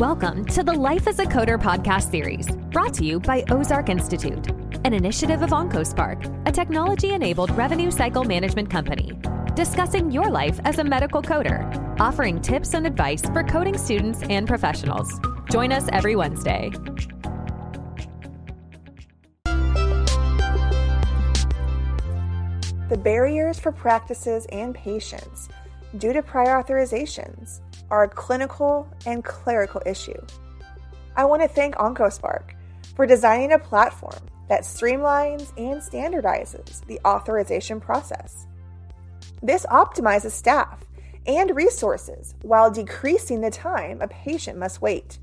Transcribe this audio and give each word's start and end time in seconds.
Welcome 0.00 0.46
to 0.46 0.62
the 0.62 0.72
Life 0.72 1.06
as 1.06 1.18
a 1.18 1.26
Coder 1.26 1.60
podcast 1.60 2.10
series, 2.10 2.46
brought 2.72 2.94
to 2.94 3.04
you 3.04 3.20
by 3.20 3.44
Ozark 3.50 3.90
Institute, 3.90 4.48
an 4.86 4.94
initiative 4.94 5.42
of 5.42 5.50
OncoSpark, 5.50 6.48
a 6.48 6.50
technology 6.50 7.12
enabled 7.12 7.50
revenue 7.50 7.90
cycle 7.90 8.24
management 8.24 8.70
company, 8.70 9.12
discussing 9.54 10.10
your 10.10 10.30
life 10.30 10.58
as 10.64 10.78
a 10.78 10.84
medical 10.84 11.20
coder, 11.20 12.00
offering 12.00 12.40
tips 12.40 12.72
and 12.72 12.86
advice 12.86 13.20
for 13.26 13.42
coding 13.42 13.76
students 13.76 14.22
and 14.30 14.48
professionals. 14.48 15.20
Join 15.50 15.70
us 15.70 15.86
every 15.92 16.16
Wednesday. 16.16 16.70
The 22.88 22.98
barriers 23.04 23.60
for 23.60 23.70
practices 23.70 24.46
and 24.46 24.74
patients 24.74 25.50
due 25.98 26.14
to 26.14 26.22
prior 26.22 26.62
authorizations 26.62 27.60
are 27.90 28.04
a 28.04 28.08
clinical 28.08 28.88
and 29.06 29.24
clerical 29.24 29.82
issue. 29.86 30.20
I 31.16 31.24
want 31.24 31.42
to 31.42 31.48
thank 31.48 31.74
OncoSpark 31.76 32.52
for 32.94 33.06
designing 33.06 33.52
a 33.52 33.58
platform 33.58 34.20
that 34.48 34.62
streamlines 34.62 35.52
and 35.56 35.80
standardizes 35.80 36.84
the 36.86 37.00
authorization 37.04 37.80
process. 37.80 38.46
This 39.42 39.64
optimizes 39.66 40.32
staff 40.32 40.84
and 41.26 41.54
resources 41.54 42.34
while 42.42 42.70
decreasing 42.70 43.40
the 43.40 43.50
time 43.50 44.00
a 44.00 44.08
patient 44.08 44.58
must 44.58 44.82
wait. 44.82 45.18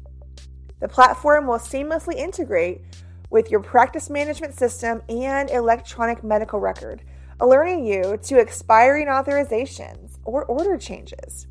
The 0.80 0.88
platform 0.88 1.48
will 1.48 1.58
seamlessly 1.58 2.16
integrate 2.16 2.82
with 3.30 3.52
your 3.52 3.60
practice 3.60 4.10
management 4.10 4.58
system 4.58 5.02
and 5.10 5.50
electronic 5.50 6.24
medical 6.24 6.60
record, 6.60 7.04
alerting 7.40 7.86
you 7.86 8.18
to 8.24 8.40
expiring 8.40 9.08
authorizations 9.08 10.20
or 10.24 10.46
order 10.46 10.78
changes. 10.78 11.48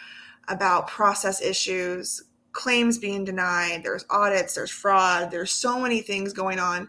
about 0.48 0.86
process 0.86 1.40
issues, 1.40 2.22
claims 2.56 2.96
being 2.98 3.24
denied, 3.24 3.82
there's 3.84 4.06
audits, 4.08 4.54
there's 4.54 4.70
fraud, 4.70 5.30
there's 5.30 5.52
so 5.52 5.78
many 5.78 6.00
things 6.00 6.32
going 6.32 6.58
on 6.58 6.88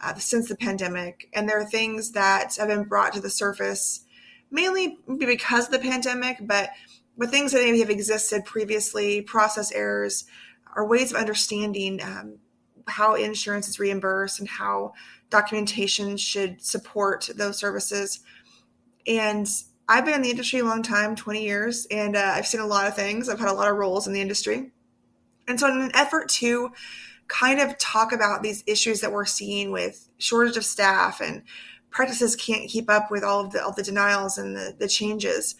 uh, 0.00 0.14
since 0.14 0.48
the 0.48 0.56
pandemic. 0.56 1.28
And 1.34 1.48
there 1.48 1.60
are 1.60 1.64
things 1.64 2.12
that 2.12 2.54
have 2.56 2.68
been 2.68 2.84
brought 2.84 3.12
to 3.14 3.20
the 3.20 3.28
surface 3.28 4.04
mainly 4.50 4.96
because 5.18 5.66
of 5.66 5.72
the 5.72 5.78
pandemic, 5.80 6.38
but 6.40 6.70
but 7.18 7.30
things 7.30 7.50
that 7.50 7.64
maybe 7.64 7.80
have 7.80 7.90
existed 7.90 8.44
previously, 8.44 9.20
process 9.20 9.72
errors, 9.72 10.24
or 10.76 10.86
ways 10.86 11.10
of 11.10 11.18
understanding 11.18 12.00
um, 12.00 12.38
how 12.86 13.16
insurance 13.16 13.66
is 13.66 13.80
reimbursed 13.80 14.38
and 14.38 14.48
how 14.48 14.92
documentation 15.28 16.16
should 16.16 16.62
support 16.62 17.28
those 17.34 17.58
services. 17.58 18.20
And 19.04 19.50
I've 19.88 20.04
been 20.04 20.14
in 20.14 20.22
the 20.22 20.30
industry 20.30 20.60
a 20.60 20.64
long 20.64 20.84
time 20.84 21.16
20 21.16 21.42
years 21.42 21.88
and 21.90 22.14
uh, 22.14 22.32
I've 22.36 22.46
seen 22.46 22.60
a 22.60 22.66
lot 22.66 22.86
of 22.86 22.94
things. 22.94 23.28
I've 23.28 23.40
had 23.40 23.48
a 23.48 23.52
lot 23.52 23.68
of 23.68 23.76
roles 23.76 24.06
in 24.06 24.12
the 24.12 24.20
industry. 24.20 24.70
And 25.48 25.58
so, 25.58 25.68
in 25.68 25.80
an 25.80 25.90
effort 25.94 26.28
to 26.30 26.70
kind 27.26 27.60
of 27.60 27.76
talk 27.78 28.12
about 28.12 28.42
these 28.42 28.62
issues 28.66 29.00
that 29.00 29.12
we're 29.12 29.24
seeing 29.24 29.70
with 29.70 30.08
shortage 30.18 30.56
of 30.56 30.64
staff 30.64 31.20
and 31.20 31.42
practices 31.90 32.36
can't 32.36 32.68
keep 32.68 32.90
up 32.90 33.10
with 33.10 33.24
all 33.24 33.40
of 33.40 33.52
the 33.52 33.62
all 33.62 33.72
the 33.72 33.82
denials 33.82 34.38
and 34.38 34.56
the, 34.56 34.76
the 34.78 34.88
changes, 34.88 35.56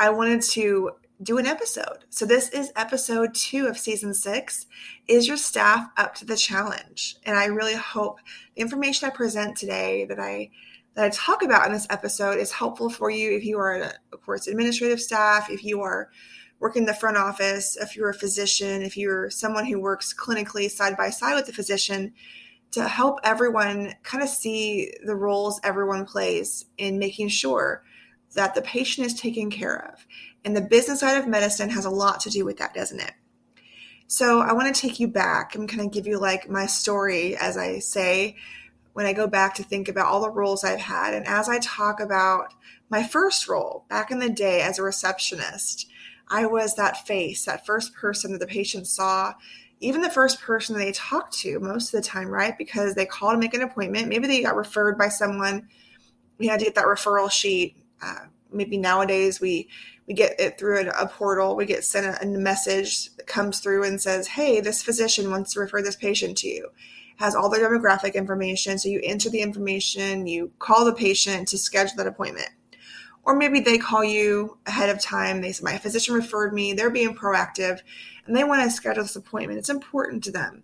I 0.00 0.10
wanted 0.10 0.42
to 0.42 0.92
do 1.22 1.38
an 1.38 1.46
episode. 1.46 2.04
So 2.10 2.26
this 2.26 2.48
is 2.48 2.72
episode 2.76 3.34
two 3.34 3.66
of 3.66 3.78
season 3.78 4.14
six. 4.14 4.66
Is 5.06 5.28
your 5.28 5.36
staff 5.36 5.88
up 5.96 6.14
to 6.16 6.24
the 6.24 6.36
challenge? 6.36 7.16
And 7.24 7.38
I 7.38 7.46
really 7.46 7.76
hope 7.76 8.18
the 8.54 8.62
information 8.62 9.08
I 9.08 9.12
present 9.12 9.56
today 9.56 10.06
that 10.06 10.18
I 10.18 10.50
that 10.94 11.04
I 11.06 11.10
talk 11.10 11.42
about 11.42 11.66
in 11.66 11.72
this 11.72 11.86
episode 11.90 12.38
is 12.38 12.52
helpful 12.52 12.88
for 12.88 13.10
you 13.10 13.32
if 13.36 13.44
you 13.44 13.58
are, 13.58 13.92
of 14.12 14.22
course, 14.24 14.46
administrative 14.46 15.00
staff, 15.00 15.50
if 15.50 15.64
you 15.64 15.80
are 15.80 16.10
work 16.64 16.76
in 16.76 16.86
the 16.86 16.94
front 16.94 17.18
office, 17.18 17.76
if 17.76 17.94
you're 17.94 18.08
a 18.08 18.14
physician, 18.14 18.80
if 18.80 18.96
you're 18.96 19.28
someone 19.28 19.66
who 19.66 19.78
works 19.78 20.14
clinically 20.14 20.70
side 20.70 20.96
by 20.96 21.10
side 21.10 21.34
with 21.34 21.44
the 21.44 21.52
physician, 21.52 22.14
to 22.70 22.88
help 22.88 23.20
everyone 23.22 23.92
kind 24.02 24.22
of 24.22 24.30
see 24.30 24.90
the 25.04 25.14
roles 25.14 25.60
everyone 25.62 26.06
plays 26.06 26.64
in 26.78 26.98
making 26.98 27.28
sure 27.28 27.84
that 28.34 28.54
the 28.54 28.62
patient 28.62 29.06
is 29.06 29.12
taken 29.12 29.50
care 29.50 29.92
of. 29.92 30.06
And 30.42 30.56
the 30.56 30.62
business 30.62 31.00
side 31.00 31.18
of 31.18 31.28
medicine 31.28 31.68
has 31.68 31.84
a 31.84 31.90
lot 31.90 32.20
to 32.20 32.30
do 32.30 32.46
with 32.46 32.56
that, 32.56 32.72
doesn't 32.72 32.98
it? 32.98 33.12
So 34.06 34.40
I 34.40 34.54
want 34.54 34.74
to 34.74 34.80
take 34.80 34.98
you 34.98 35.06
back 35.06 35.54
and 35.54 35.68
kind 35.68 35.82
of 35.82 35.92
give 35.92 36.06
you 36.06 36.18
like 36.18 36.48
my 36.48 36.64
story 36.64 37.36
as 37.36 37.58
I 37.58 37.78
say 37.78 38.36
when 38.94 39.04
I 39.04 39.12
go 39.12 39.26
back 39.26 39.56
to 39.56 39.62
think 39.62 39.90
about 39.90 40.06
all 40.06 40.22
the 40.22 40.30
roles 40.30 40.64
I've 40.64 40.80
had. 40.80 41.12
And 41.12 41.26
as 41.26 41.46
I 41.46 41.58
talk 41.58 42.00
about 42.00 42.54
my 42.88 43.02
first 43.02 43.48
role 43.48 43.84
back 43.90 44.10
in 44.10 44.18
the 44.18 44.30
day 44.30 44.62
as 44.62 44.78
a 44.78 44.82
receptionist, 44.82 45.90
I 46.34 46.46
was 46.46 46.74
that 46.74 47.06
face, 47.06 47.44
that 47.44 47.64
first 47.64 47.94
person 47.94 48.32
that 48.32 48.38
the 48.38 48.46
patient 48.48 48.88
saw, 48.88 49.34
even 49.78 50.00
the 50.00 50.10
first 50.10 50.40
person 50.40 50.76
they 50.76 50.90
talked 50.90 51.32
to 51.38 51.60
most 51.60 51.94
of 51.94 52.02
the 52.02 52.08
time, 52.08 52.26
right? 52.26 52.58
Because 52.58 52.96
they 52.96 53.06
called 53.06 53.34
to 53.34 53.38
make 53.38 53.54
an 53.54 53.62
appointment. 53.62 54.08
Maybe 54.08 54.26
they 54.26 54.42
got 54.42 54.56
referred 54.56 54.98
by 54.98 55.10
someone. 55.10 55.68
We 56.38 56.48
had 56.48 56.58
to 56.58 56.64
get 56.64 56.74
that 56.74 56.86
referral 56.86 57.30
sheet. 57.30 57.76
Uh, 58.02 58.26
maybe 58.50 58.76
nowadays 58.76 59.40
we 59.40 59.68
we 60.08 60.14
get 60.14 60.38
it 60.40 60.58
through 60.58 60.80
a, 60.80 61.04
a 61.04 61.06
portal. 61.06 61.54
We 61.54 61.66
get 61.66 61.84
sent 61.84 62.04
a, 62.04 62.20
a, 62.20 62.26
message 62.26 63.14
that 63.14 63.28
comes 63.28 63.60
through 63.60 63.84
and 63.84 64.02
says, 64.02 64.26
"Hey, 64.26 64.60
this 64.60 64.82
physician 64.82 65.30
wants 65.30 65.52
to 65.52 65.60
refer 65.60 65.82
this 65.82 65.96
patient 65.96 66.36
to 66.38 66.48
you." 66.48 66.70
Has 67.18 67.36
all 67.36 67.48
their 67.48 67.70
demographic 67.70 68.14
information. 68.14 68.76
So 68.76 68.88
you 68.88 69.00
enter 69.04 69.30
the 69.30 69.40
information, 69.40 70.26
you 70.26 70.50
call 70.58 70.84
the 70.84 70.92
patient 70.92 71.46
to 71.48 71.58
schedule 71.58 71.96
that 71.98 72.08
appointment 72.08 72.48
or 73.26 73.34
maybe 73.34 73.60
they 73.60 73.78
call 73.78 74.04
you 74.04 74.58
ahead 74.66 74.90
of 74.90 75.00
time. 75.00 75.40
They 75.40 75.52
say, 75.52 75.62
My 75.62 75.78
physician 75.78 76.14
referred 76.14 76.52
me. 76.52 76.72
They're 76.72 76.90
being 76.90 77.14
proactive 77.14 77.80
and 78.26 78.36
they 78.36 78.44
want 78.44 78.62
to 78.62 78.70
schedule 78.70 79.02
this 79.02 79.16
appointment. 79.16 79.58
It's 79.58 79.70
important 79.70 80.24
to 80.24 80.30
them. 80.30 80.62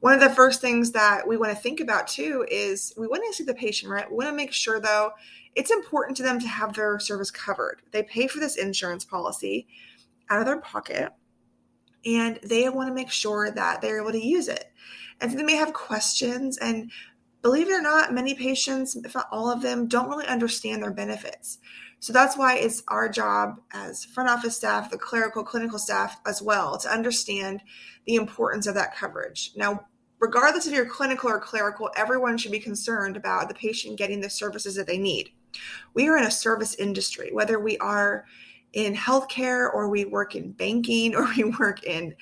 one 0.00 0.14
of 0.14 0.20
the 0.20 0.30
first 0.30 0.60
things 0.60 0.92
that 0.92 1.26
we 1.26 1.36
want 1.36 1.50
to 1.54 1.62
think 1.62 1.80
about 1.80 2.06
too 2.06 2.46
is 2.50 2.92
we 2.96 3.06
want 3.06 3.22
to 3.26 3.34
see 3.34 3.44
the 3.44 3.54
patient, 3.54 3.90
right? 3.90 4.08
We 4.08 4.16
want 4.16 4.28
to 4.28 4.36
make 4.36 4.52
sure 4.52 4.80
though 4.80 5.12
it's 5.54 5.70
important 5.70 6.16
to 6.18 6.22
them 6.22 6.38
to 6.40 6.48
have 6.48 6.74
their 6.74 6.98
service 6.98 7.30
covered. 7.30 7.82
They 7.90 8.02
pay 8.02 8.26
for 8.26 8.38
this 8.38 8.56
insurance 8.56 9.04
policy 9.04 9.66
out 10.30 10.40
of 10.40 10.46
their 10.46 10.60
pocket 10.60 11.12
and 12.04 12.38
they 12.42 12.68
want 12.68 12.88
to 12.88 12.94
make 12.94 13.10
sure 13.10 13.50
that 13.50 13.80
they're 13.80 14.00
able 14.00 14.12
to 14.12 14.24
use 14.24 14.48
it. 14.48 14.66
And 15.20 15.30
so 15.30 15.36
they 15.36 15.42
may 15.42 15.56
have 15.56 15.72
questions 15.72 16.58
and 16.58 16.92
believe 17.42 17.68
it 17.68 17.72
or 17.72 17.82
not, 17.82 18.14
many 18.14 18.34
patients, 18.34 18.94
if 18.94 19.14
not 19.14 19.28
all 19.32 19.50
of 19.50 19.62
them, 19.62 19.88
don't 19.88 20.08
really 20.08 20.26
understand 20.26 20.82
their 20.82 20.92
benefits. 20.92 21.58
So 22.00 22.12
that's 22.12 22.36
why 22.36 22.56
it's 22.56 22.82
our 22.88 23.08
job 23.08 23.60
as 23.72 24.04
front 24.04 24.30
office 24.30 24.56
staff, 24.56 24.90
the 24.90 24.98
clerical, 24.98 25.42
clinical 25.42 25.78
staff 25.78 26.20
as 26.26 26.40
well, 26.40 26.78
to 26.78 26.90
understand 26.90 27.60
the 28.06 28.14
importance 28.14 28.66
of 28.66 28.74
that 28.74 28.96
coverage. 28.96 29.52
Now, 29.56 29.86
regardless 30.20 30.66
of 30.66 30.72
your 30.72 30.86
clinical 30.86 31.30
or 31.30 31.40
clerical, 31.40 31.90
everyone 31.96 32.38
should 32.38 32.52
be 32.52 32.60
concerned 32.60 33.16
about 33.16 33.48
the 33.48 33.54
patient 33.54 33.98
getting 33.98 34.20
the 34.20 34.30
services 34.30 34.76
that 34.76 34.86
they 34.86 34.98
need. 34.98 35.30
We 35.94 36.08
are 36.08 36.16
in 36.16 36.24
a 36.24 36.30
service 36.30 36.74
industry, 36.74 37.30
whether 37.32 37.58
we 37.58 37.78
are 37.78 38.26
in 38.72 38.94
healthcare 38.94 39.72
or 39.72 39.88
we 39.88 40.04
work 40.04 40.34
in 40.34 40.52
banking 40.52 41.14
or 41.16 41.26
we 41.36 41.44
work 41.44 41.84
in 41.84 42.14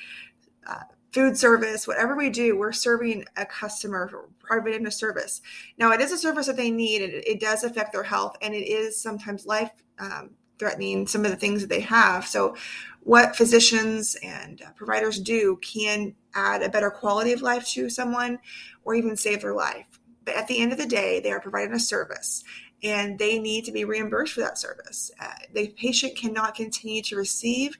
uh, 0.66 0.80
food 1.16 1.38
service, 1.38 1.88
whatever 1.88 2.14
we 2.14 2.28
do, 2.28 2.58
we're 2.58 2.72
serving 2.72 3.24
a 3.38 3.46
customer, 3.46 4.28
providing 4.38 4.86
a 4.86 4.90
service. 4.90 5.40
Now, 5.78 5.90
it 5.92 6.02
is 6.02 6.12
a 6.12 6.18
service 6.18 6.46
that 6.46 6.58
they 6.58 6.70
need, 6.70 7.00
and 7.00 7.14
it, 7.14 7.40
does 7.40 7.64
affect 7.64 7.92
their 7.92 8.02
health, 8.02 8.36
and 8.42 8.52
it 8.52 8.68
is 8.68 9.00
sometimes 9.00 9.46
life 9.46 9.70
um, 9.98 10.32
threatening. 10.58 11.06
Some 11.06 11.24
of 11.24 11.30
the 11.30 11.38
things 11.38 11.62
that 11.62 11.70
they 11.70 11.80
have. 11.80 12.26
So, 12.26 12.54
what 13.00 13.34
physicians 13.34 14.14
and 14.22 14.60
uh, 14.60 14.72
providers 14.76 15.18
do 15.18 15.56
can 15.62 16.14
add 16.34 16.62
a 16.62 16.68
better 16.68 16.90
quality 16.90 17.32
of 17.32 17.40
life 17.40 17.66
to 17.68 17.88
someone, 17.88 18.38
or 18.84 18.94
even 18.94 19.16
save 19.16 19.40
their 19.40 19.54
life. 19.54 19.98
But 20.26 20.34
at 20.34 20.48
the 20.48 20.58
end 20.58 20.72
of 20.72 20.78
the 20.78 20.86
day, 20.86 21.20
they 21.20 21.32
are 21.32 21.40
providing 21.40 21.72
a 21.72 21.80
service, 21.80 22.44
and 22.82 23.18
they 23.18 23.38
need 23.38 23.64
to 23.64 23.72
be 23.72 23.86
reimbursed 23.86 24.34
for 24.34 24.40
that 24.40 24.58
service. 24.58 25.10
Uh, 25.18 25.32
the 25.54 25.68
patient 25.78 26.14
cannot 26.14 26.54
continue 26.54 27.00
to 27.04 27.16
receive 27.16 27.78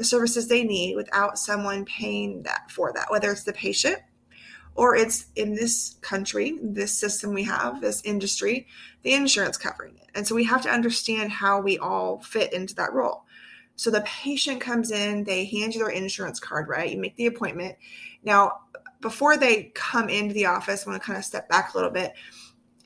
the 0.00 0.04
services 0.04 0.48
they 0.48 0.64
need 0.64 0.96
without 0.96 1.38
someone 1.38 1.84
paying 1.84 2.42
that 2.44 2.70
for 2.70 2.90
that, 2.94 3.10
whether 3.10 3.30
it's 3.30 3.44
the 3.44 3.52
patient 3.52 3.98
or 4.74 4.96
it's 4.96 5.26
in 5.36 5.54
this 5.54 5.98
country, 6.00 6.58
this 6.62 6.90
system 6.90 7.34
we 7.34 7.44
have, 7.44 7.82
this 7.82 8.00
industry, 8.02 8.66
the 9.02 9.12
insurance 9.12 9.58
covering 9.58 9.98
it. 9.98 10.06
And 10.14 10.26
so 10.26 10.34
we 10.34 10.44
have 10.44 10.62
to 10.62 10.70
understand 10.70 11.30
how 11.30 11.60
we 11.60 11.76
all 11.76 12.22
fit 12.22 12.54
into 12.54 12.74
that 12.76 12.94
role. 12.94 13.24
So 13.76 13.90
the 13.90 14.00
patient 14.00 14.62
comes 14.62 14.90
in, 14.90 15.24
they 15.24 15.44
hand 15.44 15.74
you 15.74 15.80
their 15.80 15.90
insurance 15.90 16.40
card, 16.40 16.66
right? 16.68 16.90
You 16.90 16.98
make 16.98 17.16
the 17.16 17.26
appointment. 17.26 17.76
Now, 18.24 18.52
before 19.02 19.36
they 19.36 19.64
come 19.74 20.08
into 20.08 20.32
the 20.32 20.46
office, 20.46 20.86
I 20.86 20.90
want 20.90 21.02
to 21.02 21.06
kind 21.06 21.18
of 21.18 21.26
step 21.26 21.46
back 21.50 21.74
a 21.74 21.76
little 21.76 21.92
bit. 21.92 22.14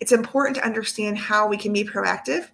It's 0.00 0.10
important 0.10 0.56
to 0.56 0.66
understand 0.66 1.16
how 1.16 1.46
we 1.46 1.58
can 1.58 1.72
be 1.72 1.84
proactive 1.84 2.48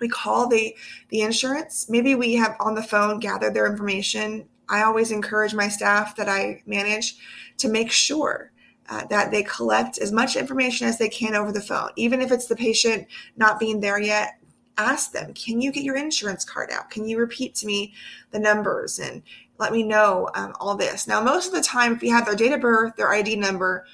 we 0.00 0.08
call 0.08 0.48
the 0.48 0.74
the 1.08 1.20
insurance. 1.22 1.88
Maybe 1.88 2.14
we 2.14 2.34
have 2.34 2.56
on 2.60 2.74
the 2.74 2.82
phone 2.82 3.18
gathered 3.18 3.54
their 3.54 3.70
information. 3.70 4.48
I 4.68 4.82
always 4.82 5.10
encourage 5.10 5.54
my 5.54 5.68
staff 5.68 6.16
that 6.16 6.28
i 6.28 6.62
manage 6.66 7.16
to 7.56 7.68
make 7.68 7.90
sure 7.90 8.52
uh, 8.90 9.04
that 9.06 9.30
they 9.30 9.42
collect 9.42 9.98
as 9.98 10.12
much 10.12 10.36
information 10.36 10.86
as 10.86 10.98
they 10.98 11.08
can 11.08 11.34
over 11.34 11.52
the 11.52 11.60
phone. 11.60 11.90
Even 11.96 12.20
if 12.20 12.30
it's 12.30 12.46
the 12.46 12.56
patient 12.56 13.06
not 13.36 13.58
being 13.58 13.80
there 13.80 14.00
yet 14.00 14.38
ask 14.78 15.10
them 15.10 15.34
can 15.34 15.60
you 15.60 15.72
get 15.72 15.82
your 15.82 15.96
insurance 15.96 16.44
card 16.44 16.70
out? 16.70 16.88
Can 16.88 17.06
you 17.06 17.18
repeat 17.18 17.54
to 17.56 17.66
me 17.66 17.92
the 18.30 18.38
numbers 18.38 18.98
and 18.98 19.22
let 19.58 19.72
me 19.72 19.82
know 19.82 20.30
um, 20.34 20.54
all 20.60 20.76
this? 20.76 21.06
Now 21.06 21.20
most 21.20 21.48
of 21.48 21.52
the 21.52 21.60
time 21.60 21.94
if 21.94 22.02
you 22.02 22.12
have 22.12 22.26
their 22.26 22.36
date 22.36 22.52
of 22.52 22.60
birth 22.60 22.96
their 22.96 23.12
id 23.12 23.36
number 23.36 23.84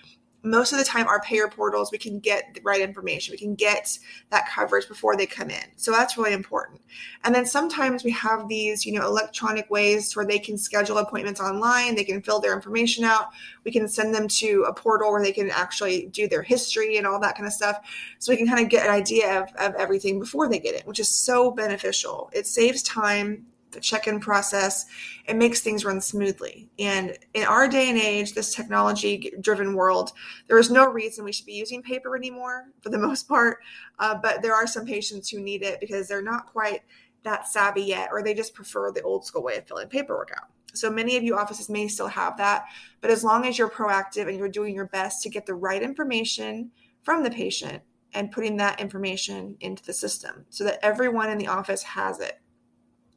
most 0.44 0.72
of 0.72 0.78
the 0.78 0.84
time 0.84 1.08
our 1.08 1.20
payer 1.20 1.48
portals 1.48 1.90
we 1.90 1.98
can 1.98 2.20
get 2.20 2.54
the 2.54 2.60
right 2.62 2.80
information. 2.80 3.32
We 3.32 3.38
can 3.38 3.54
get 3.54 3.98
that 4.30 4.48
coverage 4.48 4.86
before 4.86 5.16
they 5.16 5.26
come 5.26 5.50
in. 5.50 5.64
So 5.76 5.90
that's 5.90 6.16
really 6.16 6.32
important. 6.32 6.82
And 7.24 7.34
then 7.34 7.46
sometimes 7.46 8.04
we 8.04 8.12
have 8.12 8.48
these 8.48 8.86
you 8.86 8.92
know 8.92 9.06
electronic 9.06 9.68
ways 9.70 10.14
where 10.14 10.26
they 10.26 10.38
can 10.38 10.56
schedule 10.56 10.98
appointments 10.98 11.40
online. 11.40 11.96
They 11.96 12.04
can 12.04 12.22
fill 12.22 12.40
their 12.40 12.54
information 12.54 13.04
out. 13.04 13.30
We 13.64 13.72
can 13.72 13.88
send 13.88 14.14
them 14.14 14.28
to 14.28 14.64
a 14.68 14.74
portal 14.74 15.10
where 15.10 15.22
they 15.22 15.32
can 15.32 15.50
actually 15.50 16.06
do 16.06 16.28
their 16.28 16.42
history 16.42 16.96
and 16.96 17.06
all 17.06 17.20
that 17.20 17.36
kind 17.36 17.46
of 17.46 17.52
stuff. 17.52 17.80
So 18.18 18.32
we 18.32 18.36
can 18.36 18.46
kind 18.46 18.62
of 18.62 18.68
get 18.68 18.86
an 18.86 18.92
idea 18.92 19.42
of, 19.42 19.48
of 19.56 19.74
everything 19.74 20.20
before 20.20 20.48
they 20.48 20.58
get 20.58 20.74
it 20.74 20.86
which 20.86 21.00
is 21.00 21.08
so 21.08 21.50
beneficial. 21.50 22.30
It 22.32 22.46
saves 22.46 22.82
time 22.82 23.46
the 23.74 23.80
check-in 23.80 24.20
process 24.20 24.86
it 25.26 25.36
makes 25.36 25.60
things 25.60 25.84
run 25.84 26.00
smoothly. 26.00 26.68
And 26.78 27.16
in 27.34 27.44
our 27.44 27.68
day 27.68 27.90
and 27.90 27.98
age 27.98 28.32
this 28.32 28.54
technology 28.54 29.32
driven 29.40 29.74
world 29.74 30.12
there 30.48 30.58
is 30.58 30.70
no 30.70 30.86
reason 30.86 31.24
we 31.24 31.32
should 31.32 31.46
be 31.46 31.52
using 31.52 31.82
paper 31.82 32.16
anymore 32.16 32.66
for 32.80 32.88
the 32.88 32.98
most 33.06 33.28
part. 33.28 33.58
Uh, 33.98 34.14
but 34.14 34.42
there 34.42 34.54
are 34.54 34.66
some 34.66 34.86
patients 34.86 35.28
who 35.28 35.40
need 35.40 35.62
it 35.62 35.80
because 35.80 36.08
they're 36.08 36.22
not 36.22 36.46
quite 36.46 36.80
that 37.22 37.48
savvy 37.48 37.82
yet 37.82 38.08
or 38.12 38.22
they 38.22 38.34
just 38.34 38.54
prefer 38.54 38.90
the 38.90 39.02
old 39.02 39.24
school 39.24 39.42
way 39.42 39.56
of 39.56 39.66
filling 39.66 39.88
paperwork 39.88 40.30
out. 40.36 40.48
So 40.74 40.90
many 40.90 41.16
of 41.16 41.22
you 41.22 41.36
offices 41.36 41.68
may 41.68 41.88
still 41.88 42.08
have 42.08 42.36
that 42.38 42.64
but 43.00 43.10
as 43.10 43.24
long 43.24 43.46
as 43.46 43.58
you're 43.58 43.68
proactive 43.68 44.28
and 44.28 44.38
you're 44.38 44.48
doing 44.48 44.74
your 44.74 44.86
best 44.86 45.22
to 45.22 45.28
get 45.28 45.46
the 45.46 45.54
right 45.54 45.82
information 45.82 46.70
from 47.02 47.22
the 47.22 47.30
patient 47.30 47.82
and 48.14 48.30
putting 48.30 48.56
that 48.56 48.80
information 48.80 49.56
into 49.60 49.84
the 49.84 49.92
system 49.92 50.46
so 50.48 50.64
that 50.64 50.78
everyone 50.82 51.30
in 51.30 51.38
the 51.38 51.48
office 51.48 51.82
has 51.82 52.20
it 52.20 52.40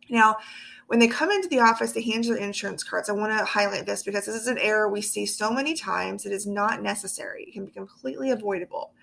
now, 0.10 0.38
when 0.88 1.00
they 1.00 1.08
come 1.08 1.32
into 1.32 1.50
the 1.50 1.60
office, 1.60 1.92
they 1.92 2.02
hand 2.02 2.26
you 2.26 2.34
their 2.34 2.44
insurance 2.44 2.84
cards. 2.84 3.10
I 3.10 3.14
want 3.14 3.38
to 3.38 3.44
highlight 3.44 3.86
this 3.86 4.04
because 4.04 4.26
this 4.26 4.36
is 4.36 4.48
an 4.48 4.58
error 4.58 4.88
we 4.90 5.02
see 5.02 5.26
so 5.26 5.52
many 5.52 5.74
times. 5.74 6.26
It 6.26 6.32
is 6.32 6.48
not 6.48 6.82
necessary, 6.82 7.44
it 7.44 7.54
can 7.54 7.66
be 7.66 7.72
completely 7.72 8.32
avoidable. 8.32 8.94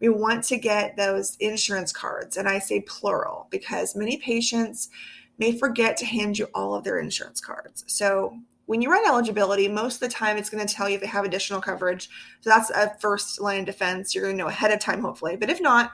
We 0.00 0.08
want 0.08 0.44
to 0.44 0.58
get 0.58 0.96
those 0.96 1.36
insurance 1.40 1.92
cards, 1.92 2.36
and 2.36 2.48
I 2.48 2.58
say 2.58 2.80
plural 2.80 3.46
because 3.50 3.96
many 3.96 4.18
patients 4.18 4.90
may 5.38 5.56
forget 5.56 5.96
to 5.98 6.06
hand 6.06 6.38
you 6.38 6.48
all 6.54 6.74
of 6.74 6.84
their 6.84 6.98
insurance 6.98 7.40
cards. 7.40 7.84
So, 7.86 8.38
when 8.66 8.80
you 8.80 8.90
run 8.90 9.06
eligibility, 9.06 9.68
most 9.68 9.96
of 9.96 10.00
the 10.00 10.08
time 10.08 10.38
it's 10.38 10.48
going 10.48 10.66
to 10.66 10.74
tell 10.74 10.88
you 10.88 10.94
if 10.94 11.00
they 11.02 11.06
have 11.06 11.24
additional 11.24 11.60
coverage. 11.60 12.08
So, 12.40 12.50
that's 12.50 12.70
a 12.70 12.96
first 12.98 13.40
line 13.40 13.60
of 13.60 13.66
defense. 13.66 14.14
You're 14.14 14.24
going 14.24 14.36
to 14.36 14.42
know 14.42 14.48
ahead 14.48 14.72
of 14.72 14.80
time, 14.80 15.00
hopefully. 15.00 15.36
But 15.36 15.50
if 15.50 15.60
not, 15.60 15.92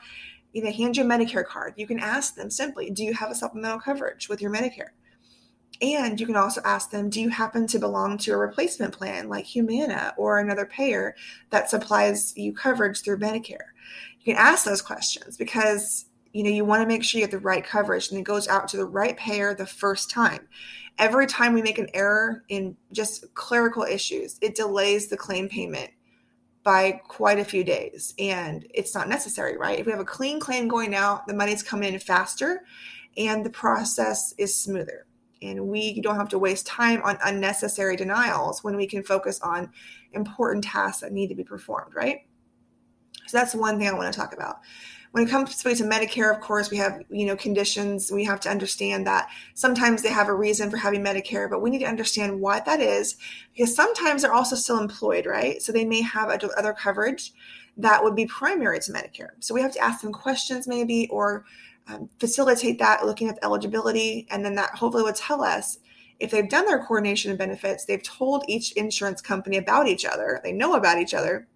they 0.54 0.72
hand 0.72 0.96
you 0.96 1.04
a 1.04 1.06
Medicare 1.06 1.44
card. 1.44 1.74
You 1.76 1.86
can 1.86 2.00
ask 2.00 2.34
them 2.34 2.50
simply, 2.50 2.90
do 2.90 3.04
you 3.04 3.14
have 3.14 3.30
a 3.30 3.34
supplemental 3.34 3.80
coverage 3.80 4.28
with 4.28 4.42
your 4.42 4.52
Medicare? 4.52 4.90
And 5.82 6.20
you 6.20 6.26
can 6.26 6.36
also 6.36 6.60
ask 6.64 6.90
them, 6.90 7.08
do 7.08 7.20
you 7.20 7.30
happen 7.30 7.66
to 7.68 7.78
belong 7.78 8.18
to 8.18 8.32
a 8.32 8.36
replacement 8.36 8.96
plan 8.96 9.28
like 9.28 9.46
Humana 9.46 10.12
or 10.18 10.38
another 10.38 10.66
payer 10.66 11.14
that 11.50 11.70
supplies 11.70 12.36
you 12.36 12.52
coverage 12.52 13.02
through 13.02 13.18
Medicare? 13.18 13.70
You 14.20 14.34
can 14.34 14.36
ask 14.36 14.64
those 14.64 14.82
questions 14.82 15.36
because 15.36 16.06
you 16.32 16.44
know 16.44 16.50
you 16.50 16.64
want 16.64 16.82
to 16.82 16.86
make 16.86 17.02
sure 17.02 17.18
you 17.18 17.26
get 17.26 17.30
the 17.30 17.38
right 17.38 17.64
coverage 17.64 18.10
and 18.10 18.20
it 18.20 18.24
goes 18.24 18.46
out 18.46 18.68
to 18.68 18.76
the 18.76 18.84
right 18.84 19.16
payer 19.16 19.54
the 19.54 19.66
first 19.66 20.10
time. 20.10 20.46
Every 20.98 21.26
time 21.26 21.54
we 21.54 21.62
make 21.62 21.78
an 21.78 21.88
error 21.94 22.44
in 22.48 22.76
just 22.92 23.32
clerical 23.34 23.84
issues, 23.84 24.38
it 24.42 24.54
delays 24.54 25.08
the 25.08 25.16
claim 25.16 25.48
payment 25.48 25.90
by 26.62 27.00
quite 27.08 27.38
a 27.38 27.44
few 27.44 27.64
days 27.64 28.14
and 28.18 28.66
it's 28.74 28.94
not 28.94 29.08
necessary 29.08 29.56
right? 29.56 29.78
If 29.78 29.86
we 29.86 29.92
have 29.92 30.00
a 30.00 30.04
clean 30.04 30.40
claim 30.40 30.68
going 30.68 30.94
out 30.94 31.26
the 31.26 31.34
money's 31.34 31.62
coming 31.62 31.92
in 31.92 32.00
faster 32.00 32.62
and 33.16 33.44
the 33.44 33.50
process 33.50 34.34
is 34.38 34.56
smoother. 34.56 35.06
And 35.42 35.68
we 35.68 36.00
don't 36.02 36.16
have 36.16 36.28
to 36.30 36.38
waste 36.38 36.66
time 36.66 37.00
on 37.02 37.18
unnecessary 37.24 37.96
denials 37.96 38.62
when 38.62 38.76
we 38.76 38.86
can 38.86 39.02
focus 39.02 39.40
on 39.40 39.70
important 40.12 40.64
tasks 40.64 41.00
that 41.00 41.12
need 41.12 41.28
to 41.28 41.34
be 41.34 41.44
performed 41.44 41.94
right? 41.94 42.20
So 43.26 43.38
that's 43.38 43.54
one 43.54 43.78
thing 43.78 43.88
i 43.88 43.92
want 43.92 44.12
to 44.12 44.18
talk 44.18 44.34
about 44.34 44.56
when 45.12 45.24
it 45.24 45.30
comes 45.30 45.56
to 45.56 45.68
Medicare, 45.68 46.32
of 46.32 46.40
course, 46.40 46.70
we 46.70 46.76
have 46.76 47.02
you 47.10 47.26
know 47.26 47.36
conditions. 47.36 48.12
We 48.12 48.24
have 48.24 48.40
to 48.40 48.50
understand 48.50 49.06
that 49.06 49.28
sometimes 49.54 50.02
they 50.02 50.10
have 50.10 50.28
a 50.28 50.34
reason 50.34 50.70
for 50.70 50.76
having 50.76 51.02
Medicare, 51.02 51.50
but 51.50 51.62
we 51.62 51.70
need 51.70 51.80
to 51.80 51.86
understand 51.86 52.40
why 52.40 52.60
that 52.60 52.80
is 52.80 53.16
because 53.52 53.74
sometimes 53.74 54.22
they're 54.22 54.32
also 54.34 54.56
still 54.56 54.78
employed, 54.78 55.26
right? 55.26 55.60
So 55.60 55.72
they 55.72 55.84
may 55.84 56.02
have 56.02 56.28
other 56.28 56.72
coverage 56.72 57.32
that 57.76 58.02
would 58.04 58.14
be 58.14 58.26
primary 58.26 58.78
to 58.80 58.92
Medicare. 58.92 59.30
So 59.40 59.54
we 59.54 59.62
have 59.62 59.72
to 59.72 59.80
ask 59.80 60.02
them 60.02 60.12
questions 60.12 60.68
maybe 60.68 61.08
or 61.10 61.44
um, 61.88 62.08
facilitate 62.18 62.78
that 62.78 63.04
looking 63.06 63.28
at 63.28 63.38
eligibility, 63.42 64.26
and 64.30 64.44
then 64.44 64.54
that 64.56 64.76
hopefully 64.76 65.02
would 65.02 65.16
tell 65.16 65.42
us 65.42 65.78
if 66.20 66.30
they've 66.30 66.48
done 66.48 66.66
their 66.66 66.84
coordination 66.84 67.32
of 67.32 67.38
benefits, 67.38 67.84
they've 67.84 68.02
told 68.02 68.44
each 68.46 68.72
insurance 68.72 69.22
company 69.22 69.56
about 69.56 69.88
each 69.88 70.04
other, 70.04 70.40
they 70.44 70.52
know 70.52 70.74
about 70.74 70.98
each 70.98 71.14
other, 71.14 71.48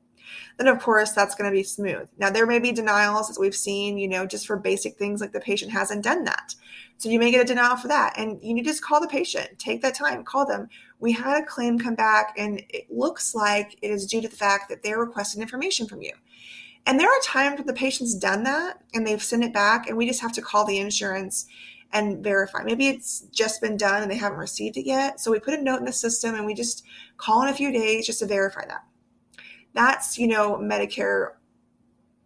then 0.57 0.69
of 0.69 0.81
course 0.81 1.12
that's 1.12 1.35
going 1.35 1.50
to 1.50 1.57
be 1.57 1.62
smooth. 1.62 2.09
Now 2.19 2.31
there 2.31 2.47
may 2.47 2.59
be 2.59 2.73
denials 2.73 3.31
as 3.31 3.38
we've 3.38 3.55
seen, 3.55 3.99
you 3.99 4.09
know, 4.09 4.26
just 4.26 4.47
for 4.47 4.57
basic 4.57 4.97
things 4.97 5.21
like 5.21 5.33
the 5.33 5.41
patient 5.41 5.73
hasn't 5.73 6.05
done 6.05 6.25
that. 6.25 6.55
So 6.99 7.09
you 7.09 7.19
may 7.19 7.31
get 7.31 7.43
a 7.43 7.45
denial 7.45 7.76
for 7.76 7.88
that. 7.88 8.14
And 8.17 8.43
you 8.43 8.55
need 8.55 8.62
to 8.62 8.71
just 8.71 8.83
call 8.83 9.00
the 9.00 9.09
patient, 9.09 9.59
take 9.59 9.83
that 9.83 9.95
time, 9.95 10.25
call 10.25 10.47
them. 10.47 10.69
We 11.00 11.12
had 11.12 11.43
a 11.43 11.47
claim 11.47 11.79
come 11.79 11.95
back 11.95 12.35
and 12.38 12.62
it 12.69 12.91
looks 12.91 13.35
like 13.35 13.76
it 13.83 13.91
is 13.91 14.07
due 14.07 14.23
to 14.23 14.29
the 14.29 14.37
fact 14.37 14.69
that 14.69 14.83
they're 14.83 14.99
requesting 14.99 15.43
information 15.43 15.87
from 15.87 16.03
you. 16.03 16.12
And 16.87 17.00
there 17.00 17.09
are 17.09 17.21
times 17.23 17.59
when 17.59 17.67
the 17.67 17.73
patient's 17.73 18.14
done 18.14 18.45
that 18.45 18.83
and 18.93 19.07
they've 19.07 19.23
sent 19.23 19.45
it 19.45 19.53
back 19.53 19.88
and 19.88 19.97
we 19.97 20.07
just 20.07 20.21
have 20.21 20.33
to 20.33 20.43
call 20.43 20.64
the 20.64 20.79
insurance 20.79 21.47
and 21.93 22.23
verify. 22.23 22.62
Maybe 22.62 22.88
it's 22.88 23.21
just 23.33 23.61
been 23.61 23.76
done 23.76 24.03
and 24.03 24.11
they 24.11 24.17
haven't 24.17 24.38
received 24.38 24.76
it 24.76 24.85
yet. 24.85 25.21
So 25.21 25.31
we 25.31 25.38
put 25.38 25.55
a 25.55 25.62
note 25.62 25.79
in 25.79 25.85
the 25.85 25.93
system 25.93 26.35
and 26.35 26.45
we 26.45 26.53
just 26.53 26.85
call 27.17 27.43
in 27.43 27.49
a 27.49 27.55
few 27.55 27.73
days 27.73 28.07
just 28.07 28.19
to 28.19 28.26
verify 28.26 28.67
that. 28.67 28.85
That's, 29.75 30.19
you 30.19 30.26
know, 30.28 30.57
Medicare 30.57 31.33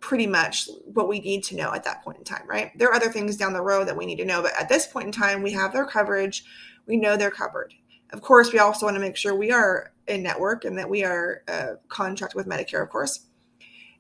pretty 0.01 0.27
much 0.27 0.69
what 0.85 1.09
we 1.09 1.19
need 1.19 1.43
to 1.45 1.57
know 1.57 1.73
at 1.73 1.85
that 1.85 2.05
point 2.05 2.19
in 2.19 2.25
time, 2.25 2.47
right? 2.47 2.77
There 2.79 2.89
are 2.89 2.95
other 2.95 3.11
things 3.11 3.37
down 3.37 3.53
the 3.53 3.61
road 3.61 3.89
that 3.89 3.97
we 3.97 4.07
need 4.07 4.19
to 4.19 4.25
know, 4.25 4.43
but 4.43 4.53
at 4.59 4.69
this 4.69 4.87
point 4.87 5.07
in 5.07 5.13
time, 5.13 5.43
we 5.43 5.53
have 5.53 5.73
their 5.73 5.87
coverage. 5.87 6.45
We 6.87 6.97
know 6.97 7.17
they're 7.17 7.31
covered. 7.31 7.75
Of 8.13 8.23
course, 8.23 8.53
we 8.53 8.59
also 8.59 8.87
want 8.87 8.97
to 8.97 9.01
make 9.01 9.17
sure 9.17 9.35
we 9.35 9.51
are 9.51 9.93
in 10.07 10.23
network 10.23 10.65
and 10.65 10.79
that 10.79 10.89
we 10.89 11.05
are 11.05 11.43
uh, 11.49 11.75
contract 11.89 12.35
with 12.35 12.47
Medicare, 12.47 12.83
of 12.83 12.91
course. 12.91 13.27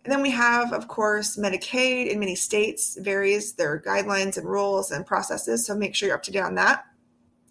And 0.04 0.12
then 0.12 0.22
we 0.22 0.30
have, 0.30 0.72
of 0.72 0.88
course, 0.88 1.36
Medicaid 1.36 2.10
in 2.10 2.20
many 2.20 2.34
states 2.34 2.96
varies 3.00 3.54
their 3.54 3.80
guidelines 3.80 4.38
and 4.38 4.48
rules 4.48 4.90
and 4.90 5.04
processes. 5.04 5.66
So 5.66 5.74
make 5.74 5.94
sure 5.94 6.06
you're 6.06 6.16
up 6.16 6.22
to 6.24 6.30
date 6.30 6.40
on 6.40 6.54
that. 6.54 6.86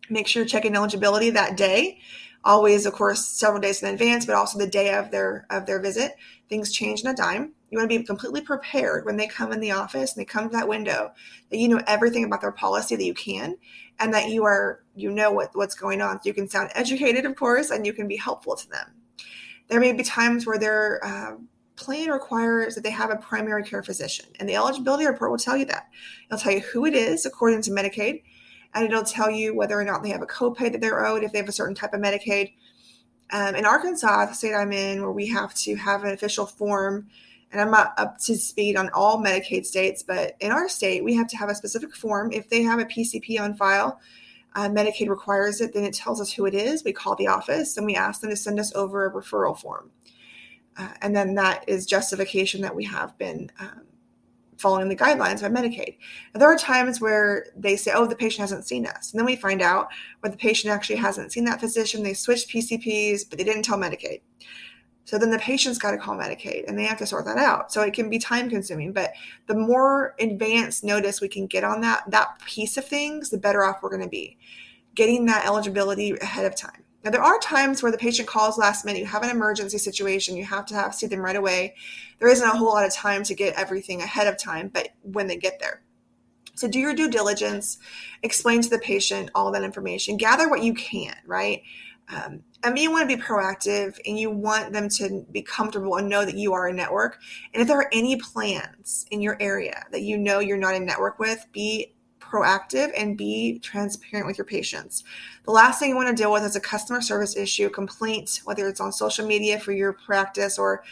Make 0.09 0.27
sure 0.27 0.41
you're 0.41 0.47
checking 0.47 0.75
eligibility 0.75 1.29
that 1.31 1.57
day. 1.57 1.99
Always, 2.43 2.85
of 2.85 2.93
course, 2.93 3.25
several 3.25 3.61
days 3.61 3.83
in 3.83 3.93
advance, 3.93 4.25
but 4.25 4.35
also 4.35 4.57
the 4.57 4.67
day 4.67 4.93
of 4.93 5.11
their 5.11 5.45
of 5.49 5.65
their 5.65 5.81
visit. 5.81 6.15
Things 6.49 6.71
change 6.71 7.01
in 7.01 7.07
a 7.07 7.13
dime. 7.13 7.53
You 7.69 7.77
want 7.77 7.89
to 7.89 7.97
be 7.97 8.03
completely 8.05 8.41
prepared 8.41 9.05
when 9.05 9.17
they 9.17 9.27
come 9.27 9.51
in 9.51 9.59
the 9.59 9.71
office 9.71 10.13
and 10.13 10.21
they 10.21 10.25
come 10.25 10.49
to 10.49 10.55
that 10.55 10.69
window 10.69 11.11
that 11.49 11.57
you 11.57 11.67
know 11.67 11.81
everything 11.87 12.23
about 12.23 12.41
their 12.41 12.51
policy 12.51 12.95
that 12.95 13.03
you 13.03 13.13
can 13.13 13.57
and 13.99 14.13
that 14.13 14.29
you 14.29 14.45
are 14.45 14.83
you 14.95 15.11
know 15.11 15.31
what, 15.31 15.55
what's 15.55 15.75
going 15.75 16.01
on. 16.01 16.17
So 16.17 16.27
you 16.27 16.33
can 16.33 16.47
sound 16.47 16.71
educated, 16.75 17.25
of 17.25 17.35
course, 17.35 17.69
and 17.69 17.85
you 17.85 17.93
can 17.93 18.07
be 18.07 18.17
helpful 18.17 18.55
to 18.55 18.69
them. 18.69 18.93
There 19.67 19.81
may 19.81 19.91
be 19.91 20.03
times 20.03 20.45
where 20.45 20.57
their 20.57 21.03
uh, 21.03 21.35
plan 21.75 22.09
requires 22.09 22.75
that 22.75 22.83
they 22.83 22.91
have 22.91 23.11
a 23.11 23.17
primary 23.17 23.63
care 23.63 23.83
physician, 23.83 24.27
and 24.39 24.47
the 24.47 24.55
eligibility 24.55 25.05
report 25.05 25.31
will 25.31 25.37
tell 25.37 25.57
you 25.57 25.65
that. 25.65 25.89
It'll 26.27 26.39
tell 26.39 26.53
you 26.53 26.61
who 26.61 26.85
it 26.85 26.95
is 26.95 27.25
according 27.25 27.61
to 27.63 27.71
Medicaid, 27.71 28.23
and 28.73 28.85
it'll 28.85 29.03
tell 29.03 29.29
you 29.29 29.55
whether 29.55 29.79
or 29.79 29.83
not 29.83 30.03
they 30.03 30.09
have 30.09 30.21
a 30.21 30.27
copay 30.27 30.71
that 30.71 30.81
they're 30.81 31.05
owed 31.05 31.23
if 31.23 31.31
they 31.31 31.39
have 31.39 31.49
a 31.49 31.53
certain 31.53 31.75
type 31.75 31.93
of 31.93 32.01
Medicaid. 32.01 32.53
Um, 33.31 33.55
in 33.55 33.65
Arkansas, 33.65 34.25
the 34.27 34.33
state 34.33 34.53
I'm 34.53 34.71
in, 34.71 35.01
where 35.01 35.11
we 35.11 35.27
have 35.27 35.53
to 35.55 35.75
have 35.75 36.03
an 36.03 36.11
official 36.11 36.45
form 36.45 37.07
and 37.51 37.61
I'm 37.61 37.71
not 37.71 37.93
up 37.97 38.17
to 38.19 38.35
speed 38.35 38.75
on 38.75 38.89
all 38.93 39.23
Medicaid 39.23 39.65
states, 39.65 40.03
but 40.03 40.35
in 40.39 40.51
our 40.51 40.67
state, 40.67 41.03
we 41.03 41.15
have 41.15 41.27
to 41.27 41.37
have 41.37 41.49
a 41.49 41.55
specific 41.55 41.95
form. 41.95 42.31
If 42.31 42.49
they 42.49 42.61
have 42.63 42.79
a 42.79 42.85
PCP 42.85 43.39
on 43.39 43.55
file, 43.55 43.99
uh, 44.55 44.67
Medicaid 44.67 45.07
requires 45.07 45.61
it, 45.61 45.73
then 45.73 45.83
it 45.83 45.93
tells 45.93 46.19
us 46.19 46.31
who 46.31 46.45
it 46.45 46.53
is. 46.53 46.83
We 46.83 46.91
call 46.91 47.15
the 47.15 47.27
office 47.27 47.77
and 47.77 47.85
we 47.85 47.95
ask 47.95 48.21
them 48.21 48.31
to 48.31 48.35
send 48.35 48.59
us 48.59 48.73
over 48.75 49.05
a 49.05 49.11
referral 49.11 49.57
form. 49.57 49.91
Uh, 50.77 50.89
and 51.01 51.15
then 51.15 51.35
that 51.35 51.63
is 51.67 51.85
justification 51.85 52.61
that 52.61 52.75
we 52.75 52.83
have 52.83 53.17
been 53.17 53.49
um, 53.59 53.86
following 54.57 54.89
the 54.89 54.95
guidelines 54.95 55.41
by 55.41 55.49
Medicaid. 55.49 55.97
There 56.33 56.51
are 56.51 56.57
times 56.57 56.99
where 56.99 57.47
they 57.55 57.75
say, 57.75 57.91
oh, 57.93 58.05
the 58.05 58.15
patient 58.15 58.41
hasn't 58.41 58.67
seen 58.67 58.85
us. 58.85 59.11
And 59.11 59.19
then 59.19 59.25
we 59.25 59.35
find 59.35 59.61
out 59.61 59.89
where 60.19 60.31
the 60.31 60.37
patient 60.37 60.73
actually 60.73 60.97
hasn't 60.97 61.31
seen 61.31 61.45
that 61.45 61.59
physician. 61.59 62.03
They 62.03 62.13
switched 62.13 62.49
PCPs, 62.49 63.29
but 63.29 63.37
they 63.37 63.43
didn't 63.43 63.63
tell 63.63 63.77
Medicaid. 63.77 64.21
So 65.07 65.17
then 65.17 65.31
the 65.31 65.39
patient's 65.39 65.77
got 65.77 65.91
to 65.91 65.97
call 65.97 66.17
Medicaid 66.17 66.65
and 66.67 66.77
they 66.77 66.83
have 66.83 66.97
to 66.97 67.05
sort 67.05 67.23
that 67.25 67.37
out. 67.37 67.71
So 67.71 67.81
it 67.81 67.93
can 67.93 68.09
be 68.09 68.19
time 68.19 68.49
consuming, 68.49 68.91
but 68.91 69.13
the 69.45 69.55
more 69.55 70.15
advanced 70.19 70.83
notice 70.83 71.21
we 71.21 71.29
can 71.29 71.47
get 71.47 71.63
on 71.63 71.79
that 71.79 72.03
that 72.09 72.39
piece 72.45 72.75
of 72.75 72.83
things, 72.83 73.29
the 73.29 73.37
better 73.37 73.63
off 73.63 73.81
we're 73.81 73.89
going 73.89 74.01
to 74.01 74.09
be. 74.09 74.37
Getting 74.95 75.25
that 75.27 75.45
eligibility 75.45 76.11
ahead 76.19 76.45
of 76.45 76.55
time. 76.55 76.83
Now 77.07 77.11
there 77.11 77.23
are 77.23 77.39
times 77.39 77.81
where 77.81 77.91
the 77.93 77.97
patient 77.97 78.27
calls 78.27 78.57
last 78.57 78.83
minute, 78.83 78.99
you 78.99 79.05
have 79.05 79.23
an 79.23 79.29
emergency 79.29 79.77
situation, 79.77 80.35
you 80.35 80.43
have 80.43 80.65
to 80.65 80.75
have 80.75 80.93
see 80.93 81.07
them 81.07 81.21
right 81.21 81.37
away. 81.37 81.73
There 82.19 82.27
isn't 82.27 82.45
a 82.45 82.57
whole 82.57 82.67
lot 82.67 82.85
of 82.85 82.93
time 82.93 83.23
to 83.23 83.33
get 83.33 83.55
everything 83.55 84.01
ahead 84.01 84.27
of 84.27 84.37
time, 84.37 84.69
but 84.73 84.89
when 85.03 85.27
they 85.27 85.37
get 85.37 85.57
there. 85.61 85.83
So 86.55 86.67
do 86.67 86.79
your 86.79 86.93
due 86.93 87.09
diligence, 87.09 87.77
explain 88.23 88.61
to 88.61 88.69
the 88.69 88.79
patient 88.79 89.31
all 89.33 89.53
that 89.53 89.63
information, 89.63 90.17
gather 90.17 90.49
what 90.49 90.63
you 90.63 90.73
can, 90.73 91.15
right? 91.25 91.61
Um, 92.09 92.43
I 92.61 92.71
mean, 92.71 92.83
you 92.83 92.91
want 92.91 93.09
to 93.09 93.15
be 93.15 93.23
proactive 93.23 93.97
and 94.05 94.19
you 94.19 94.29
want 94.29 94.73
them 94.73 94.89
to 94.89 95.25
be 95.31 95.41
comfortable 95.41 95.95
and 95.95 96.09
know 96.09 96.25
that 96.25 96.35
you 96.35 96.51
are 96.51 96.67
a 96.67 96.73
network. 96.73 97.19
And 97.53 97.61
if 97.61 97.69
there 97.69 97.79
are 97.79 97.89
any 97.93 98.17
plans 98.17 99.05
in 99.11 99.21
your 99.21 99.37
area 99.39 99.85
that 99.93 100.01
you 100.01 100.17
know 100.17 100.39
you're 100.39 100.57
not 100.57 100.75
in 100.75 100.85
network 100.85 101.19
with, 101.19 101.45
be 101.53 101.93
proactive 102.29 102.91
and 102.97 103.17
be 103.17 103.59
transparent 103.59 104.27
with 104.27 104.37
your 104.37 104.45
patients. 104.45 105.03
The 105.45 105.51
last 105.51 105.79
thing 105.79 105.89
you 105.89 105.95
want 105.95 106.09
to 106.09 106.21
deal 106.21 106.31
with 106.31 106.43
is 106.43 106.55
a 106.55 106.61
customer 106.61 107.01
service 107.01 107.35
issue, 107.35 107.69
complaint, 107.69 108.41
whether 108.43 108.67
it's 108.67 108.81
on 108.81 108.91
social 108.91 109.25
media 109.25 109.59
for 109.59 109.71
your 109.71 109.93
practice 109.93 110.59
or 110.59 110.83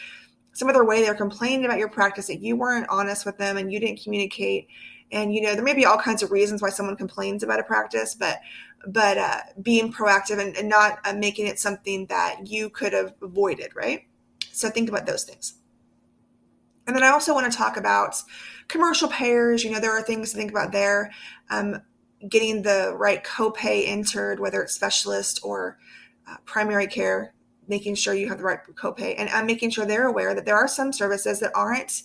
some 0.52 0.68
other 0.68 0.84
way 0.84 1.02
they're 1.02 1.14
complaining 1.14 1.66
about 1.66 1.78
your 1.78 1.88
practice 1.88 2.28
that 2.28 2.40
you 2.40 2.56
weren't 2.56 2.86
honest 2.88 3.26
with 3.26 3.36
them 3.36 3.58
and 3.58 3.70
you 3.70 3.78
didn't 3.78 4.02
communicate. 4.02 4.68
And 5.12 5.34
you 5.34 5.42
know, 5.42 5.54
there 5.54 5.62
may 5.62 5.74
be 5.74 5.84
all 5.84 5.98
kinds 5.98 6.22
of 6.22 6.30
reasons 6.30 6.62
why 6.62 6.70
someone 6.70 6.96
complains 6.96 7.42
about 7.42 7.60
a 7.60 7.64
practice, 7.64 8.14
but 8.14 8.40
but 8.86 9.18
uh, 9.18 9.40
being 9.60 9.92
proactive 9.92 10.38
and, 10.38 10.56
and 10.56 10.68
not 10.68 10.98
uh, 11.04 11.12
making 11.12 11.46
it 11.46 11.58
something 11.58 12.06
that 12.06 12.46
you 12.46 12.70
could 12.70 12.92
have 12.92 13.14
avoided, 13.20 13.74
right? 13.74 14.06
So 14.52 14.70
think 14.70 14.88
about 14.88 15.06
those 15.06 15.24
things. 15.24 15.54
And 16.86 16.94
then 16.94 17.02
I 17.02 17.08
also 17.08 17.34
want 17.34 17.50
to 17.50 17.56
talk 17.56 17.76
about 17.76 18.22
commercial 18.68 19.08
payers. 19.08 19.64
You 19.64 19.70
know, 19.70 19.80
there 19.80 19.96
are 19.96 20.02
things 20.02 20.30
to 20.30 20.36
think 20.36 20.50
about 20.50 20.72
there. 20.72 21.10
Um, 21.50 21.82
getting 22.28 22.62
the 22.62 22.94
right 22.96 23.22
copay 23.24 23.86
entered, 23.86 24.40
whether 24.40 24.62
it's 24.62 24.74
specialist 24.74 25.40
or 25.42 25.78
uh, 26.28 26.36
primary 26.44 26.86
care, 26.86 27.34
making 27.68 27.94
sure 27.94 28.14
you 28.14 28.28
have 28.28 28.38
the 28.38 28.44
right 28.44 28.60
copay, 28.74 29.14
and 29.18 29.28
I'm 29.30 29.46
making 29.46 29.70
sure 29.70 29.84
they're 29.84 30.06
aware 30.06 30.34
that 30.34 30.44
there 30.44 30.56
are 30.56 30.68
some 30.68 30.92
services 30.92 31.40
that 31.40 31.52
aren't 31.54 32.02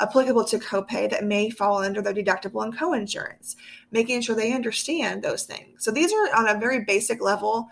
applicable 0.00 0.44
to 0.46 0.58
copay 0.58 1.08
that 1.10 1.24
may 1.24 1.48
fall 1.48 1.78
under 1.78 2.02
their 2.02 2.14
deductible 2.14 2.64
and 2.64 2.76
coinsurance, 2.76 3.54
making 3.92 4.20
sure 4.22 4.34
they 4.34 4.52
understand 4.52 5.22
those 5.22 5.44
things. 5.44 5.84
So 5.84 5.90
these 5.90 6.12
are 6.12 6.34
on 6.34 6.48
a 6.48 6.58
very 6.58 6.84
basic 6.84 7.22
level 7.22 7.68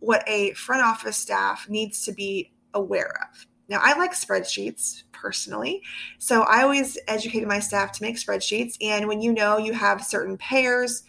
what 0.00 0.24
a 0.26 0.52
front 0.54 0.82
office 0.82 1.16
staff 1.16 1.68
needs 1.68 2.04
to 2.04 2.12
be 2.12 2.52
aware 2.74 3.28
of. 3.30 3.46
Now, 3.70 3.78
I 3.80 3.96
like 3.96 4.12
spreadsheets 4.12 5.04
personally. 5.12 5.82
So 6.18 6.42
I 6.42 6.62
always 6.62 6.98
educated 7.08 7.48
my 7.48 7.60
staff 7.60 7.92
to 7.92 8.02
make 8.02 8.16
spreadsheets. 8.16 8.76
And 8.82 9.08
when 9.08 9.22
you 9.22 9.32
know 9.32 9.56
you 9.56 9.72
have 9.72 10.04
certain 10.04 10.36
payers, 10.36 11.04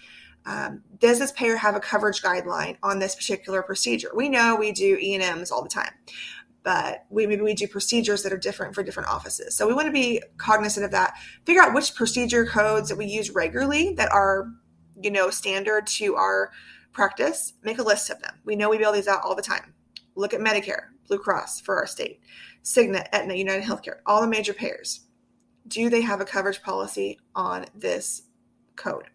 um, 0.46 0.84
does 1.00 1.20
this 1.20 1.32
payer 1.34 1.58
have 1.58 1.76
a 1.76 1.80
coverage 1.80 2.22
guideline 2.22 2.78
on 2.82 3.00
this 3.00 3.16
particular 3.16 3.62
procedure? 3.62 4.12
We 4.16 4.30
know 4.30 4.56
we 4.56 4.72
do 4.72 4.98
E&Ms 5.00 5.52
all 5.52 5.64
the 5.64 5.70
time 5.70 5.92
but 6.64 7.06
we 7.10 7.26
maybe 7.26 7.42
we 7.42 7.54
do 7.54 7.68
procedures 7.68 8.24
that 8.24 8.32
are 8.32 8.38
different 8.38 8.76
for 8.76 8.84
different 8.84 9.10
offices. 9.10 9.56
So 9.56 9.68
we 9.68 9.74
want 9.74 9.88
to 9.88 9.92
be 9.92 10.22
cognizant 10.38 10.86
of 10.86 10.92
that. 10.92 11.16
Figure 11.46 11.62
out 11.62 11.74
which 11.74 11.96
procedure 11.96 12.46
codes 12.46 12.90
that 12.90 12.98
we 12.98 13.06
use 13.06 13.32
regularly 13.32 13.94
that 13.96 14.12
are, 14.12 14.52
you 15.02 15.12
know, 15.12 15.30
standard 15.30 15.88
to 15.88 16.16
our 16.16 16.52
practice. 16.92 17.54
Make 17.64 17.80
a 17.80 17.84
list 17.84 18.10
of 18.10 18.22
them. 18.22 18.36
We 18.46 18.56
know 18.56 18.70
we 18.70 18.78
build 18.78 18.96
these 18.96 19.08
out 19.08 19.22
all 19.24 19.36
the 19.36 19.42
time. 19.42 19.74
Look 20.16 20.34
at 20.34 20.42
Medicare, 20.42 20.88
Blue 21.08 21.18
Cross 21.18 21.62
for 21.62 21.78
our 21.78 21.88
state, 21.88 22.20
Cigna, 22.64 23.06
Aetna, 23.12 23.34
United 23.34 23.64
Healthcare, 23.64 24.00
all 24.06 24.22
the 24.22 24.28
major 24.28 24.54
payers. 24.54 25.02
Do 25.68 25.90
they 25.90 26.02
have 26.02 26.22
a 26.22 26.26
coverage 26.26 26.62
policy 26.62 27.20
on 27.36 27.66
this 27.76 28.24
code? 28.76 29.06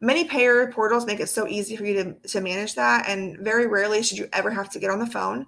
Many 0.00 0.24
payer 0.24 0.70
portals 0.72 1.06
make 1.06 1.20
it 1.20 1.28
so 1.28 1.46
easy 1.46 1.76
for 1.76 1.84
you 1.84 1.94
to, 1.94 2.28
to 2.28 2.40
manage 2.40 2.74
that, 2.74 3.08
and 3.08 3.38
very 3.38 3.66
rarely 3.66 4.02
should 4.02 4.18
you 4.18 4.28
ever 4.32 4.50
have 4.50 4.70
to 4.70 4.78
get 4.78 4.90
on 4.90 4.98
the 4.98 5.06
phone 5.06 5.46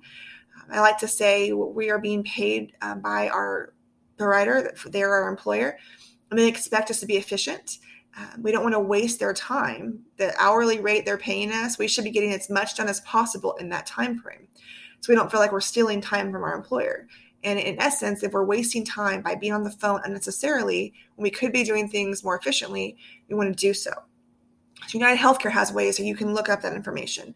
I 0.71 0.81
like 0.81 0.99
to 0.99 1.09
say 1.09 1.53
we 1.53 1.91
are 1.91 1.99
being 1.99 2.23
paid 2.25 2.75
um, 2.83 3.01
by 3.01 3.29
our 3.29 3.75
provider, 4.17 4.75
they're 4.87 5.13
our 5.13 5.29
employer, 5.29 5.79
and 6.31 6.39
they 6.39 6.49
expect 6.49 6.91
us 6.91 7.01
to 7.01 7.07
be 7.07 7.17
efficient. 7.17 7.79
Um, 8.17 8.43
we 8.43 8.53
don't 8.53 8.63
want 8.63 8.75
to 8.75 8.81
waste 8.81 9.21
their 9.21 9.33
time. 9.33 10.01
The 10.17 10.35
hourly 10.39 10.81
rate 10.81 11.05
they're 11.05 11.19
paying 11.19 11.53
us, 11.53 11.79
we 11.79 11.89
should 11.89 12.05
be 12.05 12.11
getting 12.11 12.33
as 12.33 12.51
much 12.51 12.77
done 12.77 12.89
as 12.89 13.01
possible 13.01 13.55
in 13.57 13.69
that 13.71 13.87
time 13.87 14.19
frame. 14.19 14.48
So 15.01 15.13
we 15.13 15.17
don't 15.17 15.31
feel 15.31 15.41
like 15.41 15.53
we're 15.53 15.61
stealing 15.61 16.01
time 16.01 16.33
from 16.33 16.45
our 16.45 16.55
employer. 16.55 17.07
And 17.45 17.59
in 17.59 17.81
essence, 17.81 18.23
if 18.23 18.33
we're 18.33 18.45
wasting 18.45 18.85
time 18.85 19.23
by 19.23 19.35
being 19.37 19.53
on 19.53 19.63
the 19.63 19.71
phone 19.71 20.01
unnecessarily 20.05 20.93
when 21.15 21.23
we 21.23 21.31
could 21.31 21.53
be 21.53 21.65
doing 21.65 21.89
things 21.89 22.25
more 22.25 22.37
efficiently, 22.37 22.97
we 23.29 23.37
want 23.37 23.49
to 23.49 23.55
do 23.55 23.73
so. 23.73 23.93
So 24.87 24.99
United 24.99 25.21
Healthcare 25.21 25.51
has 25.51 25.73
ways 25.73 25.97
that 25.97 26.05
you 26.05 26.17
can 26.17 26.35
look 26.35 26.49
up 26.49 26.63
that 26.63 26.75
information. 26.75 27.35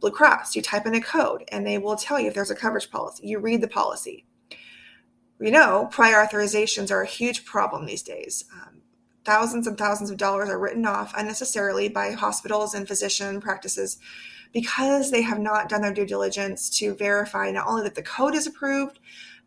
Blue 0.00 0.10
Cross, 0.10 0.56
you 0.56 0.62
type 0.62 0.86
in 0.86 0.94
a 0.94 1.00
code 1.00 1.44
and 1.52 1.66
they 1.66 1.78
will 1.78 1.96
tell 1.96 2.18
you 2.18 2.26
if 2.26 2.34
there's 2.34 2.50
a 2.50 2.56
coverage 2.56 2.90
policy. 2.90 3.26
You 3.26 3.38
read 3.38 3.60
the 3.60 3.68
policy. 3.68 4.26
You 5.40 5.50
know, 5.50 5.88
prior 5.90 6.24
authorizations 6.24 6.90
are 6.90 7.02
a 7.02 7.06
huge 7.06 7.44
problem 7.44 7.86
these 7.86 8.02
days. 8.02 8.44
Um, 8.52 8.82
thousands 9.24 9.66
and 9.66 9.78
thousands 9.78 10.10
of 10.10 10.16
dollars 10.16 10.48
are 10.48 10.58
written 10.58 10.86
off 10.86 11.14
unnecessarily 11.16 11.88
by 11.88 12.12
hospitals 12.12 12.74
and 12.74 12.86
physician 12.86 13.40
practices 13.40 13.98
because 14.52 15.10
they 15.10 15.22
have 15.22 15.38
not 15.38 15.68
done 15.68 15.82
their 15.82 15.94
due 15.94 16.06
diligence 16.06 16.68
to 16.78 16.94
verify 16.94 17.50
not 17.50 17.66
only 17.66 17.82
that 17.82 17.94
the 17.94 18.02
code 18.02 18.34
is 18.34 18.46
approved, 18.46 18.98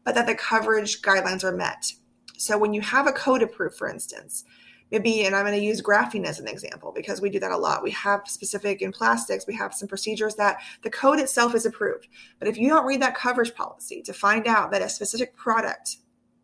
but 0.04 0.16
that 0.16 0.28
the 0.28 0.36
coverage 0.36 1.02
guidelines 1.02 1.44
are 1.44 1.56
met. 1.56 1.92
So 2.38 2.58
when 2.58 2.74
you 2.74 2.82
have 2.82 3.08
a 3.08 3.12
code 3.12 3.42
approved, 3.42 3.76
for 3.76 3.90
instance, 3.90 4.46
maybe, 4.92 5.26
and 5.26 5.36
I'm 5.36 5.46
going 5.46 5.58
to 5.58 5.66
use 5.66 5.82
graphene 5.82 6.26
as 6.26 6.40
an 6.40 6.48
example 6.48 6.92
because 6.94 7.22
we 7.22 7.30
do 7.30 7.40
that 7.40 7.52
a 7.52 7.58
lot. 7.58 7.84
We 7.84 7.92
have 7.92 8.28
specific 8.28 8.82
in 8.82 8.92
plastics, 8.92 9.48
we 9.48 9.56
have 9.56 9.74
some 9.74 9.88
procedures 9.88 10.36
that 10.36 10.58
the 10.84 10.90
code 10.90 11.20
itself 11.20 11.56
is 11.56 11.66
approved. 11.66 12.08
But 12.40 12.48
if 12.48 12.58
you 12.58 12.70
don't 12.70 12.86
read 12.86 13.02
that 13.02 13.16
coverage 13.16 13.56
policy 13.56 14.02
to 14.04 14.14
find 14.14 14.48
out 14.48 14.72
that 14.72 14.82
a 14.82 14.90
specific 14.90 15.36
product 15.36 15.98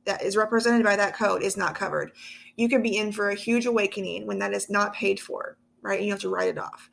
that 0.05 0.23
is 0.23 0.35
represented 0.35 0.83
by 0.83 0.95
that 0.95 1.15
code 1.15 1.43
is 1.43 1.57
not 1.57 1.75
covered, 1.75 2.11
you 2.55 2.67
can 2.67 2.81
be 2.81 2.97
in 2.97 3.11
for 3.11 3.29
a 3.29 3.35
huge 3.35 3.65
awakening 3.65 4.25
when 4.25 4.39
that 4.39 4.53
is 4.53 4.69
not 4.69 4.93
paid 4.93 5.19
for, 5.19 5.57
right? 5.81 6.01
You 6.01 6.11
have 6.11 6.21
to 6.21 6.29
write 6.29 6.49
it 6.49 6.57
off. 6.57 6.89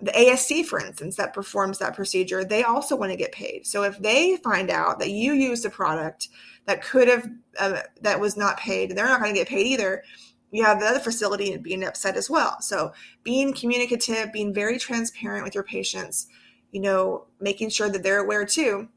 The 0.00 0.12
ASC, 0.12 0.64
for 0.64 0.84
instance, 0.84 1.16
that 1.16 1.34
performs 1.34 1.78
that 1.78 1.94
procedure, 1.94 2.44
they 2.44 2.62
also 2.62 2.96
want 2.96 3.12
to 3.12 3.16
get 3.16 3.32
paid. 3.32 3.66
So 3.66 3.82
if 3.82 3.98
they 3.98 4.36
find 4.36 4.70
out 4.70 4.98
that 4.98 5.10
you 5.10 5.32
used 5.32 5.64
a 5.64 5.70
product 5.70 6.28
that 6.66 6.82
could 6.82 7.08
have, 7.08 7.28
uh, 7.58 7.80
that 8.00 8.20
was 8.20 8.36
not 8.36 8.58
paid, 8.58 8.92
they're 8.92 9.06
not 9.06 9.20
going 9.20 9.34
to 9.34 9.40
get 9.40 9.48
paid 9.48 9.66
either. 9.66 10.02
You 10.50 10.64
have 10.64 10.80
the 10.80 10.86
other 10.86 11.00
facility 11.00 11.56
being 11.56 11.84
upset 11.84 12.16
as 12.16 12.28
well. 12.28 12.60
So 12.60 12.92
being 13.22 13.52
communicative, 13.52 14.32
being 14.32 14.52
very 14.52 14.78
transparent 14.78 15.44
with 15.44 15.54
your 15.54 15.64
patients, 15.64 16.26
you 16.70 16.80
know, 16.80 17.26
making 17.40 17.70
sure 17.70 17.88
that 17.88 18.02
they're 18.02 18.24
aware 18.24 18.44
too, 18.44 18.88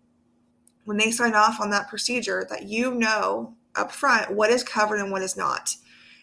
when 0.85 0.97
they 0.97 1.11
sign 1.11 1.33
off 1.33 1.59
on 1.59 1.69
that 1.71 1.89
procedure, 1.89 2.45
that 2.49 2.63
you 2.63 2.93
know 2.93 3.55
up 3.75 3.91
front 3.91 4.31
what 4.31 4.51
is 4.51 4.63
covered 4.63 4.99
and 4.99 5.11
what 5.11 5.21
is 5.21 5.35
not. 5.35 5.75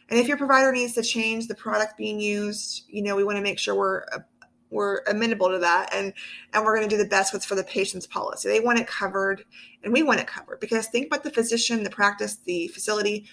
And 0.09 0.19
if 0.19 0.29
your 0.29 0.37
provider 0.37 0.73
needs 0.73 0.95
to 0.95 1.03
change 1.03 1.47
the 1.47 1.55
product 1.55 1.97
being 1.97 2.21
used, 2.21 2.85
you 2.89 3.03
know, 3.03 3.17
we 3.17 3.25
want 3.25 3.37
to 3.37 3.43
make 3.43 3.59
sure 3.59 3.75
we're 3.75 4.05
uh, 4.13 4.19
we're 4.73 5.03
amenable 5.09 5.51
to 5.51 5.59
that 5.59 5.93
and 5.95 6.13
and 6.53 6.65
we're 6.65 6.77
going 6.77 6.89
to 6.89 6.97
do 6.97 7.03
the 7.03 7.09
best 7.09 7.33
what's 7.33 7.47
for 7.47 7.55
the 7.55 7.65
patient's 7.65 8.07
policy. 8.07 8.49
They 8.49 8.61
want 8.61 8.81
it 8.81 8.87
covered 8.87 9.45
and 9.83 9.93
we 9.93 10.03
want 10.03 10.21
it 10.21 10.27
covered 10.27 10.61
because 10.61 10.89
think 10.89 11.07
about 11.07 11.23
the 11.23 11.31
physician 11.31 11.85
the 11.85 11.91
practice 11.91 12.37
the 12.37 12.69
facility. 12.69 13.27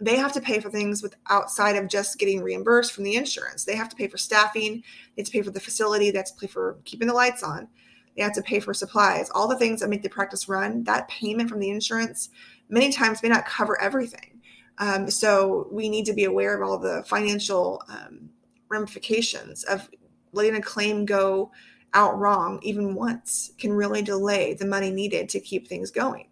They 0.00 0.16
have 0.16 0.32
to 0.32 0.40
pay 0.40 0.58
for 0.58 0.68
things 0.68 1.02
with 1.02 1.14
outside 1.30 1.76
of 1.76 1.88
just 1.88 2.18
getting 2.18 2.42
reimbursed 2.42 2.92
from 2.92 3.04
the 3.04 3.14
insurance. 3.14 3.64
They 3.64 3.76
have 3.76 3.88
to 3.88 3.96
pay 3.96 4.08
for 4.08 4.18
staffing 4.18 4.82
they 5.16 5.22
have 5.22 5.26
to 5.26 5.32
pay 5.32 5.42
for 5.42 5.50
the 5.50 5.60
facility 5.60 6.10
they 6.10 6.18
have 6.18 6.26
to 6.26 6.34
pay 6.40 6.46
for 6.46 6.78
keeping 6.84 7.08
the 7.08 7.14
lights 7.14 7.42
on 7.42 7.68
they 8.16 8.22
have 8.22 8.34
to 8.34 8.42
pay 8.42 8.60
for 8.60 8.74
supplies. 8.74 9.30
All 9.30 9.48
the 9.48 9.56
things 9.56 9.80
that 9.80 9.88
make 9.88 10.02
the 10.02 10.08
practice 10.08 10.48
run 10.48 10.84
that 10.84 11.08
payment 11.08 11.48
from 11.48 11.60
the 11.60 11.70
insurance 11.70 12.28
many 12.68 12.92
times 12.92 13.22
may 13.22 13.28
not 13.28 13.46
cover 13.46 13.80
everything. 13.80 14.40
Um, 14.78 15.10
so 15.10 15.68
we 15.70 15.88
need 15.88 16.06
to 16.06 16.12
be 16.12 16.24
aware 16.24 16.54
of 16.56 16.68
all 16.68 16.78
the 16.78 17.04
financial 17.06 17.82
um, 17.88 18.30
ramifications 18.68 19.64
of 19.64 19.88
letting 20.32 20.56
a 20.56 20.62
claim 20.62 21.04
go 21.04 21.50
out 21.94 22.18
wrong 22.18 22.58
even 22.62 22.94
once 22.94 23.52
can 23.58 23.72
really 23.72 24.02
delay 24.02 24.54
the 24.54 24.66
money 24.66 24.90
needed 24.90 25.28
to 25.28 25.40
keep 25.40 25.68
things 25.68 25.90
going. 25.90 26.28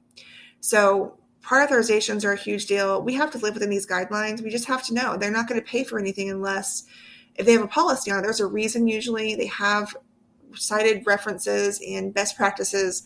So, 0.61 1.19
prior 1.43 1.67
authorizations 1.67 2.25
are 2.25 2.33
a 2.33 2.37
huge 2.37 2.67
deal. 2.67 3.03
We 3.03 3.15
have 3.15 3.31
to 3.33 3.39
live 3.39 3.55
within 3.55 3.71
these 3.71 3.87
guidelines. 3.87 4.43
We 4.43 4.51
just 4.51 4.67
have 4.67 4.83
to 4.85 4.95
know 4.95 5.17
they're 5.17 5.31
not 5.31 5.49
going 5.49 5.61
to 5.61 5.67
pay 5.67 5.85
for 5.85 5.99
anything 5.99 6.31
unless 6.31 6.85
if 7.35 7.47
they 7.47 7.53
have 7.53 7.63
a 7.63 7.69
policy 7.69 8.11
on 8.11 8.19
it. 8.19 8.23
There's 8.23 8.41
a 8.41 8.47
reason 8.47 8.87
usually 8.87 9.35
they 9.35 9.47
have 9.47 9.97
cited 10.55 11.07
references 11.07 11.81
and 11.87 12.13
best 12.13 12.37
practices, 12.37 13.05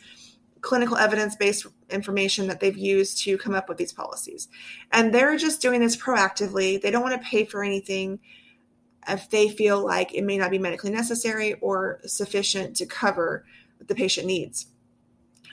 clinical 0.61 0.97
evidence 0.97 1.37
based 1.37 1.67
information 1.91 2.49
that 2.49 2.59
they've 2.59 2.77
used 2.77 3.23
to 3.25 3.39
come 3.39 3.55
up 3.55 3.69
with 3.69 3.79
these 3.79 3.93
policies. 3.93 4.49
And 4.93 5.13
they're 5.13 5.37
just 5.37 5.63
doing 5.63 5.81
this 5.81 5.97
proactively. 5.97 6.81
They 6.81 6.91
don't 6.91 7.03
want 7.03 7.21
to 7.21 7.29
pay 7.29 7.45
for 7.45 7.63
anything 7.63 8.19
if 9.09 9.31
they 9.31 9.49
feel 9.49 9.85
like 9.85 10.15
it 10.15 10.25
may 10.25 10.39
not 10.39 10.51
be 10.51 10.59
medically 10.59 10.91
necessary 10.91 11.55
or 11.55 12.01
sufficient 12.05 12.77
to 12.77 12.87
cover 12.87 13.45
what 13.79 13.89
the 13.89 13.95
patient 13.95 14.27
needs. 14.27 14.67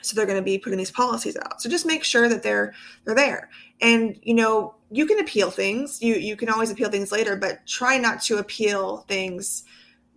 So 0.02 0.16
they're 0.16 0.26
going 0.26 0.38
to 0.38 0.42
be 0.42 0.58
putting 0.58 0.78
these 0.78 0.90
policies 0.90 1.36
out. 1.36 1.62
So 1.62 1.68
just 1.68 1.86
make 1.86 2.04
sure 2.04 2.28
that 2.28 2.42
they're 2.42 2.74
they're 3.04 3.14
there. 3.14 3.50
And 3.80 4.18
you 4.22 4.34
know, 4.34 4.74
you 4.90 5.06
can 5.06 5.20
appeal 5.20 5.50
things. 5.50 6.02
You 6.02 6.14
you 6.14 6.36
can 6.36 6.48
always 6.48 6.70
appeal 6.70 6.90
things 6.90 7.12
later, 7.12 7.36
but 7.36 7.66
try 7.66 7.98
not 7.98 8.20
to 8.22 8.38
appeal 8.38 9.04
things 9.08 9.64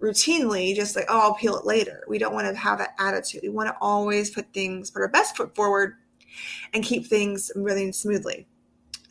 routinely 0.01 0.75
just 0.75 0.95
like, 0.95 1.05
oh, 1.09 1.19
I'll 1.19 1.31
appeal 1.31 1.57
it 1.57 1.65
later. 1.65 2.03
We 2.07 2.17
don't 2.17 2.33
want 2.33 2.47
to 2.47 2.55
have 2.55 2.79
that 2.79 2.95
attitude. 2.99 3.41
We 3.43 3.49
want 3.49 3.69
to 3.69 3.77
always 3.79 4.29
put 4.29 4.53
things, 4.53 4.91
put 4.91 5.01
our 5.01 5.07
best 5.07 5.37
foot 5.37 5.55
forward 5.55 5.95
and 6.73 6.83
keep 6.83 7.05
things 7.07 7.51
moving 7.55 7.93
smoothly. 7.93 8.47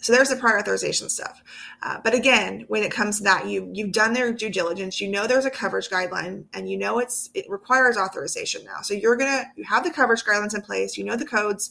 So 0.05 0.13
there's 0.13 0.29
the 0.29 0.37
prior 0.37 0.59
authorization 0.59 1.09
stuff. 1.09 1.43
Uh, 1.83 1.99
but 2.05 2.13
again, 2.13 2.67
when 2.69 2.83
it 2.83 2.93
comes 2.93 3.17
to 3.17 3.25
that, 3.25 3.49
you 3.49 3.71
you've 3.73 3.93
done 3.93 4.13
their 4.13 4.35
due 4.35 4.51
diligence. 4.51 5.01
You 5.01 5.09
know 5.09 5.27
there's 5.27 5.47
a 5.47 5.51
coverage 5.51 5.89
guideline, 5.89 6.45
and 6.53 6.71
you 6.71 6.77
know 6.77 6.99
it's 6.99 7.31
it 7.33 7.49
requires 7.49 7.97
authorization 7.97 8.67
now. 8.67 8.83
So 8.83 8.93
you're 8.93 9.17
gonna 9.17 9.45
you 9.57 9.65
have 9.65 9.83
the 9.83 9.91
coverage 9.91 10.23
guidelines 10.23 10.55
in 10.55 10.61
place. 10.61 10.99
You 10.99 11.05
know 11.05 11.17
the 11.17 11.25
codes. 11.25 11.71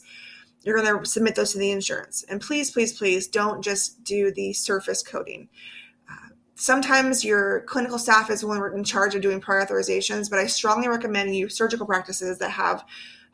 You're 0.64 0.76
gonna 0.76 1.06
submit 1.06 1.36
those 1.36 1.52
to 1.52 1.58
the 1.58 1.70
insurance. 1.70 2.24
And 2.28 2.40
please, 2.40 2.72
please, 2.72 2.92
please 2.98 3.28
don't 3.28 3.62
just 3.62 4.02
do 4.02 4.32
the 4.32 4.52
surface 4.52 5.04
coding. 5.04 5.48
Uh, 6.10 6.30
sometimes 6.56 7.24
your 7.24 7.60
clinical 7.68 8.00
staff 8.00 8.30
is 8.30 8.40
the 8.40 8.48
one 8.48 8.60
in 8.74 8.82
charge 8.82 9.14
of 9.14 9.22
doing 9.22 9.40
prior 9.40 9.64
authorizations, 9.64 10.28
but 10.28 10.40
I 10.40 10.48
strongly 10.48 10.88
recommend 10.88 11.36
you 11.36 11.48
surgical 11.48 11.86
practices 11.86 12.38
that 12.38 12.50
have 12.50 12.84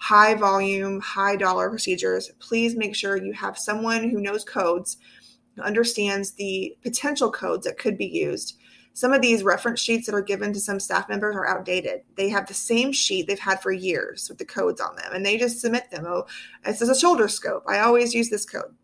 high 0.00 0.34
volume, 0.34 0.98
high 1.00 1.36
dollar 1.36 1.68
procedures, 1.68 2.30
please 2.40 2.74
make 2.74 2.96
sure 2.96 3.22
you 3.22 3.32
have 3.34 3.58
someone 3.58 4.08
who 4.08 4.20
knows 4.20 4.44
codes, 4.44 4.96
who 5.54 5.62
understands 5.62 6.32
the 6.32 6.76
potential 6.82 7.30
codes 7.30 7.66
that 7.66 7.78
could 7.78 7.98
be 7.98 8.06
used. 8.06 8.56
Some 8.94 9.12
of 9.12 9.20
these 9.20 9.44
reference 9.44 9.78
sheets 9.78 10.06
that 10.06 10.14
are 10.14 10.22
given 10.22 10.52
to 10.52 10.60
some 10.60 10.80
staff 10.80 11.08
members 11.08 11.36
are 11.36 11.46
outdated. 11.46 12.00
They 12.16 12.28
have 12.30 12.46
the 12.46 12.54
same 12.54 12.92
sheet 12.92 13.26
they've 13.26 13.38
had 13.38 13.62
for 13.62 13.72
years 13.72 14.28
with 14.28 14.38
the 14.38 14.44
codes 14.44 14.80
on 14.80 14.96
them, 14.96 15.12
and 15.12 15.24
they 15.24 15.36
just 15.36 15.60
submit 15.60 15.90
them. 15.90 16.06
Oh, 16.06 16.26
this 16.64 16.82
is 16.82 16.88
a 16.88 16.98
shoulder 16.98 17.28
scope. 17.28 17.62
I 17.68 17.80
always 17.80 18.14
use 18.14 18.30
this 18.30 18.46
code. 18.46 18.74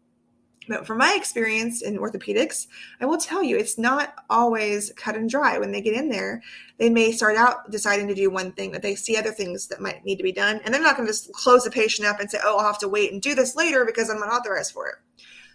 But 0.69 0.87
from 0.87 0.99
my 0.99 1.15
experience 1.17 1.83
in 1.83 1.99
orthopedics, 1.99 2.67
I 3.01 3.07
will 3.07 3.19
tell 3.19 3.43
you 3.43 3.57
it's 3.57 3.79
not 3.79 4.15
always 4.29 4.93
cut 4.97 5.17
and 5.17 5.31
dry. 5.31 5.59
When 5.59 5.71
they 5.71 5.81
get 5.81 5.95
in 5.95 6.09
there, 6.09 6.43
they 6.79 6.91
may 6.91 7.13
start 7.13 7.37
out 7.37 7.71
deciding 7.71 8.09
to 8.09 8.15
do 8.15 8.31
one 8.31 8.53
thing, 8.53 8.73
but 8.73 8.83
they 8.83 8.95
see 8.95 9.17
other 9.17 9.33
things 9.33 9.69
that 9.69 9.81
might 9.81 10.05
need 10.05 10.17
to 10.17 10.25
be 10.25 10.33
done. 10.33 10.61
And 10.65 10.75
they're 10.75 10.83
not 10.83 10.97
going 10.97 11.07
to 11.07 11.13
just 11.13 11.33
close 11.33 11.65
the 11.65 11.71
patient 11.71 12.09
up 12.09 12.21
and 12.21 12.31
say, 12.31 12.39
oh, 12.43 12.59
I'll 12.59 12.67
have 12.67 12.79
to 12.81 12.89
wait 12.89 13.13
and 13.13 13.23
do 13.23 13.35
this 13.35 13.55
later 13.55 13.85
because 13.85 14.11
I'm 14.11 14.19
not 14.19 14.33
authorized 14.33 14.73
for 14.73 14.89
it. 14.89 14.97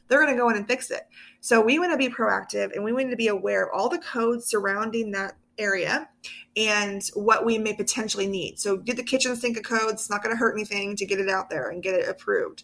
They're 0.08 0.24
going 0.24 0.36
to 0.36 0.42
go 0.42 0.50
in 0.50 0.58
and 0.58 0.68
fix 0.68 0.92
it. 0.92 1.04
So 1.40 1.62
we 1.62 1.80
want 1.80 1.92
to 1.92 1.98
be 1.98 2.14
proactive 2.14 2.74
and 2.74 2.84
we 2.84 2.94
want 2.94 3.10
to 3.12 3.16
be 3.16 3.28
aware 3.28 3.64
of 3.64 3.70
all 3.74 3.90
the 3.90 4.00
codes 4.00 4.46
surrounding 4.48 5.12
that 5.12 5.36
area 5.58 6.10
and 6.58 7.02
what 7.14 7.46
we 7.46 7.58
may 7.58 7.74
potentially 7.74 8.28
need. 8.28 8.60
So 8.60 8.78
get 8.78 8.98
the 8.98 9.04
kitchen 9.04 9.36
sink 9.36 9.58
of 9.58 9.64
codes. 9.64 9.94
It's 9.94 10.10
not 10.10 10.24
going 10.24 10.36
to 10.36 10.40
hurt 10.40 10.54
anything 10.54 10.96
to 10.98 11.06
get 11.06 11.20
it 11.20 11.30
out 11.30 11.50
there 11.50 11.70
and 11.70 11.84
get 11.84 11.96
it 11.96 12.10
approved. 12.10 12.64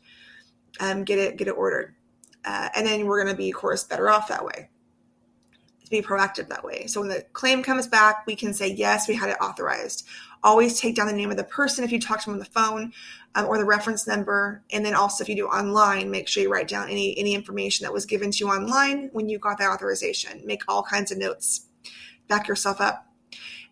Um, 0.79 1.03
get 1.03 1.19
it 1.19 1.37
get 1.37 1.47
it 1.47 1.55
ordered. 1.57 1.95
Uh, 2.45 2.69
and 2.75 2.87
then 2.87 3.05
we're 3.05 3.21
going 3.21 3.33
to 3.33 3.37
be, 3.37 3.49
of 3.49 3.55
course, 3.55 3.83
better 3.83 4.09
off 4.09 4.27
that 4.29 4.45
way 4.45 4.69
to 5.87 5.91
be 5.91 6.01
proactive 6.01 6.49
that 6.49 6.63
way. 6.63 6.85
So 6.87 6.99
when 6.99 7.09
the 7.09 7.25
claim 7.33 7.63
comes 7.63 7.87
back, 7.87 8.27
we 8.27 8.35
can 8.35 8.53
say, 8.53 8.67
yes, 8.67 9.07
we 9.07 9.15
had 9.15 9.29
it 9.29 9.37
authorized. 9.41 10.05
Always 10.43 10.79
take 10.79 10.95
down 10.95 11.07
the 11.07 11.13
name 11.13 11.31
of 11.31 11.37
the 11.37 11.43
person 11.45 11.83
if 11.83 11.91
you 11.91 11.99
talk 11.99 12.19
to 12.19 12.25
them 12.25 12.33
on 12.33 12.39
the 12.39 12.45
phone 12.45 12.91
um, 13.35 13.45
or 13.45 13.57
the 13.57 13.65
reference 13.65 14.05
number. 14.05 14.63
And 14.71 14.85
then 14.85 14.93
also 14.93 15.23
if 15.23 15.29
you 15.29 15.35
do 15.35 15.47
online, 15.47 16.11
make 16.11 16.27
sure 16.27 16.43
you 16.43 16.51
write 16.51 16.67
down 16.67 16.89
any, 16.89 17.17
any 17.17 17.33
information 17.33 17.85
that 17.85 17.93
was 17.93 18.05
given 18.05 18.31
to 18.31 18.37
you 18.39 18.51
online 18.51 19.09
when 19.13 19.29
you 19.29 19.39
got 19.39 19.57
that 19.59 19.71
authorization. 19.71 20.41
Make 20.45 20.63
all 20.67 20.83
kinds 20.83 21.11
of 21.11 21.17
notes. 21.17 21.67
Back 22.27 22.47
yourself 22.47 22.81
up. 22.81 23.05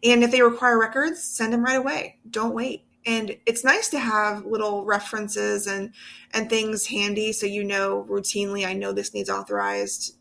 And 0.03 0.23
if 0.23 0.31
they 0.31 0.41
require 0.41 0.79
records, 0.79 1.21
send 1.21 1.51
them 1.51 1.63
right 1.63 1.77
away. 1.77 2.19
Don't 2.29 2.53
wait 2.53 2.84
and 3.05 3.37
it's 3.45 3.63
nice 3.63 3.89
to 3.89 3.99
have 3.99 4.45
little 4.45 4.83
references 4.83 5.67
and 5.67 5.93
and 6.33 6.49
things 6.49 6.87
handy 6.87 7.31
so 7.31 7.45
you 7.45 7.63
know 7.63 8.05
routinely 8.09 8.65
i 8.65 8.73
know 8.73 8.91
this 8.91 9.13
needs 9.13 9.29
authorized. 9.29 10.17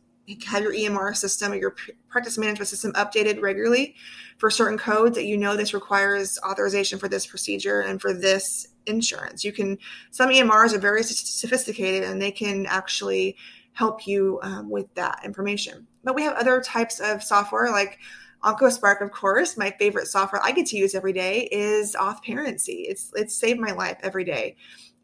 Have 0.46 0.62
your 0.62 0.72
emr 0.72 1.14
system 1.14 1.52
or 1.52 1.56
your 1.56 1.76
practice 2.08 2.38
management 2.38 2.68
system 2.68 2.92
updated 2.94 3.42
regularly 3.42 3.94
for 4.38 4.50
certain 4.50 4.78
codes 4.78 5.16
that 5.16 5.24
you 5.24 5.36
know 5.36 5.54
this 5.54 5.74
requires 5.74 6.38
authorization 6.46 6.98
for 6.98 7.08
this 7.08 7.26
procedure 7.26 7.80
and 7.80 8.00
for 8.00 8.14
this 8.14 8.68
insurance. 8.86 9.44
You 9.44 9.52
can 9.52 9.78
some 10.10 10.30
emrs 10.30 10.72
are 10.72 10.78
very 10.78 11.02
sophisticated 11.02 12.08
and 12.08 12.20
they 12.20 12.30
can 12.30 12.66
actually 12.66 13.36
help 13.72 14.06
you 14.06 14.38
um, 14.42 14.70
with 14.70 14.92
that 14.94 15.20
information. 15.24 15.86
But 16.04 16.14
we 16.14 16.22
have 16.22 16.36
other 16.36 16.60
types 16.60 17.00
of 17.00 17.22
software 17.22 17.70
like 17.70 17.98
OncoSpark, 18.44 19.00
of 19.00 19.10
course, 19.10 19.56
my 19.56 19.70
favorite 19.78 20.06
software 20.06 20.42
I 20.44 20.52
get 20.52 20.66
to 20.66 20.76
use 20.76 20.94
every 20.94 21.14
day 21.14 21.48
is 21.50 21.94
Authparency. 21.94 22.84
It's 22.88 23.10
it's 23.16 23.34
saved 23.34 23.58
my 23.58 23.72
life 23.72 23.96
every 24.02 24.24
day. 24.24 24.56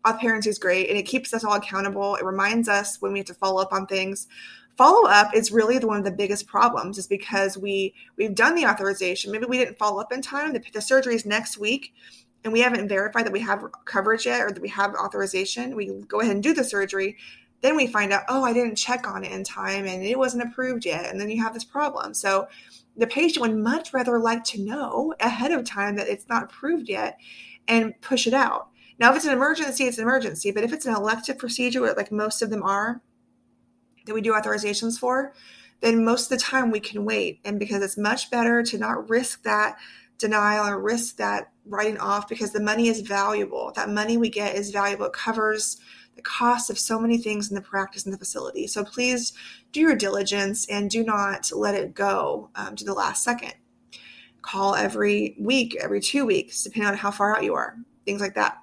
Authparency 0.04 0.48
is 0.48 0.58
great 0.58 0.88
and 0.88 0.98
it 0.98 1.04
keeps 1.06 1.32
us 1.32 1.44
all 1.44 1.54
accountable. 1.54 2.16
It 2.16 2.24
reminds 2.24 2.68
us 2.68 3.00
when 3.00 3.12
we 3.12 3.18
have 3.20 3.26
to 3.26 3.34
follow 3.34 3.60
up 3.62 3.72
on 3.72 3.86
things. 3.86 4.28
Follow 4.76 5.08
up 5.08 5.34
is 5.34 5.52
really 5.52 5.78
the, 5.78 5.86
one 5.86 5.98
of 5.98 6.04
the 6.04 6.10
biggest 6.10 6.46
problems, 6.46 6.96
is 6.98 7.06
because 7.06 7.58
we 7.58 7.94
we've 8.16 8.34
done 8.34 8.54
the 8.54 8.66
authorization. 8.66 9.32
Maybe 9.32 9.46
we 9.46 9.58
didn't 9.58 9.78
follow 9.78 10.00
up 10.00 10.12
in 10.12 10.22
time. 10.22 10.52
The, 10.52 10.62
the 10.72 10.80
surgery 10.82 11.14
is 11.14 11.26
next 11.26 11.58
week, 11.58 11.92
and 12.44 12.52
we 12.52 12.60
haven't 12.60 12.88
verified 12.88 13.26
that 13.26 13.32
we 13.32 13.40
have 13.40 13.64
coverage 13.84 14.26
yet 14.26 14.42
or 14.42 14.50
that 14.52 14.62
we 14.62 14.68
have 14.68 14.94
authorization. 14.94 15.76
We 15.76 15.86
go 16.08 16.20
ahead 16.20 16.34
and 16.34 16.42
do 16.42 16.54
the 16.54 16.64
surgery. 16.64 17.16
Then 17.62 17.76
we 17.76 17.86
find 17.86 18.12
out, 18.12 18.22
oh, 18.28 18.42
I 18.42 18.54
didn't 18.54 18.76
check 18.76 19.06
on 19.06 19.22
it 19.22 19.32
in 19.32 19.44
time 19.44 19.86
and 19.86 20.02
it 20.02 20.18
wasn't 20.18 20.44
approved 20.44 20.86
yet. 20.86 21.10
And 21.10 21.20
then 21.20 21.30
you 21.30 21.42
have 21.42 21.52
this 21.52 21.64
problem. 21.64 22.14
So 22.14 22.48
the 23.00 23.06
patient 23.06 23.40
would 23.40 23.56
much 23.56 23.94
rather 23.94 24.18
like 24.18 24.44
to 24.44 24.62
know 24.62 25.14
ahead 25.20 25.52
of 25.52 25.64
time 25.64 25.96
that 25.96 26.06
it's 26.06 26.28
not 26.28 26.44
approved 26.44 26.88
yet 26.88 27.18
and 27.66 27.98
push 28.02 28.26
it 28.26 28.34
out. 28.34 28.68
Now, 28.98 29.10
if 29.10 29.16
it's 29.16 29.24
an 29.24 29.32
emergency, 29.32 29.84
it's 29.84 29.96
an 29.96 30.04
emergency. 30.04 30.50
But 30.50 30.64
if 30.64 30.72
it's 30.74 30.84
an 30.84 30.94
elective 30.94 31.38
procedure, 31.38 31.80
like 31.94 32.12
most 32.12 32.42
of 32.42 32.50
them 32.50 32.62
are, 32.62 33.00
that 34.04 34.12
we 34.12 34.20
do 34.20 34.34
authorizations 34.34 34.98
for, 34.98 35.32
then 35.80 36.04
most 36.04 36.24
of 36.24 36.38
the 36.38 36.44
time 36.44 36.70
we 36.70 36.80
can 36.80 37.06
wait. 37.06 37.40
And 37.42 37.58
because 37.58 37.82
it's 37.82 37.96
much 37.96 38.30
better 38.30 38.62
to 38.64 38.76
not 38.76 39.08
risk 39.08 39.44
that 39.44 39.78
denial 40.18 40.66
or 40.66 40.78
risk 40.78 41.16
that 41.16 41.50
writing 41.64 41.96
off 41.96 42.28
because 42.28 42.52
the 42.52 42.60
money 42.60 42.88
is 42.88 43.00
valuable. 43.00 43.72
That 43.76 43.88
money 43.88 44.18
we 44.18 44.28
get 44.28 44.56
is 44.56 44.70
valuable. 44.70 45.06
It 45.06 45.14
covers 45.14 45.78
the 46.20 46.28
cost 46.28 46.68
of 46.68 46.78
so 46.78 47.00
many 47.00 47.16
things 47.16 47.48
in 47.48 47.54
the 47.54 47.62
practice 47.62 48.04
in 48.04 48.12
the 48.12 48.18
facility. 48.18 48.66
So 48.66 48.84
please 48.84 49.32
do 49.72 49.80
your 49.80 49.96
diligence 49.96 50.68
and 50.68 50.90
do 50.90 51.02
not 51.02 51.50
let 51.50 51.74
it 51.74 51.94
go 51.94 52.50
um, 52.54 52.76
to 52.76 52.84
the 52.84 52.92
last 52.92 53.24
second. 53.24 53.54
call 54.42 54.74
every 54.74 55.36
week, 55.38 55.76
every 55.80 56.00
two 56.00 56.26
weeks, 56.26 56.62
depending 56.62 56.88
on 56.88 56.96
how 56.96 57.10
far 57.10 57.36
out 57.36 57.44
you 57.44 57.54
are, 57.54 57.76
things 58.04 58.20
like 58.20 58.34
that. 58.34 58.58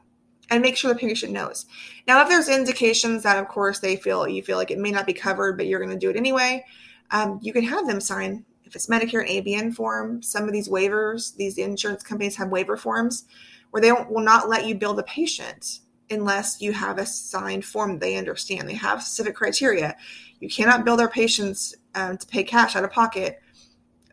And 0.50 0.62
make 0.62 0.78
sure 0.78 0.94
the 0.94 1.00
patient 1.00 1.34
knows. 1.34 1.66
Now, 2.08 2.22
if 2.22 2.30
there's 2.30 2.48
indications 2.48 3.24
that, 3.24 3.38
of 3.38 3.48
course, 3.48 3.80
they 3.80 3.96
feel 3.96 4.28
you 4.28 4.42
feel 4.44 4.58
like 4.58 4.72
it 4.72 4.80
may 4.80 4.92
not 4.92 5.06
be 5.06 5.14
covered, 5.14 5.58
but 5.58 5.68
you're 5.68 5.80
going 5.80 5.92
to 5.92 5.98
do 5.98 6.10
it 6.10 6.16
anyway, 6.16 6.64
um, 7.12 7.40
you 7.42 7.54
can 7.54 7.64
have 7.64 7.86
them 7.88 8.00
sign 8.00 8.46
if 8.66 8.76
it's 8.76 8.88
Medicare 8.88 9.22
and 9.22 9.46
ABN 9.46 9.76
form. 9.76 10.22
Some 10.22 10.44
of 10.44 10.54
these 10.54 10.70
waivers, 10.70 11.36
these 11.36 11.58
insurance 11.58 12.04
companies 12.04 12.36
have 12.38 12.50
waiver 12.50 12.78
forms 12.78 13.26
where 13.72 13.82
they 13.82 13.92
will 13.92 14.22
not 14.22 14.48
let 14.48 14.66
you 14.66 14.76
bill 14.76 14.94
the 14.94 15.04
patient 15.04 15.80
unless 16.10 16.62
you 16.62 16.74
have 16.74 16.98
a 16.98 17.06
signed 17.06 17.66
form 17.66 18.00
they 18.00 18.16
understand. 18.16 18.68
They 18.68 18.76
have 18.76 19.04
specific 19.04 19.36
criteria. 19.36 19.96
You 20.40 20.50
cannot 20.50 20.86
bill 20.86 20.98
their 20.98 21.10
patients 21.10 21.76
um, 21.96 22.18
to 22.18 22.28
pay 22.28 22.44
cash 22.44 22.76
out 22.76 22.84
of 22.84 22.92
pocket 22.92 23.42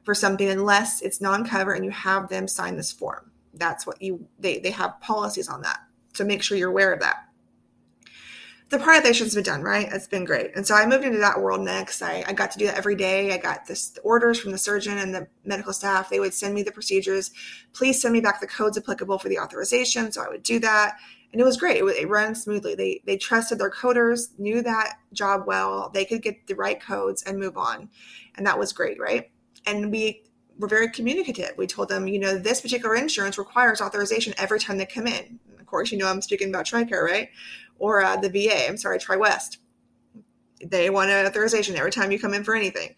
for 0.04 0.14
something 0.14 0.48
unless 0.48 1.02
it's 1.02 1.20
non-cover 1.20 1.72
and 1.72 1.84
you 1.84 1.90
have 1.90 2.28
them 2.28 2.48
sign 2.48 2.76
this 2.76 2.92
form. 2.92 3.30
That's 3.54 3.86
what 3.86 4.00
you 4.02 4.26
they 4.38 4.58
they 4.58 4.70
have 4.70 5.00
policies 5.00 5.48
on 5.48 5.62
that. 5.62 5.80
So 6.14 6.24
make 6.24 6.42
sure 6.42 6.56
you're 6.56 6.70
aware 6.70 6.92
of 6.92 7.00
that. 7.00 7.28
The 8.70 8.78
prioritization's 8.78 9.34
been 9.34 9.44
done, 9.44 9.62
right? 9.62 9.88
It's 9.92 10.08
been 10.08 10.24
great. 10.24 10.50
And 10.56 10.66
so 10.66 10.74
I 10.74 10.86
moved 10.86 11.04
into 11.04 11.18
that 11.18 11.40
world 11.40 11.60
next. 11.60 12.02
I, 12.02 12.24
I 12.26 12.32
got 12.32 12.50
to 12.52 12.58
do 12.58 12.66
that 12.66 12.76
every 12.76 12.96
day. 12.96 13.32
I 13.32 13.36
got 13.36 13.66
this 13.66 13.90
the 13.90 14.00
orders 14.00 14.40
from 14.40 14.52
the 14.52 14.58
surgeon 14.58 14.98
and 14.98 15.14
the 15.14 15.28
medical 15.44 15.72
staff. 15.72 16.08
They 16.08 16.18
would 16.18 16.34
send 16.34 16.54
me 16.54 16.62
the 16.62 16.72
procedures. 16.72 17.30
Please 17.72 18.00
send 18.00 18.12
me 18.12 18.20
back 18.20 18.40
the 18.40 18.46
codes 18.46 18.78
applicable 18.78 19.18
for 19.18 19.28
the 19.28 19.38
authorization. 19.38 20.10
So 20.10 20.22
I 20.22 20.28
would 20.28 20.42
do 20.42 20.58
that. 20.60 20.96
And 21.34 21.40
it 21.40 21.44
was 21.44 21.58
great. 21.58 21.82
It, 21.82 21.84
it 21.84 22.08
ran 22.08 22.34
smoothly. 22.34 22.74
They 22.74 23.02
they 23.04 23.18
trusted 23.18 23.58
their 23.58 23.70
coders, 23.70 24.28
knew 24.38 24.62
that 24.62 24.94
job 25.12 25.42
well. 25.46 25.90
They 25.92 26.06
could 26.06 26.22
get 26.22 26.46
the 26.46 26.54
right 26.54 26.80
codes 26.80 27.22
and 27.24 27.38
move 27.38 27.58
on. 27.58 27.90
And 28.36 28.46
that 28.46 28.58
was 28.58 28.72
great, 28.72 28.98
right? 28.98 29.30
and 29.66 29.90
we 29.90 30.22
were 30.58 30.68
very 30.68 30.88
communicative. 30.88 31.52
We 31.56 31.66
told 31.66 31.88
them, 31.88 32.06
you 32.06 32.18
know, 32.18 32.38
this 32.38 32.60
particular 32.60 32.94
insurance 32.94 33.38
requires 33.38 33.80
authorization 33.80 34.34
every 34.38 34.60
time 34.60 34.78
they 34.78 34.86
come 34.86 35.06
in. 35.06 35.38
Of 35.58 35.66
course, 35.66 35.90
you 35.90 35.98
know, 35.98 36.06
I'm 36.06 36.22
speaking 36.22 36.48
about 36.48 36.66
TRICARE, 36.66 37.02
right? 37.02 37.28
Or 37.78 38.02
uh, 38.02 38.16
the 38.16 38.28
VA, 38.28 38.68
I'm 38.68 38.76
sorry, 38.76 38.98
TriWest. 38.98 39.58
They 40.64 40.90
want 40.90 41.10
an 41.10 41.26
authorization 41.26 41.76
every 41.76 41.90
time 41.90 42.12
you 42.12 42.18
come 42.18 42.34
in 42.34 42.44
for 42.44 42.54
anything. 42.54 42.94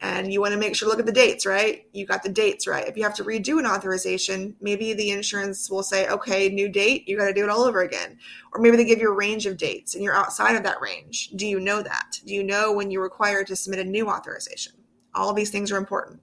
And 0.00 0.32
you 0.32 0.40
want 0.40 0.52
to 0.52 0.58
make 0.58 0.74
sure, 0.74 0.88
look 0.88 0.98
at 0.98 1.06
the 1.06 1.12
dates, 1.12 1.44
right? 1.44 1.86
You 1.92 2.06
got 2.06 2.22
the 2.22 2.30
dates 2.30 2.66
right. 2.66 2.88
If 2.88 2.96
you 2.96 3.02
have 3.02 3.14
to 3.16 3.24
redo 3.24 3.58
an 3.58 3.66
authorization, 3.66 4.56
maybe 4.60 4.94
the 4.94 5.10
insurance 5.10 5.68
will 5.68 5.82
say, 5.82 6.08
okay, 6.08 6.48
new 6.48 6.70
date, 6.70 7.06
you 7.06 7.18
got 7.18 7.26
to 7.26 7.34
do 7.34 7.44
it 7.44 7.50
all 7.50 7.64
over 7.64 7.82
again. 7.82 8.18
Or 8.54 8.60
maybe 8.60 8.78
they 8.78 8.84
give 8.84 9.00
you 9.00 9.10
a 9.10 9.14
range 9.14 9.44
of 9.44 9.58
dates 9.58 9.94
and 9.94 10.02
you're 10.02 10.14
outside 10.14 10.56
of 10.56 10.62
that 10.62 10.80
range. 10.80 11.30
Do 11.36 11.46
you 11.46 11.60
know 11.60 11.82
that? 11.82 12.18
Do 12.24 12.32
you 12.32 12.42
know 12.42 12.72
when 12.72 12.90
you're 12.90 13.02
required 13.02 13.46
to 13.48 13.56
submit 13.56 13.80
a 13.80 13.84
new 13.84 14.08
authorization? 14.08 14.72
All 15.14 15.34
these 15.34 15.50
things 15.50 15.70
are 15.70 15.76
important. 15.76 16.20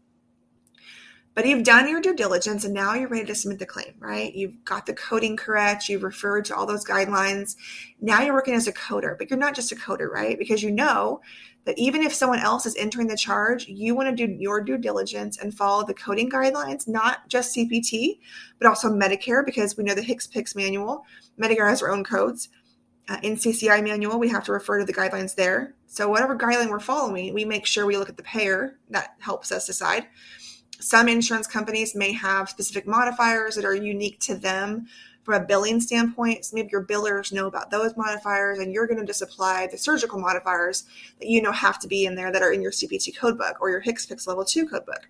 But 1.38 1.46
you've 1.46 1.64
done 1.64 1.88
your 1.88 2.02
due 2.02 2.16
diligence 2.16 2.66
and 2.66 2.74
now 2.74 2.96
you're 2.96 3.10
ready 3.10 3.28
to 3.28 3.36
submit 3.36 3.60
the 3.60 3.66
claim, 3.68 3.94
right? 4.00 4.34
You've 4.34 4.66
got 4.66 4.88
the 4.88 4.96
coding 4.96 5.38
correct, 5.38 5.88
you've 5.88 6.02
referred 6.02 6.46
to 6.46 6.56
all 6.56 6.66
those 6.66 6.84
guidelines. 6.84 7.56
Now 8.02 8.24
you're 8.24 8.34
working 8.34 8.56
as 8.56 8.66
a 8.66 8.74
coder, 8.74 9.16
but 9.16 9.30
you're 9.30 9.38
not 9.38 9.54
just 9.54 9.72
a 9.72 9.76
coder, 9.76 10.10
right? 10.10 10.40
Because 10.40 10.64
you 10.64 10.72
know 10.72 11.22
that 11.66 11.78
even 11.78 12.02
if 12.02 12.12
someone 12.12 12.40
else 12.40 12.66
is 12.66 12.76
entering 12.76 13.06
the 13.06 13.16
charge, 13.16 13.68
you 13.68 13.94
want 13.94 14.10
to 14.10 14.26
do 14.26 14.34
your 14.34 14.62
due 14.62 14.80
diligence 14.80 15.38
and 15.38 15.56
follow 15.56 15.86
the 15.86 15.94
coding 15.94 16.28
guidelines, 16.28 16.88
not 16.88 17.30
just 17.30 17.56
CPT, 17.56 18.18
but 18.58 18.68
also 18.68 18.90
Medicare, 18.90 19.46
because 19.46 19.78
we 19.78 19.84
know 19.84 19.94
the 19.94 20.02
HCPCS 20.02 20.56
manual. 20.56 21.06
Medicare 21.40 21.70
has 21.70 21.82
their 21.82 21.92
own 21.92 22.04
codes. 22.04 22.50
Uh, 23.10 23.20
NCCI 23.20 23.84
manual, 23.84 24.18
we 24.18 24.28
have 24.30 24.44
to 24.46 24.54
refer 24.54 24.80
to 24.80 24.86
the 24.86 24.92
guidelines 24.92 25.36
there. 25.36 25.76
So 25.86 26.10
whatever 26.10 26.36
guideline 26.36 26.72
we're 26.72 26.80
following, 26.80 27.32
we 27.36 27.46
make 27.46 27.68
sure 27.68 27.86
we 27.86 27.96
look 27.96 28.10
at 28.10 28.18
the 28.18 28.24
payer. 28.24 28.80
That 28.90 29.14
helps 29.20 29.52
us 29.52 29.68
decide 29.68 30.08
some 30.80 31.08
insurance 31.08 31.48
companies 31.48 31.96
may 31.96 32.12
have 32.14 32.50
specific 32.50 32.88
modifiers 32.88 33.56
that 33.56 33.66
are 33.66 33.76
unique 33.76 34.20
to 34.22 34.36
them 34.36 34.88
from 35.24 35.42
a 35.42 35.46
billing 35.46 35.82
standpoint. 35.82 36.46
So 36.46 36.56
maybe 36.56 36.70
your 36.72 36.86
billers 36.86 37.34
know 37.34 37.48
about 37.48 37.70
those 37.70 37.98
modifiers, 37.98 38.60
and 38.60 38.72
you're 38.72 38.88
going 38.88 39.00
to 39.00 39.06
just 39.06 39.22
apply 39.22 39.68
the 39.68 39.78
surgical 39.78 40.20
modifiers 40.20 40.86
that 41.20 41.28
you 41.28 41.42
know 41.42 41.52
have 41.52 41.80
to 41.80 41.88
be 41.88 42.06
in 42.06 42.16
there 42.16 42.32
that 42.32 42.42
are 42.42 42.54
in 42.54 42.62
your 42.62 42.72
CPT 42.72 43.18
codebook 43.18 43.56
or 43.60 43.70
your 43.70 43.82
HCPCS 43.82 44.28
level 44.28 44.46
two 44.46 44.68
codebook. 44.68 45.06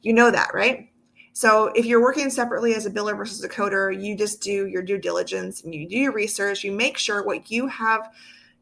You 0.00 0.12
know 0.12 0.30
that, 0.30 0.54
right? 0.54 0.88
So 1.32 1.72
if 1.74 1.86
you're 1.86 2.02
working 2.02 2.30
separately 2.30 2.74
as 2.74 2.86
a 2.86 2.90
biller 2.90 3.16
versus 3.16 3.42
a 3.42 3.48
coder, 3.48 4.00
you 4.00 4.16
just 4.16 4.42
do 4.42 4.66
your 4.66 4.82
due 4.82 4.98
diligence 4.98 5.62
and 5.62 5.74
you 5.74 5.88
do 5.88 5.96
your 5.96 6.12
research. 6.12 6.62
You 6.62 6.72
make 6.72 6.98
sure 6.98 7.24
what 7.24 7.50
you 7.50 7.66
have 7.68 8.10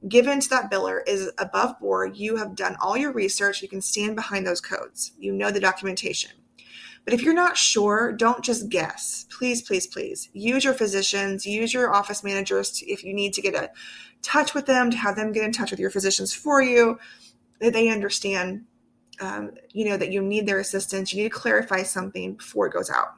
given 0.09 0.41
to 0.41 0.49
that 0.49 0.71
biller 0.71 1.01
is 1.07 1.31
above 1.39 1.79
board. 1.79 2.17
You 2.17 2.37
have 2.37 2.55
done 2.55 2.77
all 2.81 2.97
your 2.97 3.13
research. 3.13 3.63
You 3.63 3.69
can 3.69 3.81
stand 3.81 4.17
behind 4.17 4.47
those 4.47 4.61
codes. 4.61 5.13
You 5.19 5.33
know 5.33 5.51
the 5.51 5.61
documentation. 5.61 6.31
But 7.05 7.15
if 7.15 7.23
you're 7.23 7.35
not 7.35 7.57
sure, 7.57 8.13
don't 8.13 8.45
just 8.45 8.69
guess. 8.69 9.27
Please, 9.31 9.63
please, 9.63 9.87
please 9.87 10.29
use 10.33 10.65
your 10.65 10.75
physicians, 10.75 11.47
use 11.47 11.73
your 11.73 11.95
office 11.95 12.23
managers 12.23 12.71
to, 12.73 12.91
if 12.91 13.03
you 13.03 13.15
need 13.15 13.33
to 13.35 13.43
get 13.43 13.55
a 13.55 13.71
touch 14.23 14.55
with 14.55 14.67
them, 14.67 14.91
to 14.91 14.97
have 14.97 15.17
them 15.17 15.33
get 15.33 15.45
in 15.45 15.53
touch 15.53 15.71
with 15.71 15.81
your 15.81 15.91
physicians 15.91 16.33
for 16.33 16.63
you, 16.63 16.99
that 17.61 17.73
they 17.73 17.89
understand, 17.89 18.65
um, 19.21 19.53
you 19.73 19.87
know, 19.87 19.97
that 19.97 20.13
you 20.13 20.21
need 20.23 20.47
their 20.47 20.61
assistance. 20.61 21.13
You 21.13 21.23
need 21.23 21.33
to 21.33 21.39
clarify 21.39 21.83
something 21.83 22.35
before 22.35 22.67
it 22.67 22.73
goes 22.73 22.91
out. 22.91 23.15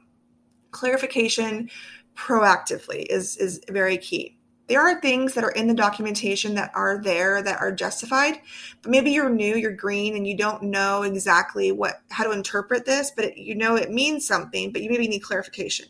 Clarification 0.71 1.69
proactively 2.15 3.05
is 3.09 3.37
is 3.37 3.59
very 3.69 3.97
key 3.97 4.37
there 4.73 4.81
are 4.81 4.99
things 4.99 5.35
that 5.35 5.43
are 5.43 5.51
in 5.51 5.67
the 5.67 5.73
documentation 5.75 6.55
that 6.55 6.71
are 6.73 6.99
there 6.99 7.43
that 7.43 7.61
are 7.61 7.71
justified 7.71 8.39
but 8.81 8.89
maybe 8.89 9.11
you're 9.11 9.29
new 9.29 9.55
you're 9.55 9.71
green 9.71 10.15
and 10.15 10.25
you 10.25 10.35
don't 10.35 10.63
know 10.63 11.03
exactly 11.03 11.71
what 11.71 12.01
how 12.09 12.23
to 12.23 12.31
interpret 12.31 12.83
this 12.83 13.11
but 13.15 13.25
it, 13.25 13.37
you 13.37 13.53
know 13.53 13.75
it 13.75 13.91
means 13.91 14.25
something 14.25 14.71
but 14.71 14.81
you 14.81 14.89
maybe 14.89 15.07
need 15.07 15.19
clarification. 15.19 15.85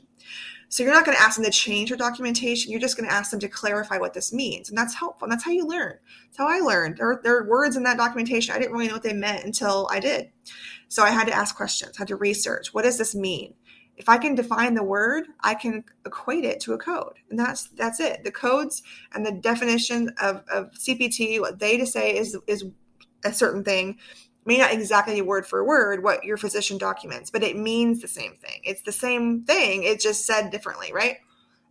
So 0.67 0.83
you're 0.83 0.91
not 0.91 1.05
going 1.05 1.15
to 1.15 1.23
ask 1.23 1.37
them 1.37 1.45
to 1.45 1.51
change 1.51 1.89
your 1.89 1.97
documentation 1.97 2.71
you're 2.71 2.81
just 2.81 2.97
going 2.97 3.07
to 3.07 3.15
ask 3.15 3.31
them 3.31 3.39
to 3.39 3.47
clarify 3.47 3.99
what 3.99 4.13
this 4.13 4.33
means 4.33 4.67
and 4.67 4.77
that's 4.77 4.95
helpful 4.95 5.27
and 5.27 5.31
that's 5.31 5.45
how 5.45 5.51
you 5.51 5.65
learn. 5.65 5.97
That's 6.25 6.37
how 6.39 6.49
i 6.49 6.59
learned. 6.59 6.97
There, 6.97 7.21
there 7.23 7.37
are 7.37 7.47
words 7.47 7.77
in 7.77 7.83
that 7.83 7.95
documentation 7.95 8.53
i 8.53 8.59
didn't 8.59 8.73
really 8.73 8.87
know 8.87 8.95
what 8.95 9.03
they 9.03 9.13
meant 9.13 9.45
until 9.45 9.87
i 9.91 10.01
did. 10.01 10.29
So 10.89 11.03
i 11.03 11.09
had 11.09 11.27
to 11.27 11.33
ask 11.33 11.55
questions 11.55 11.95
had 11.95 12.09
to 12.09 12.17
research 12.17 12.73
what 12.73 12.83
does 12.83 12.97
this 12.97 13.15
mean 13.15 13.53
if 13.97 14.09
I 14.09 14.17
can 14.17 14.35
define 14.35 14.73
the 14.73 14.83
word, 14.83 15.25
I 15.41 15.53
can 15.53 15.83
equate 16.05 16.45
it 16.45 16.59
to 16.61 16.73
a 16.73 16.77
code. 16.77 17.13
And 17.29 17.37
that's 17.37 17.65
that's 17.69 17.99
it. 17.99 18.23
The 18.23 18.31
codes 18.31 18.81
and 19.13 19.25
the 19.25 19.31
definition 19.31 20.13
of, 20.19 20.43
of 20.51 20.71
CPT, 20.71 21.39
what 21.39 21.59
they 21.59 21.77
to 21.77 21.85
say 21.85 22.15
is 22.17 22.37
is 22.47 22.65
a 23.23 23.33
certain 23.33 23.63
thing, 23.63 23.97
may 24.45 24.57
not 24.57 24.73
exactly 24.73 25.21
word 25.21 25.45
for 25.45 25.63
word 25.63 26.03
what 26.03 26.23
your 26.23 26.37
physician 26.37 26.77
documents, 26.77 27.29
but 27.29 27.43
it 27.43 27.57
means 27.57 28.01
the 28.01 28.07
same 28.07 28.35
thing. 28.35 28.61
It's 28.63 28.81
the 28.81 28.91
same 28.91 29.43
thing, 29.43 29.83
it's 29.83 30.03
just 30.03 30.25
said 30.25 30.49
differently, 30.49 30.91
right? 30.91 31.17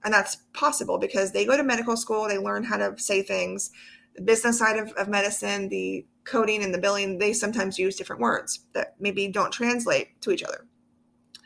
And 0.04 0.12
that's 0.12 0.36
possible 0.52 0.98
because 0.98 1.32
they 1.32 1.44
go 1.44 1.56
to 1.56 1.62
medical 1.62 1.96
school, 1.96 2.26
they 2.26 2.38
learn 2.38 2.64
how 2.64 2.76
to 2.76 2.98
say 2.98 3.22
things. 3.22 3.70
The 4.16 4.22
business 4.22 4.58
side 4.58 4.78
of, 4.78 4.92
of 4.92 5.08
medicine, 5.08 5.68
the 5.68 6.04
coding 6.24 6.62
and 6.62 6.74
the 6.74 6.78
billing, 6.78 7.18
they 7.18 7.32
sometimes 7.32 7.78
use 7.78 7.96
different 7.96 8.20
words 8.20 8.66
that 8.74 8.94
maybe 8.98 9.28
don't 9.28 9.52
translate 9.52 10.20
to 10.22 10.30
each 10.30 10.42
other. 10.42 10.66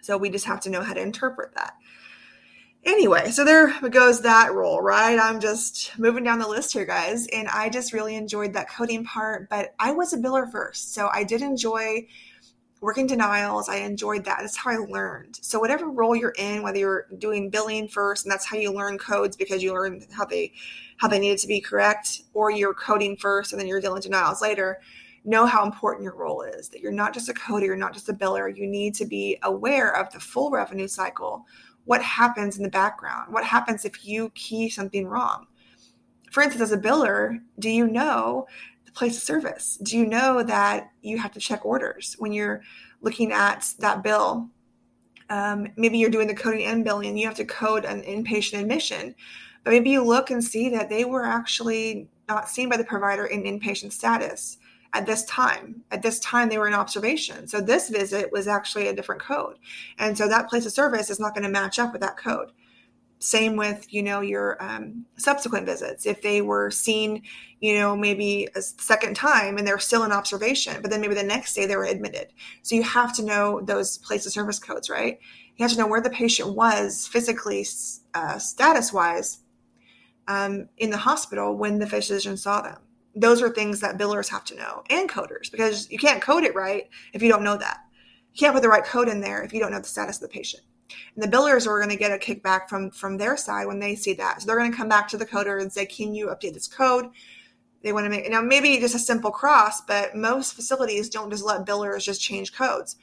So 0.07 0.17
we 0.17 0.31
just 0.31 0.45
have 0.45 0.61
to 0.61 0.71
know 0.71 0.83
how 0.83 0.95
to 0.95 1.01
interpret 1.01 1.53
that. 1.57 1.75
Anyway, 2.85 3.33
so 3.33 3.45
there 3.45 3.77
goes 3.91 4.21
that 4.21 4.55
role, 4.55 4.81
right? 4.81 5.19
I'm 5.19 5.41
just 5.41 5.99
moving 5.99 6.23
down 6.23 6.39
the 6.39 6.47
list 6.47 6.73
here, 6.73 6.85
guys. 6.85 7.27
And 7.33 7.49
I 7.49 7.69
just 7.69 7.93
really 7.93 8.15
enjoyed 8.15 8.53
that 8.53 8.71
coding 8.71 9.05
part, 9.05 9.51
but 9.51 9.75
I 9.81 9.91
was 9.91 10.13
a 10.13 10.19
biller 10.19 10.49
first. 10.49 10.95
So 10.95 11.11
I 11.13 11.25
did 11.25 11.43
enjoy 11.43 12.07
working 12.81 13.09
denials. 13.09 13.69
I 13.69 13.79
enjoyed 13.79 14.25
that. 14.27 14.39
That's 14.43 14.57
how 14.57 14.71
I 14.71 14.77
learned. 14.77 15.41
So 15.43 15.59
whatever 15.59 15.91
role 15.91 16.15
you're 16.15 16.35
in, 16.39 16.63
whether 16.63 16.79
you're 16.79 17.07
doing 17.19 17.51
billing 17.51 17.89
first, 17.89 18.25
and 18.25 18.31
that's 18.31 18.47
how 18.47 18.57
you 18.57 18.73
learn 18.73 18.99
codes 18.99 19.37
because 19.37 19.61
you 19.61 19.73
learn 19.73 20.07
how 20.13 20.25
they 20.25 20.53
how 20.99 21.09
they 21.09 21.19
needed 21.19 21.39
to 21.39 21.49
be 21.49 21.61
correct, 21.61 22.23
or 22.33 22.53
you're 22.53 22.75
coding 22.75 23.17
first 23.17 23.53
and 23.53 23.61
then 23.61 23.67
you're 23.67 23.81
dealing 23.81 24.03
denials 24.03 24.41
later 24.41 24.79
know 25.27 25.45
how 25.45 25.65
important 25.65 26.05
your 26.05 26.15
role 26.15 26.43
is, 26.43 26.69
that 26.69 26.81
you're 26.81 26.93
not 26.93 27.13
just 27.13 27.29
a 27.29 27.35
coder, 27.35 27.67
you're 27.67 27.77
not 27.77 27.93
just 27.93 28.09
a 28.09 28.15
biller. 28.15 28.57
You 28.57 28.67
need 28.67 28.95
to 28.95 29.05
be 29.05 29.39
aware 29.43 29.95
of 29.97 30.11
the 30.13 30.21
full 30.21 30.51
revenue 30.51 30.89
cycle. 30.89 31.45
What 31.85 32.03
happens 32.03 32.57
in 32.57 32.63
the 32.63 32.71
background? 32.71 33.33
What 33.33 33.45
happens 33.45 33.85
if 33.85 34.07
you 34.07 34.31
key 34.31 34.71
something 34.71 35.07
wrong? 35.07 35.47
For 36.31 36.43
instance, 36.43 36.63
as 36.63 36.73
a 36.73 36.79
biller, 36.79 37.41
do 37.59 37.69
you 37.69 37.87
know 37.87 38.47
the 38.85 38.93
place 38.93 39.17
of 39.17 39.23
service? 39.23 39.79
Do 39.83 39.99
you 39.99 40.07
know 40.07 40.43
that 40.43 40.91
you 41.03 41.19
have 41.19 41.33
to 41.33 41.41
check 41.41 41.65
orders 41.67 42.15
when 42.19 42.33
you're 42.33 42.63
looking 43.01 43.33
at 43.33 43.73
that 43.81 44.03
bill? 44.03 44.49
Um, 45.29 45.69
maybe 45.77 45.99
you're 45.99 46.11
doing 46.11 46.29
the 46.29 46.35
coding 46.35 46.67
and 46.67 46.85
billing 46.85 47.09
and 47.09 47.19
you 47.19 47.27
have 47.27 47.37
to 47.37 47.45
code 47.45 47.85
an 47.85 48.03
inpatient 48.03 48.61
admission. 48.61 49.15
But 49.65 49.73
maybe 49.73 49.91
you 49.91 50.05
look 50.05 50.31
and 50.31 50.43
see 50.43 50.69
that 50.71 50.89
they 50.89 51.05
were 51.05 51.25
actually 51.25 52.09
not 52.29 52.49
seen 52.49 52.69
by 52.69 52.77
the 52.77 52.85
provider 52.85 53.27
in 53.27 53.43
inpatient 53.43 53.93
status 53.93 54.59
at 54.97 55.07
this 55.07 55.25
time. 55.27 55.83
At 55.91 56.03
this 56.03 56.19
time, 56.21 56.49
they 56.49 56.59
were 56.59 56.67
in 56.67 56.75
observation. 56.75 57.47
So 57.49 57.61
this 57.61 57.91
visit 57.91 58.33
was 58.33 58.49
actually 58.49 58.89
a 58.89 58.95
different 58.95 59.21
code. 59.21 59.59
And 59.99 60.17
so 60.17 60.27
that 60.27 60.49
place 60.49 60.65
of 60.65 60.73
service 60.73 61.11
is 61.11 61.21
not 61.21 61.35
going 61.35 61.45
to 61.45 61.51
match 61.51 61.79
up 61.79 61.93
with 61.93 62.01
that 62.01 62.17
code. 62.17 62.51
same 63.19 63.57
with 63.57 63.93
you 63.93 64.03
know 64.03 64.21
your 64.21 64.63
um, 64.63 65.05
subsequent 65.17 65.65
visits 65.67 66.05
if 66.05 66.21
they 66.21 66.43
were 66.43 66.71
seen 66.71 67.23
you 67.61 67.73
know 67.79 67.97
maybe 67.97 68.47
a 68.55 68.61
second 68.61 69.15
time 69.17 69.57
and 69.57 69.67
they're 69.67 69.79
still 69.79 70.05
in 70.05 70.13
observation 70.13 70.75
but 70.83 70.91
then 70.91 71.01
maybe 71.01 71.15
the 71.15 71.23
next 71.23 71.55
day 71.55 71.65
they 71.67 71.77
were 71.77 71.85
admitted 71.85 72.27
so 72.63 72.75
you 72.75 72.83
have 72.83 73.15
to 73.17 73.25
know 73.25 73.61
those 73.63 73.99
place 73.99 74.27
of 74.27 74.33
service 74.33 74.59
codes 74.59 74.91
right 74.91 75.19
you 75.57 75.63
have 75.65 75.73
to 75.73 75.79
know 75.79 75.87
where 75.87 76.03
the 76.03 76.11
patient 76.11 76.55
was 76.55 77.07
physically 77.07 77.65
uh, 78.15 78.39
status 78.39 78.93
wise 78.93 79.39
um, 80.29 80.69
in 80.77 80.91
the 80.91 80.99
hospital 81.09 81.57
when 81.57 81.79
the 81.79 81.87
physician 81.87 82.37
saw 82.37 82.61
them 82.61 82.86
those 83.17 83.41
are 83.41 83.49
things 83.49 83.81
that 83.81 83.99
billers 83.99 84.29
have 84.29 84.45
to 84.45 84.55
know 84.55 84.83
and 84.91 85.09
coders 85.09 85.51
because 85.51 85.91
you 85.91 85.99
can't 85.99 86.23
code 86.23 86.45
it 86.45 86.55
right 86.55 86.89
if 87.15 87.23
you 87.23 87.29
don't 87.29 87.43
know 87.43 87.57
that. 87.57 87.79
You 88.35 88.39
can't 88.39 88.55
put 88.55 88.63
the 88.63 88.69
right 88.69 88.85
code 88.85 89.09
in 89.09 89.21
there 89.21 89.43
if 89.43 89.53
you 89.53 89.59
don't 89.59 89.73
know 89.73 89.81
the 89.81 89.89
status 89.89 90.17
of 90.17 90.23
the 90.23 90.29
patient. 90.29 90.63
And 91.15 91.25
the 91.25 91.37
billers 91.37 91.67
are 91.67 91.79
going 91.79 91.91
to 91.91 91.97
get 91.97 92.13
a 92.13 92.19
kickback 92.19 92.69
from 92.69 92.91
from 92.91 93.17
their 93.17 93.37
side 93.37 93.67
when 93.67 93.81
they 93.81 93.97
see 93.97 94.13
that. 94.15 94.41
So 94.41 94.47
they're 94.47 94.59
going 94.59 94.71
to 94.71 94.77
come 94.77 94.89
back 94.89 95.09
to 95.09 95.17
the 95.17 95.27
coder 95.27 95.61
and 95.61 95.73
say 95.73 95.87
can 95.87 96.15
you 96.15 96.27
update 96.27 96.53
this 96.53 96.69
code? 96.69 97.07
They 97.83 97.93
want 97.93 98.05
to 98.05 98.11
make 98.11 98.29
now 98.31 98.43
maybe 98.43 98.79
just 98.79 98.95
a 98.95 98.99
simple 98.99 99.31
cross 99.31 99.81
but 99.81 100.15
most 100.15 100.55
facilities 100.55 101.09
don't 101.09 101.31
just 101.31 101.45
let 101.45 101.65
billers 101.65 102.03
just 102.03 102.21
change 102.21 102.53
codes 102.53 102.97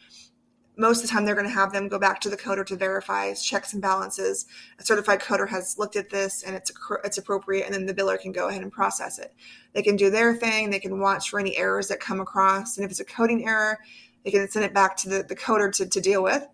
most 0.75 0.97
of 0.97 1.03
the 1.03 1.07
time 1.07 1.25
they're 1.25 1.35
going 1.35 1.47
to 1.47 1.53
have 1.53 1.71
them 1.71 1.87
go 1.87 1.99
back 1.99 2.19
to 2.19 2.29
the 2.29 2.37
coder 2.37 2.65
to 2.65 2.75
verify 2.75 3.33
checks 3.33 3.73
and 3.73 3.81
balances 3.81 4.45
a 4.79 4.83
certified 4.83 5.19
coder 5.19 5.47
has 5.47 5.77
looked 5.77 5.95
at 5.95 6.09
this 6.09 6.43
and 6.43 6.55
it's 6.55 6.71
it's 7.03 7.17
appropriate 7.17 7.65
and 7.65 7.73
then 7.73 7.85
the 7.85 7.93
biller 7.93 8.19
can 8.19 8.31
go 8.31 8.47
ahead 8.47 8.61
and 8.61 8.71
process 8.71 9.19
it 9.19 9.33
they 9.73 9.81
can 9.81 9.95
do 9.95 10.09
their 10.09 10.35
thing 10.35 10.69
they 10.69 10.79
can 10.79 10.99
watch 10.99 11.29
for 11.29 11.39
any 11.39 11.55
errors 11.57 11.87
that 11.87 11.99
come 11.99 12.19
across 12.19 12.77
and 12.77 12.85
if 12.85 12.91
it's 12.91 12.99
a 12.99 13.05
coding 13.05 13.47
error 13.47 13.77
they 14.23 14.31
can 14.31 14.49
send 14.49 14.65
it 14.65 14.73
back 14.73 14.95
to 14.95 15.09
the, 15.09 15.23
the 15.23 15.35
coder 15.35 15.71
to, 15.71 15.85
to 15.85 16.01
deal 16.01 16.23
with 16.23 16.47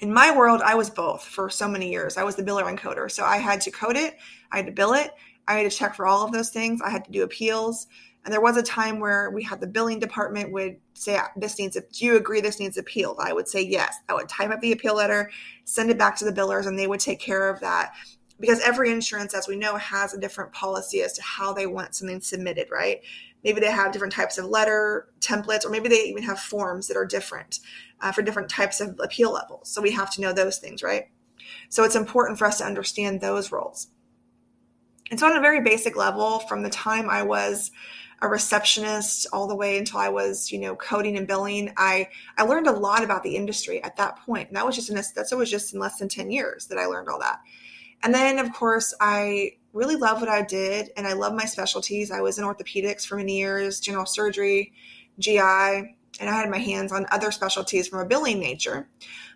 in 0.00 0.12
my 0.12 0.36
world, 0.36 0.60
I 0.62 0.74
was 0.74 0.90
both 0.90 1.24
for 1.24 1.48
so 1.48 1.66
many 1.66 1.90
years. 1.90 2.18
I 2.18 2.22
was 2.22 2.36
the 2.36 2.42
biller 2.42 2.68
and 2.68 2.78
coder. 2.78 3.10
So 3.10 3.24
I 3.24 3.38
had 3.38 3.62
to 3.62 3.70
code 3.70 3.96
it, 3.96 4.18
I 4.52 4.56
had 4.58 4.66
to 4.66 4.72
bill 4.72 4.92
it, 4.92 5.10
I 5.48 5.54
had 5.54 5.70
to 5.70 5.76
check 5.76 5.94
for 5.94 6.06
all 6.06 6.24
of 6.24 6.32
those 6.32 6.50
things. 6.50 6.80
I 6.82 6.90
had 6.90 7.04
to 7.04 7.10
do 7.10 7.22
appeals. 7.22 7.86
And 8.26 8.32
there 8.32 8.40
was 8.40 8.56
a 8.56 8.62
time 8.62 8.98
where 8.98 9.30
we 9.30 9.44
had 9.44 9.60
the 9.60 9.68
billing 9.68 10.00
department 10.00 10.50
would 10.50 10.78
say, 10.94 11.16
This 11.36 11.60
needs, 11.60 11.76
do 11.76 12.04
you 12.04 12.16
agree 12.16 12.40
this 12.40 12.58
needs 12.58 12.76
appealed? 12.76 13.18
I 13.20 13.32
would 13.32 13.46
say 13.46 13.62
yes. 13.62 13.98
I 14.08 14.14
would 14.14 14.28
type 14.28 14.50
up 14.50 14.60
the 14.60 14.72
appeal 14.72 14.96
letter, 14.96 15.30
send 15.64 15.90
it 15.90 15.98
back 15.98 16.16
to 16.16 16.24
the 16.24 16.32
billers, 16.32 16.66
and 16.66 16.76
they 16.76 16.88
would 16.88 16.98
take 16.98 17.20
care 17.20 17.48
of 17.48 17.60
that. 17.60 17.92
Because 18.40 18.60
every 18.62 18.90
insurance, 18.90 19.32
as 19.32 19.46
we 19.46 19.54
know, 19.54 19.76
has 19.76 20.12
a 20.12 20.18
different 20.18 20.52
policy 20.52 21.02
as 21.02 21.12
to 21.12 21.22
how 21.22 21.52
they 21.52 21.68
want 21.68 21.94
something 21.94 22.20
submitted, 22.20 22.66
right? 22.68 23.00
Maybe 23.44 23.60
they 23.60 23.70
have 23.70 23.92
different 23.92 24.12
types 24.12 24.38
of 24.38 24.46
letter 24.46 25.08
templates, 25.20 25.64
or 25.64 25.70
maybe 25.70 25.88
they 25.88 26.02
even 26.02 26.24
have 26.24 26.40
forms 26.40 26.88
that 26.88 26.96
are 26.96 27.06
different 27.06 27.60
uh, 28.00 28.10
for 28.10 28.22
different 28.22 28.48
types 28.48 28.80
of 28.80 28.98
appeal 29.00 29.32
levels. 29.32 29.68
So 29.68 29.80
we 29.80 29.92
have 29.92 30.12
to 30.14 30.20
know 30.20 30.32
those 30.32 30.58
things, 30.58 30.82
right? 30.82 31.04
So 31.68 31.84
it's 31.84 31.94
important 31.94 32.40
for 32.40 32.46
us 32.46 32.58
to 32.58 32.64
understand 32.64 33.20
those 33.20 33.52
roles. 33.52 33.86
And 35.10 35.20
so, 35.20 35.26
on 35.26 35.36
a 35.36 35.40
very 35.40 35.60
basic 35.62 35.96
level, 35.96 36.40
from 36.40 36.62
the 36.62 36.70
time 36.70 37.08
I 37.08 37.22
was 37.22 37.70
a 38.22 38.28
receptionist 38.28 39.26
all 39.32 39.46
the 39.46 39.54
way 39.54 39.76
until 39.78 40.00
I 40.00 40.08
was, 40.08 40.50
you 40.50 40.58
know, 40.58 40.74
coding 40.74 41.16
and 41.16 41.26
billing, 41.26 41.72
I 41.76 42.08
I 42.36 42.44
learned 42.44 42.66
a 42.66 42.72
lot 42.72 43.04
about 43.04 43.22
the 43.22 43.36
industry 43.36 43.82
at 43.82 43.96
that 43.96 44.18
point. 44.24 44.48
And 44.48 44.56
that 44.56 44.66
was 44.66 44.74
just 44.74 44.88
in 44.88 44.96
that's 44.96 45.34
was 45.34 45.50
just 45.50 45.74
in 45.74 45.80
less 45.80 45.98
than 45.98 46.08
ten 46.08 46.30
years 46.30 46.66
that 46.68 46.78
I 46.78 46.86
learned 46.86 47.08
all 47.08 47.20
that. 47.20 47.40
And 48.02 48.14
then, 48.14 48.38
of 48.38 48.52
course, 48.52 48.94
I 49.00 49.52
really 49.72 49.96
love 49.96 50.20
what 50.20 50.28
I 50.28 50.42
did, 50.42 50.90
and 50.96 51.06
I 51.06 51.12
love 51.12 51.34
my 51.34 51.44
specialties. 51.44 52.10
I 52.10 52.20
was 52.20 52.38
in 52.38 52.44
orthopedics 52.44 53.06
for 53.06 53.16
many 53.16 53.38
years, 53.38 53.80
general 53.80 54.06
surgery, 54.06 54.72
GI, 55.18 55.95
and 56.20 56.30
I 56.30 56.34
had 56.34 56.50
my 56.50 56.58
hands 56.58 56.92
on 56.92 57.06
other 57.10 57.30
specialties 57.30 57.88
from 57.88 58.00
a 58.00 58.06
billing 58.06 58.38
nature. 58.38 58.88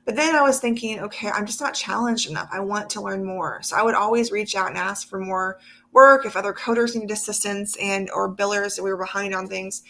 But 0.04 0.16
then 0.16 0.34
I 0.34 0.42
was 0.42 0.60
thinking, 0.60 1.00
okay, 1.00 1.28
I'm 1.28 1.46
just 1.46 1.60
not 1.60 1.74
challenged 1.74 2.30
enough. 2.30 2.48
I 2.52 2.60
want 2.60 2.88
to 2.90 3.02
learn 3.02 3.24
more. 3.24 3.60
So 3.62 3.76
I 3.76 3.82
would 3.82 3.94
always 3.94 4.32
reach 4.32 4.56
out 4.56 4.68
and 4.68 4.78
ask 4.78 5.08
for 5.08 5.20
more 5.20 5.58
work 5.92 6.24
if 6.24 6.36
other 6.36 6.54
coders 6.54 6.94
needed 6.94 7.10
assistance 7.10 7.76
and 7.76 8.10
or 8.10 8.34
billers 8.34 8.76
that 8.76 8.82
we 8.82 8.90
were 8.90 8.96
behind 8.96 9.34
on 9.34 9.46
things. 9.46 9.82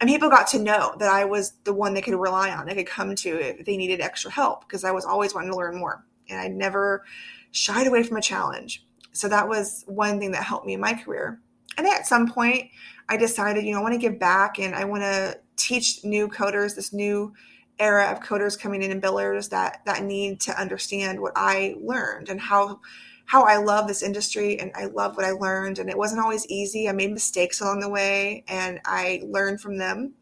And 0.00 0.08
people 0.08 0.30
got 0.30 0.48
to 0.48 0.58
know 0.58 0.94
that 0.98 1.08
I 1.08 1.24
was 1.24 1.54
the 1.64 1.74
one 1.74 1.94
they 1.94 2.02
could 2.02 2.14
rely 2.14 2.50
on, 2.50 2.66
they 2.66 2.74
could 2.74 2.86
come 2.86 3.14
to 3.14 3.40
if 3.40 3.64
they 3.64 3.76
needed 3.76 4.00
extra 4.00 4.30
help 4.30 4.66
because 4.66 4.84
I 4.84 4.90
was 4.90 5.04
always 5.04 5.34
wanting 5.34 5.50
to 5.50 5.56
learn 5.56 5.78
more. 5.78 6.04
And 6.28 6.38
I 6.38 6.48
never 6.48 7.04
shied 7.50 7.86
away 7.86 8.02
from 8.02 8.16
a 8.16 8.22
challenge. 8.22 8.84
So 9.12 9.28
that 9.28 9.48
was 9.48 9.84
one 9.86 10.18
thing 10.18 10.32
that 10.32 10.42
helped 10.42 10.66
me 10.66 10.74
in 10.74 10.80
my 10.80 10.94
career. 10.94 11.40
And 11.76 11.86
at 11.86 12.06
some 12.06 12.30
point, 12.30 12.70
I 13.08 13.16
decided, 13.16 13.64
you 13.64 13.72
know, 13.72 13.78
I 13.78 13.82
want 13.82 13.94
to 13.94 13.98
give 13.98 14.18
back 14.18 14.58
and 14.58 14.74
I 14.74 14.84
want 14.84 15.02
to 15.02 15.38
teach 15.56 16.04
new 16.04 16.28
coders 16.28 16.74
this 16.74 16.92
new 16.92 17.32
era 17.78 18.10
of 18.10 18.20
coders 18.20 18.58
coming 18.58 18.82
in 18.82 18.90
and 18.90 19.02
billers 19.02 19.48
that 19.50 19.80
that 19.86 20.02
need 20.04 20.40
to 20.40 20.60
understand 20.60 21.20
what 21.20 21.32
I 21.36 21.76
learned 21.80 22.28
and 22.28 22.40
how 22.40 22.80
how 23.26 23.44
I 23.44 23.56
love 23.56 23.88
this 23.88 24.02
industry 24.02 24.58
and 24.60 24.70
I 24.74 24.86
love 24.86 25.16
what 25.16 25.24
I 25.24 25.30
learned 25.30 25.78
and 25.78 25.88
it 25.88 25.96
wasn't 25.96 26.20
always 26.20 26.46
easy. 26.48 26.88
I 26.88 26.92
made 26.92 27.12
mistakes 27.12 27.60
along 27.60 27.80
the 27.80 27.88
way 27.88 28.44
and 28.48 28.80
I 28.84 29.22
learned 29.24 29.60
from 29.60 29.78
them 29.78 30.12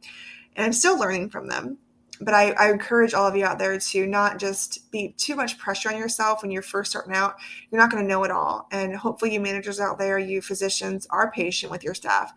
and 0.54 0.64
I'm 0.64 0.72
still 0.72 0.98
learning 0.98 1.30
from 1.30 1.48
them. 1.48 1.78
But 2.22 2.34
I, 2.34 2.50
I 2.52 2.70
encourage 2.70 3.14
all 3.14 3.26
of 3.26 3.34
you 3.34 3.46
out 3.46 3.58
there 3.58 3.78
to 3.78 4.06
not 4.06 4.38
just 4.38 4.90
be 4.90 5.14
too 5.16 5.34
much 5.34 5.58
pressure 5.58 5.88
on 5.88 5.96
yourself 5.96 6.42
when 6.42 6.50
you're 6.50 6.60
first 6.60 6.90
starting 6.90 7.14
out. 7.14 7.36
You're 7.70 7.80
not 7.80 7.90
going 7.90 8.04
to 8.04 8.08
know 8.08 8.24
it 8.24 8.30
all. 8.30 8.68
And 8.70 8.94
hopefully, 8.94 9.32
you 9.32 9.40
managers 9.40 9.80
out 9.80 9.98
there, 9.98 10.18
you 10.18 10.42
physicians 10.42 11.06
are 11.08 11.30
patient 11.30 11.72
with 11.72 11.82
your 11.82 11.94
staff 11.94 12.34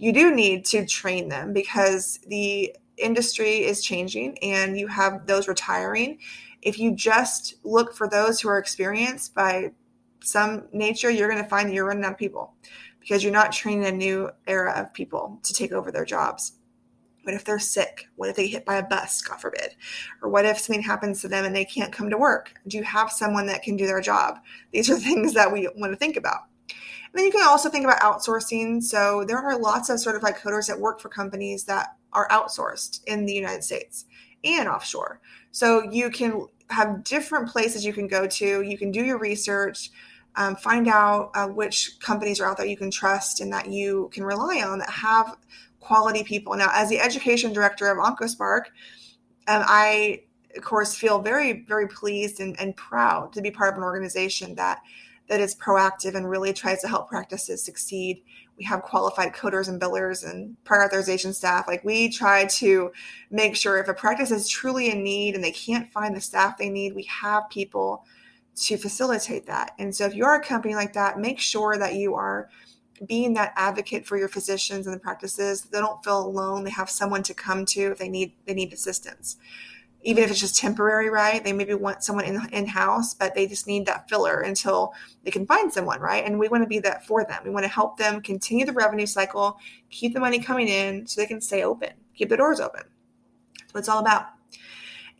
you 0.00 0.14
do 0.14 0.34
need 0.34 0.64
to 0.64 0.86
train 0.86 1.28
them 1.28 1.52
because 1.52 2.20
the 2.26 2.74
industry 2.96 3.64
is 3.64 3.82
changing 3.82 4.38
and 4.38 4.78
you 4.78 4.86
have 4.86 5.26
those 5.26 5.46
retiring. 5.46 6.18
If 6.62 6.78
you 6.78 6.94
just 6.94 7.56
look 7.64 7.94
for 7.94 8.08
those 8.08 8.40
who 8.40 8.48
are 8.48 8.56
experienced 8.56 9.34
by 9.34 9.72
some 10.22 10.68
nature, 10.72 11.10
you're 11.10 11.28
going 11.28 11.42
to 11.42 11.48
find 11.48 11.70
you're 11.70 11.84
running 11.84 12.04
out 12.04 12.12
of 12.12 12.18
people 12.18 12.54
because 12.98 13.22
you're 13.22 13.30
not 13.30 13.52
training 13.52 13.84
a 13.84 13.92
new 13.92 14.30
era 14.46 14.72
of 14.72 14.94
people 14.94 15.38
to 15.42 15.52
take 15.52 15.72
over 15.72 15.92
their 15.92 16.06
jobs. 16.06 16.54
What 17.24 17.34
if 17.34 17.44
they're 17.44 17.58
sick? 17.58 18.08
What 18.16 18.30
if 18.30 18.36
they 18.36 18.44
get 18.44 18.52
hit 18.52 18.64
by 18.64 18.76
a 18.76 18.82
bus, 18.82 19.20
God 19.20 19.38
forbid? 19.38 19.74
Or 20.22 20.30
what 20.30 20.46
if 20.46 20.58
something 20.58 20.82
happens 20.82 21.20
to 21.20 21.28
them 21.28 21.44
and 21.44 21.54
they 21.54 21.66
can't 21.66 21.92
come 21.92 22.08
to 22.08 22.16
work? 22.16 22.54
Do 22.68 22.78
you 22.78 22.84
have 22.84 23.12
someone 23.12 23.44
that 23.48 23.62
can 23.62 23.76
do 23.76 23.86
their 23.86 24.00
job? 24.00 24.38
These 24.72 24.88
are 24.88 24.96
things 24.98 25.34
that 25.34 25.52
we 25.52 25.68
want 25.76 25.92
to 25.92 25.98
think 25.98 26.16
about. 26.16 26.44
And 27.12 27.18
then 27.18 27.26
you 27.26 27.32
can 27.32 27.46
also 27.46 27.68
think 27.68 27.84
about 27.84 28.00
outsourcing. 28.00 28.82
So 28.82 29.24
there 29.26 29.38
are 29.38 29.58
lots 29.58 29.90
of 29.90 29.98
certified 29.98 30.36
coders 30.36 30.68
that 30.68 30.78
work 30.78 31.00
for 31.00 31.08
companies 31.08 31.64
that 31.64 31.96
are 32.12 32.28
outsourced 32.28 33.02
in 33.06 33.26
the 33.26 33.32
United 33.32 33.64
States 33.64 34.04
and 34.44 34.68
offshore. 34.68 35.20
So 35.50 35.90
you 35.90 36.10
can 36.10 36.46
have 36.70 37.02
different 37.02 37.48
places 37.48 37.84
you 37.84 37.92
can 37.92 38.06
go 38.06 38.26
to. 38.26 38.62
You 38.62 38.78
can 38.78 38.92
do 38.92 39.04
your 39.04 39.18
research, 39.18 39.90
um, 40.36 40.54
find 40.54 40.86
out 40.86 41.32
uh, 41.34 41.48
which 41.48 41.98
companies 42.00 42.40
are 42.40 42.48
out 42.48 42.56
there 42.56 42.66
you 42.66 42.76
can 42.76 42.90
trust 42.90 43.40
and 43.40 43.52
that 43.52 43.68
you 43.68 44.08
can 44.12 44.24
rely 44.24 44.62
on 44.64 44.78
that 44.78 44.90
have 44.90 45.36
quality 45.80 46.22
people. 46.22 46.54
Now, 46.54 46.70
as 46.72 46.88
the 46.88 47.00
education 47.00 47.52
director 47.52 47.90
of 47.90 47.98
OncoSpark, 47.98 48.66
um, 49.48 49.64
I 49.66 50.22
of 50.56 50.62
course 50.62 50.94
feel 50.94 51.20
very 51.20 51.62
very 51.62 51.86
pleased 51.86 52.40
and, 52.40 52.58
and 52.60 52.76
proud 52.76 53.32
to 53.32 53.40
be 53.40 53.50
part 53.50 53.72
of 53.72 53.78
an 53.78 53.84
organization 53.84 54.54
that 54.56 54.80
that 55.30 55.40
is 55.40 55.54
proactive 55.54 56.16
and 56.16 56.28
really 56.28 56.52
tries 56.52 56.80
to 56.80 56.88
help 56.88 57.08
practices 57.08 57.64
succeed. 57.64 58.20
We 58.58 58.64
have 58.64 58.82
qualified 58.82 59.32
coders 59.32 59.68
and 59.68 59.80
billers 59.80 60.28
and 60.28 60.56
prior 60.64 60.84
authorization 60.84 61.32
staff. 61.32 61.68
Like 61.68 61.84
we 61.84 62.10
try 62.10 62.46
to 62.46 62.90
make 63.30 63.54
sure 63.54 63.78
if 63.78 63.86
a 63.86 63.94
practice 63.94 64.32
is 64.32 64.48
truly 64.48 64.90
in 64.90 65.04
need 65.04 65.36
and 65.36 65.44
they 65.44 65.52
can't 65.52 65.90
find 65.92 66.16
the 66.16 66.20
staff 66.20 66.58
they 66.58 66.68
need, 66.68 66.96
we 66.96 67.04
have 67.04 67.48
people 67.48 68.04
to 68.56 68.76
facilitate 68.76 69.46
that. 69.46 69.70
And 69.78 69.94
so 69.94 70.04
if 70.04 70.16
you're 70.16 70.34
a 70.34 70.42
company 70.42 70.74
like 70.74 70.94
that, 70.94 71.20
make 71.20 71.38
sure 71.38 71.78
that 71.78 71.94
you 71.94 72.16
are 72.16 72.50
being 73.06 73.32
that 73.34 73.52
advocate 73.54 74.04
for 74.04 74.18
your 74.18 74.28
physicians 74.28 74.88
and 74.88 74.96
the 74.96 75.00
practices. 75.00 75.62
They 75.62 75.78
don't 75.78 76.02
feel 76.02 76.26
alone. 76.26 76.64
They 76.64 76.70
have 76.70 76.90
someone 76.90 77.22
to 77.22 77.34
come 77.34 77.64
to 77.66 77.92
if 77.92 77.98
they 77.98 78.08
need 78.08 78.32
they 78.46 78.54
need 78.54 78.72
assistance 78.72 79.36
even 80.02 80.24
if 80.24 80.30
it's 80.30 80.40
just 80.40 80.56
temporary, 80.56 81.10
right? 81.10 81.44
They 81.44 81.52
maybe 81.52 81.74
want 81.74 82.02
someone 82.02 82.24
in 82.24 82.40
in 82.52 82.66
house, 82.66 83.14
but 83.14 83.34
they 83.34 83.46
just 83.46 83.66
need 83.66 83.86
that 83.86 84.08
filler 84.08 84.40
until 84.40 84.94
they 85.24 85.30
can 85.30 85.46
find 85.46 85.72
someone, 85.72 86.00
right? 86.00 86.24
And 86.24 86.38
we 86.38 86.48
want 86.48 86.62
to 86.62 86.68
be 86.68 86.78
that 86.80 87.06
for 87.06 87.24
them. 87.24 87.42
We 87.44 87.50
want 87.50 87.64
to 87.64 87.72
help 87.72 87.98
them 87.98 88.22
continue 88.22 88.66
the 88.66 88.72
revenue 88.72 89.06
cycle, 89.06 89.58
keep 89.90 90.14
the 90.14 90.20
money 90.20 90.38
coming 90.38 90.68
in, 90.68 91.06
so 91.06 91.20
they 91.20 91.26
can 91.26 91.40
stay 91.40 91.62
open, 91.62 91.90
keep 92.14 92.28
the 92.28 92.36
doors 92.36 92.60
open. 92.60 92.82
That's 93.58 93.74
what 93.74 93.80
it's 93.80 93.88
all 93.88 94.00
about. 94.00 94.26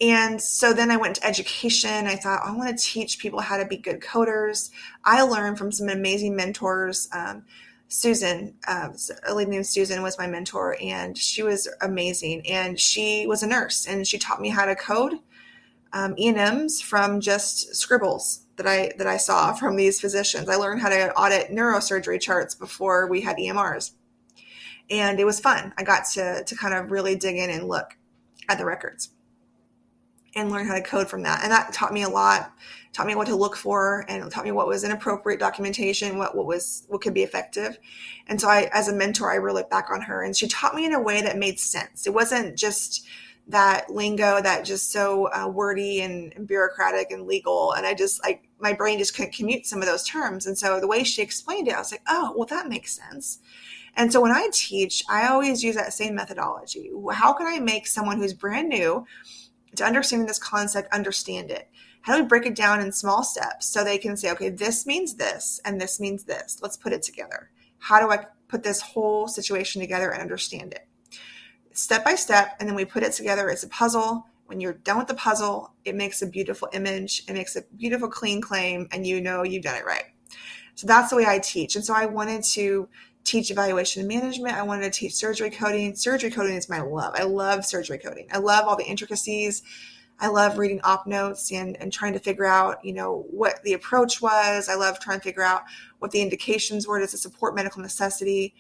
And 0.00 0.40
so 0.40 0.72
then 0.72 0.90
I 0.90 0.96
went 0.96 1.16
to 1.16 1.26
education. 1.26 2.06
I 2.06 2.16
thought 2.16 2.40
I 2.42 2.52
want 2.52 2.76
to 2.76 2.82
teach 2.82 3.18
people 3.18 3.40
how 3.40 3.58
to 3.58 3.66
be 3.66 3.76
good 3.76 4.00
coders. 4.00 4.70
I 5.04 5.22
learned 5.22 5.58
from 5.58 5.70
some 5.70 5.90
amazing 5.90 6.34
mentors. 6.34 7.08
Um, 7.12 7.44
Susan, 7.92 8.55
uh, 8.68 8.88
a 9.26 9.35
lady 9.35 9.50
named 9.50 9.66
Susan 9.66 10.00
was 10.00 10.16
my 10.16 10.26
mentor, 10.26 10.76
and 10.81 11.18
she 11.18 11.42
was 11.42 11.68
amazing. 11.83 12.46
And 12.46 12.79
she 12.79 13.26
was 13.26 13.42
a 13.42 13.48
nurse, 13.48 13.87
and 13.87 14.07
she 14.07 14.16
taught 14.16 14.40
me 14.40 14.48
how 14.48 14.64
to 14.64 14.76
code 14.76 15.14
um, 15.92 16.14
E&Ms 16.16 16.81
from 16.81 17.20
just 17.20 17.74
scribbles 17.74 18.46
that 18.55 18.66
I 18.66 18.92
that 18.98 19.09
I 19.09 19.16
saw 19.16 19.53
from 19.53 19.74
these 19.74 20.00
physicians. 20.00 20.48
I 20.48 20.55
learned 20.55 20.81
how 20.81 20.88
to 20.88 21.12
audit 21.14 21.50
neurosurgery 21.50 22.20
charts 22.20 22.55
before 22.55 23.09
we 23.09 23.22
had 23.22 23.37
EMRs, 23.37 23.90
and 24.88 25.18
it 25.18 25.24
was 25.24 25.40
fun. 25.40 25.74
I 25.76 25.83
got 25.83 26.05
to 26.12 26.44
to 26.44 26.57
kind 26.57 26.74
of 26.74 26.92
really 26.92 27.16
dig 27.16 27.37
in 27.37 27.50
and 27.50 27.66
look 27.66 27.96
at 28.48 28.59
the 28.59 28.64
records. 28.64 29.11
And 30.34 30.50
learn 30.50 30.66
how 30.66 30.74
to 30.74 30.82
code 30.82 31.08
from 31.08 31.22
that. 31.22 31.42
And 31.42 31.52
that 31.52 31.72
taught 31.72 31.92
me 31.92 32.02
a 32.02 32.08
lot, 32.08 32.52
taught 32.92 33.06
me 33.06 33.14
what 33.14 33.26
to 33.26 33.34
look 33.34 33.56
for 33.56 34.04
and 34.08 34.30
taught 34.30 34.44
me 34.44 34.52
what 34.52 34.68
was 34.68 34.84
inappropriate 34.84 35.40
documentation, 35.40 36.18
what, 36.18 36.36
what 36.36 36.46
was, 36.46 36.84
what 36.88 37.00
could 37.00 37.14
be 37.14 37.22
effective. 37.22 37.78
And 38.28 38.40
so 38.40 38.48
I, 38.48 38.70
as 38.72 38.88
a 38.88 38.94
mentor, 38.94 39.30
I 39.30 39.36
really 39.36 39.60
look 39.60 39.70
back 39.70 39.90
on 39.90 40.02
her 40.02 40.22
and 40.22 40.36
she 40.36 40.48
taught 40.48 40.74
me 40.74 40.84
in 40.84 40.94
a 40.94 41.02
way 41.02 41.22
that 41.22 41.36
made 41.36 41.58
sense. 41.58 42.06
It 42.06 42.14
wasn't 42.14 42.56
just 42.56 43.06
that 43.48 43.90
lingo 43.90 44.40
that 44.40 44.64
just 44.64 44.92
so 44.92 45.28
uh, 45.32 45.48
wordy 45.48 46.02
and, 46.02 46.32
and 46.36 46.46
bureaucratic 46.46 47.10
and 47.10 47.26
legal. 47.26 47.72
And 47.72 47.84
I 47.84 47.94
just 47.94 48.22
like, 48.22 48.48
my 48.60 48.72
brain 48.72 48.98
just 48.98 49.14
couldn't 49.14 49.34
commute 49.34 49.66
some 49.66 49.80
of 49.80 49.86
those 49.86 50.06
terms. 50.06 50.46
And 50.46 50.56
so 50.56 50.78
the 50.78 50.86
way 50.86 51.02
she 51.02 51.22
explained 51.22 51.66
it, 51.66 51.74
I 51.74 51.78
was 51.78 51.90
like, 51.90 52.02
oh, 52.08 52.32
well, 52.36 52.46
that 52.46 52.68
makes 52.68 52.92
sense. 52.92 53.40
And 53.96 54.12
so 54.12 54.20
when 54.20 54.30
I 54.30 54.48
teach, 54.52 55.02
I 55.08 55.26
always 55.26 55.64
use 55.64 55.74
that 55.74 55.92
same 55.92 56.14
methodology. 56.14 56.92
How 57.12 57.32
can 57.32 57.46
I 57.46 57.58
make 57.58 57.86
someone 57.86 58.18
who's 58.18 58.34
brand 58.34 58.68
new 58.68 59.04
to 59.76 59.85
understanding 59.85 60.26
this 60.26 60.38
concept 60.38 60.92
understand 60.92 61.50
it? 61.50 61.68
How 62.02 62.16
do 62.16 62.22
we 62.22 62.28
break 62.28 62.46
it 62.46 62.54
down 62.54 62.80
in 62.80 62.92
small 62.92 63.22
steps 63.22 63.66
so 63.66 63.85
they 63.85 63.98
can 63.98 64.16
say, 64.16 64.30
okay, 64.33 64.48
this 64.48 64.87
means 64.87 65.14
this 65.14 65.61
and 65.64 65.80
this 65.80 66.00
means 66.00 66.24
this. 66.24 66.59
Let's 66.62 66.76
put 66.76 66.92
it 66.92 67.02
together. 67.02 67.50
How 67.78 68.00
do 68.00 68.11
I 68.11 68.26
put 68.48 68.62
this 68.62 68.80
whole 68.80 69.28
situation 69.28 69.80
together 69.80 70.11
and 70.11 70.22
understand 70.22 70.72
it? 70.72 70.87
Step 71.72 72.04
by 72.04 72.14
step, 72.14 72.56
and 72.59 72.68
then 72.68 72.76
we 72.76 72.85
put 72.85 73.02
it 73.02 73.12
together 73.12 73.50
as 73.50 73.62
a 73.62 73.68
puzzle. 73.68 74.26
When 74.46 74.61
you're 74.61 74.72
done 74.72 74.98
with 74.98 75.06
the 75.06 75.14
puzzle, 75.14 75.72
it 75.85 75.94
makes 75.94 76.20
a 76.20 76.26
beautiful 76.26 76.68
image, 76.72 77.22
it 77.28 77.33
makes 77.35 77.54
a 77.54 77.62
beautiful, 77.76 78.09
clean 78.09 78.40
claim, 78.40 78.88
and 78.90 79.06
you 79.06 79.20
know 79.20 79.44
you've 79.44 79.62
done 79.62 79.76
it 79.76 79.85
right. 79.85 80.04
So 80.74 80.87
that's 80.87 81.11
the 81.11 81.16
way 81.16 81.26
I 81.26 81.38
teach. 81.38 81.76
And 81.76 81.85
so 81.85 81.94
I 81.94 82.06
wanted 82.06 82.42
to 82.42 82.88
teach 83.24 83.50
evaluation 83.50 84.00
and 84.00 84.09
management. 84.09 84.56
I 84.56 84.62
wanted 84.62 84.92
to 84.92 84.98
teach 84.98 85.14
surgery 85.14 85.50
coding. 85.50 85.94
Surgery 85.94 86.30
coding 86.30 86.56
is 86.56 86.68
my 86.68 86.80
love. 86.80 87.14
I 87.16 87.24
love 87.24 87.64
surgery 87.64 87.98
coding. 87.98 88.26
I 88.33 88.38
love 88.38 88.66
all 88.66 88.76
the 88.76 88.85
intricacies. 88.85 89.62
I 90.18 90.28
love 90.28 90.59
reading 90.59 90.80
op 90.83 91.06
notes 91.06 91.50
and, 91.50 91.76
and 91.80 91.92
trying 91.92 92.12
to 92.12 92.18
figure 92.18 92.44
out, 92.44 92.85
you 92.85 92.92
know, 92.92 93.24
what 93.30 93.62
the 93.62 93.72
approach 93.72 94.20
was. 94.20 94.68
I 94.68 94.74
love 94.74 95.00
trying 95.00 95.18
to 95.18 95.24
figure 95.24 95.42
out 95.42 95.62
what 95.98 96.11
the 96.11 96.20
indications 96.20 96.87
were. 96.87 96.98
Does 96.98 97.14
it 97.14 97.18
support 97.18 97.54
medical 97.54 97.80
necessity? 97.80 98.54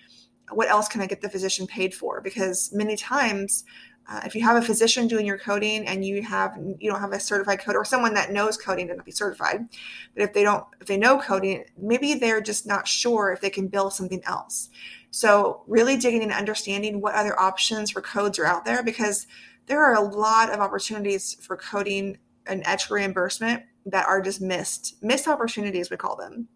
What 0.50 0.68
else 0.68 0.88
can 0.88 1.00
I 1.00 1.06
get 1.06 1.20
the 1.20 1.28
physician 1.28 1.66
paid 1.66 1.94
for? 1.94 2.20
Because 2.20 2.72
many 2.72 2.96
times 2.96 3.64
uh, 4.10 4.20
if 4.24 4.34
you 4.34 4.42
have 4.42 4.56
a 4.56 4.66
physician 4.66 5.06
doing 5.06 5.24
your 5.24 5.38
coding 5.38 5.86
and 5.86 6.04
you 6.04 6.20
have 6.20 6.58
you 6.78 6.90
don't 6.90 7.00
have 7.00 7.12
a 7.12 7.20
certified 7.20 7.60
coder 7.60 7.76
or 7.76 7.84
someone 7.84 8.12
that 8.12 8.32
knows 8.32 8.56
coding 8.56 8.88
to 8.88 8.94
not 8.94 9.04
be 9.04 9.12
certified 9.12 9.68
but 10.14 10.24
if 10.24 10.32
they 10.32 10.42
don't 10.42 10.64
if 10.80 10.86
they 10.88 10.96
know 10.96 11.18
coding 11.18 11.64
maybe 11.78 12.14
they're 12.14 12.40
just 12.40 12.66
not 12.66 12.88
sure 12.88 13.32
if 13.32 13.40
they 13.40 13.50
can 13.50 13.68
build 13.68 13.92
something 13.92 14.22
else. 14.24 14.70
So 15.12 15.62
really 15.66 15.96
digging 15.96 16.22
and 16.22 16.32
understanding 16.32 17.00
what 17.00 17.14
other 17.14 17.38
options 17.38 17.92
for 17.92 18.00
codes 18.00 18.38
are 18.38 18.46
out 18.46 18.64
there 18.64 18.82
because 18.82 19.26
there 19.66 19.82
are 19.82 19.94
a 19.94 20.00
lot 20.00 20.52
of 20.52 20.60
opportunities 20.60 21.34
for 21.34 21.56
coding 21.56 22.18
and 22.46 22.62
etch 22.66 22.90
reimbursement 22.90 23.62
that 23.86 24.06
are 24.06 24.20
just 24.20 24.40
missed 24.40 24.96
missed 25.02 25.28
opportunities 25.28 25.88
we 25.88 25.96
call 25.96 26.16
them 26.16 26.48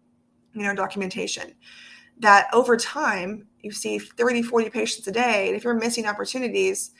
you 0.53 0.63
know 0.63 0.75
documentation. 0.75 1.53
That 2.19 2.47
over 2.53 2.75
time 2.75 3.47
you 3.61 3.71
see 3.71 3.97
30 3.97 4.41
40 4.41 4.69
patients 4.69 5.07
a 5.07 5.11
day 5.11 5.47
and 5.47 5.55
if 5.55 5.63
you're 5.63 5.73
missing 5.73 6.05
opportunities 6.05 6.91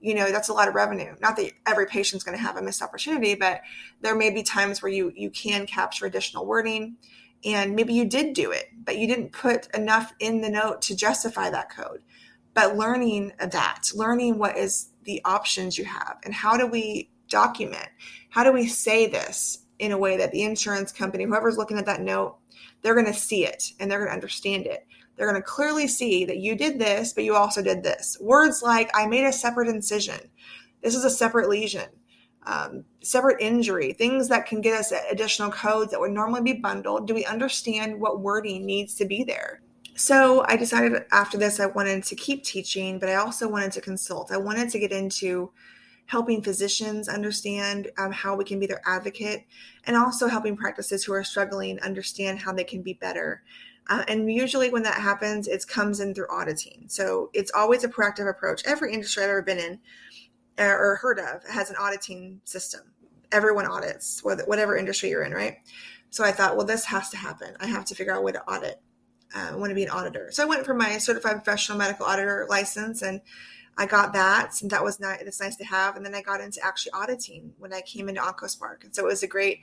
you 0.00 0.14
know 0.14 0.30
that's 0.30 0.48
a 0.48 0.52
lot 0.52 0.68
of 0.68 0.74
revenue. 0.74 1.14
Not 1.20 1.36
that 1.36 1.52
every 1.66 1.86
patient's 1.86 2.24
going 2.24 2.36
to 2.36 2.42
have 2.42 2.56
a 2.56 2.62
missed 2.62 2.82
opportunity 2.82 3.34
but 3.34 3.60
there 4.00 4.16
may 4.16 4.30
be 4.30 4.42
times 4.42 4.82
where 4.82 4.92
you 4.92 5.12
you 5.14 5.30
can 5.30 5.66
capture 5.66 6.06
additional 6.06 6.46
wording 6.46 6.96
and 7.44 7.74
maybe 7.74 7.94
you 7.94 8.04
did 8.04 8.34
do 8.34 8.50
it 8.50 8.66
but 8.84 8.98
you 8.98 9.06
didn't 9.06 9.32
put 9.32 9.68
enough 9.74 10.12
in 10.20 10.40
the 10.40 10.50
note 10.50 10.82
to 10.82 10.96
justify 10.96 11.50
that 11.50 11.74
code. 11.74 12.02
But 12.54 12.76
learning 12.76 13.32
that 13.38 13.90
learning 13.94 14.38
what 14.38 14.56
is 14.56 14.90
the 15.04 15.20
options 15.24 15.78
you 15.78 15.84
have 15.84 16.18
and 16.24 16.34
how 16.34 16.56
do 16.56 16.66
we 16.66 17.10
document? 17.28 17.88
How 18.30 18.44
do 18.44 18.52
we 18.52 18.66
say 18.66 19.06
this 19.06 19.58
in 19.78 19.92
a 19.92 19.98
way 19.98 20.16
that 20.16 20.30
the 20.32 20.42
insurance 20.42 20.92
company 20.92 21.24
whoever's 21.24 21.56
looking 21.56 21.78
at 21.78 21.86
that 21.86 22.00
note 22.00 22.36
they're 22.82 22.94
going 22.94 23.06
to 23.06 23.14
see 23.14 23.44
it 23.44 23.72
and 23.78 23.90
they're 23.90 23.98
going 23.98 24.10
to 24.10 24.14
understand 24.14 24.66
it 24.66 24.86
they're 25.20 25.30
going 25.30 25.42
to 25.42 25.46
clearly 25.46 25.86
see 25.86 26.24
that 26.24 26.38
you 26.38 26.56
did 26.56 26.78
this, 26.78 27.12
but 27.12 27.24
you 27.24 27.34
also 27.34 27.60
did 27.60 27.82
this. 27.82 28.16
Words 28.22 28.62
like, 28.62 28.90
I 28.94 29.06
made 29.06 29.26
a 29.26 29.32
separate 29.34 29.68
incision. 29.68 30.18
This 30.82 30.94
is 30.94 31.04
a 31.04 31.10
separate 31.10 31.50
lesion, 31.50 31.90
um, 32.46 32.86
separate 33.02 33.38
injury, 33.38 33.92
things 33.92 34.28
that 34.28 34.46
can 34.46 34.62
get 34.62 34.80
us 34.80 34.94
additional 35.10 35.50
codes 35.50 35.90
that 35.90 36.00
would 36.00 36.12
normally 36.12 36.40
be 36.40 36.54
bundled. 36.54 37.06
Do 37.06 37.12
we 37.12 37.26
understand 37.26 38.00
what 38.00 38.20
wording 38.20 38.64
needs 38.64 38.94
to 38.94 39.04
be 39.04 39.22
there? 39.22 39.60
So 39.94 40.42
I 40.48 40.56
decided 40.56 41.02
after 41.12 41.36
this, 41.36 41.60
I 41.60 41.66
wanted 41.66 42.02
to 42.04 42.16
keep 42.16 42.42
teaching, 42.42 42.98
but 42.98 43.10
I 43.10 43.16
also 43.16 43.46
wanted 43.46 43.72
to 43.72 43.82
consult. 43.82 44.32
I 44.32 44.38
wanted 44.38 44.70
to 44.70 44.78
get 44.78 44.90
into 44.90 45.52
helping 46.06 46.40
physicians 46.42 47.10
understand 47.10 47.88
um, 47.98 48.10
how 48.10 48.36
we 48.36 48.44
can 48.44 48.58
be 48.58 48.66
their 48.66 48.80
advocate 48.86 49.44
and 49.84 49.96
also 49.96 50.28
helping 50.28 50.56
practices 50.56 51.04
who 51.04 51.12
are 51.12 51.22
struggling 51.22 51.78
understand 51.80 52.38
how 52.38 52.54
they 52.54 52.64
can 52.64 52.80
be 52.80 52.94
better 52.94 53.42
uh, 53.90 54.04
and 54.06 54.32
usually, 54.32 54.70
when 54.70 54.84
that 54.84 54.94
happens, 54.94 55.48
it 55.48 55.66
comes 55.66 55.98
in 55.98 56.14
through 56.14 56.28
auditing. 56.30 56.84
So 56.86 57.28
it's 57.34 57.50
always 57.52 57.82
a 57.82 57.88
proactive 57.88 58.30
approach. 58.30 58.62
Every 58.64 58.92
industry 58.92 59.24
I've 59.24 59.30
ever 59.30 59.42
been 59.42 59.58
in 59.58 59.80
uh, 60.58 60.62
or 60.62 60.96
heard 61.02 61.18
of 61.18 61.44
has 61.50 61.70
an 61.70 61.76
auditing 61.76 62.40
system. 62.44 62.82
Everyone 63.32 63.66
audits, 63.66 64.22
whatever 64.22 64.76
industry 64.76 65.10
you're 65.10 65.24
in, 65.24 65.32
right? 65.32 65.56
So 66.10 66.24
I 66.24 66.30
thought, 66.30 66.56
well, 66.56 66.66
this 66.66 66.84
has 66.86 67.10
to 67.10 67.16
happen. 67.16 67.54
I 67.60 67.66
have 67.66 67.84
to 67.86 67.94
figure 67.94 68.12
out 68.12 68.20
a 68.20 68.22
way 68.22 68.32
to 68.32 68.42
audit. 68.44 68.80
Uh, 69.34 69.50
I 69.52 69.56
want 69.56 69.70
to 69.70 69.74
be 69.74 69.84
an 69.84 69.90
auditor. 69.90 70.28
So 70.30 70.42
I 70.42 70.46
went 70.46 70.64
for 70.64 70.74
my 70.74 70.98
certified 70.98 71.34
professional 71.34 71.78
medical 71.78 72.06
auditor 72.06 72.46
license 72.48 73.02
and 73.02 73.20
I 73.80 73.86
got 73.86 74.12
that, 74.12 74.60
and 74.60 74.70
that 74.72 74.84
was 74.84 75.00
nice. 75.00 75.22
It's 75.22 75.40
nice 75.40 75.56
to 75.56 75.64
have. 75.64 75.96
And 75.96 76.04
then 76.04 76.14
I 76.14 76.20
got 76.20 76.42
into 76.42 76.60
actually 76.62 76.92
auditing 76.92 77.54
when 77.58 77.72
I 77.72 77.80
came 77.80 78.10
into 78.10 78.20
OncoSpark, 78.20 78.84
and 78.84 78.94
so 78.94 79.04
it 79.04 79.06
was 79.06 79.22
a 79.22 79.26
great, 79.26 79.60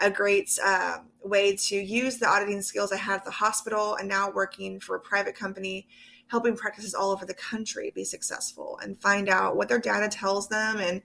a 0.00 0.10
great 0.10 0.58
uh, 0.62 0.98
way 1.22 1.56
to 1.56 1.76
use 1.76 2.18
the 2.18 2.28
auditing 2.28 2.62
skills 2.62 2.92
I 2.92 2.96
had 2.96 3.16
at 3.16 3.24
the 3.24 3.30
hospital, 3.30 3.96
and 3.96 4.08
now 4.08 4.30
working 4.30 4.80
for 4.80 4.96
a 4.96 5.00
private 5.00 5.34
company, 5.34 5.86
helping 6.28 6.56
practices 6.56 6.94
all 6.94 7.10
over 7.10 7.24
the 7.24 7.34
country 7.34 7.92
be 7.94 8.04
successful 8.04 8.78
and 8.82 9.00
find 9.00 9.28
out 9.28 9.56
what 9.56 9.68
their 9.68 9.78
data 9.78 10.08
tells 10.08 10.48
them 10.48 10.78
and 10.78 11.02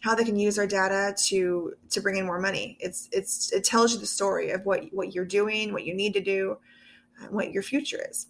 how 0.00 0.14
they 0.14 0.24
can 0.24 0.38
use 0.38 0.56
their 0.56 0.66
data 0.66 1.14
to 1.16 1.74
to 1.90 2.00
bring 2.00 2.16
in 2.16 2.26
more 2.26 2.40
money. 2.40 2.76
It's 2.80 3.08
it's 3.12 3.52
it 3.52 3.64
tells 3.64 3.92
you 3.92 3.98
the 3.98 4.06
story 4.06 4.50
of 4.50 4.64
what 4.64 4.84
what 4.92 5.14
you're 5.14 5.24
doing, 5.24 5.72
what 5.72 5.84
you 5.84 5.94
need 5.94 6.14
to 6.14 6.20
do, 6.20 6.58
what 7.30 7.52
your 7.52 7.62
future 7.62 8.00
is. 8.08 8.28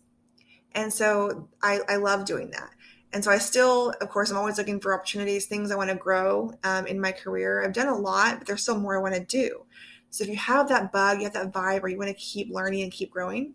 And 0.73 0.92
so 0.92 1.49
I, 1.62 1.81
I 1.88 1.97
love 1.97 2.25
doing 2.25 2.51
that 2.51 2.71
and 3.12 3.25
so 3.25 3.31
I 3.31 3.38
still, 3.38 3.94
of 4.01 4.11
course, 4.11 4.31
I'm 4.31 4.37
always 4.37 4.59
looking 4.59 4.81
for 4.81 4.92
opportunities, 4.92 5.47
things 5.47 5.71
I 5.71 5.77
want 5.77 5.90
to 5.90 5.97
grow 5.97 6.53
um, 6.62 6.87
in 6.87 7.01
my 7.01 7.12
career. 7.12 7.64
I've 7.64 7.73
done 7.73 7.88
a 7.88 7.97
lot, 7.97 8.38
but 8.38 8.47
there's 8.47 8.62
still 8.62 8.79
more 8.79 8.99
I 8.99 9.01
want 9.01 9.14
to 9.14 9.25
do. 9.25 9.64
So 10.11 10.25
if 10.25 10.31
you 10.31 10.37
have 10.37 10.68
that 10.68 10.92
bug, 10.92 11.18
you 11.18 11.25
have 11.25 11.35
that 11.35 11.53
vibe, 11.53 11.83
or 11.83 11.88
you 11.88 11.99
want 11.99 12.09
to 12.09 12.14
keep 12.14 12.51
learning 12.51 12.83
and 12.83 12.92
keep 12.92 13.11
growing, 13.11 13.55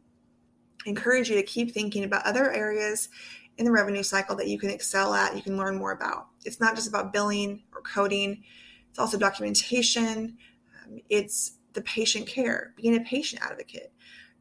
I 0.85 0.89
encourage 0.89 1.29
you 1.29 1.35
to 1.35 1.43
keep 1.43 1.71
thinking 1.71 2.03
about 2.03 2.25
other 2.25 2.51
areas 2.51 3.09
in 3.57 3.65
the 3.65 3.71
revenue 3.71 4.03
cycle 4.03 4.35
that 4.37 4.47
you 4.47 4.59
can 4.59 4.69
excel 4.69 5.13
at, 5.13 5.35
you 5.35 5.41
can 5.41 5.57
learn 5.57 5.77
more 5.77 5.91
about. 5.91 6.27
It's 6.43 6.59
not 6.59 6.75
just 6.75 6.87
about 6.87 7.13
billing 7.13 7.63
or 7.73 7.81
coding, 7.81 8.43
it's 8.89 8.99
also 8.99 9.17
documentation, 9.17 10.37
um, 10.83 10.99
it's 11.09 11.53
the 11.73 11.81
patient 11.81 12.27
care, 12.27 12.73
being 12.75 12.95
a 12.95 13.01
patient 13.01 13.41
advocate. 13.43 13.91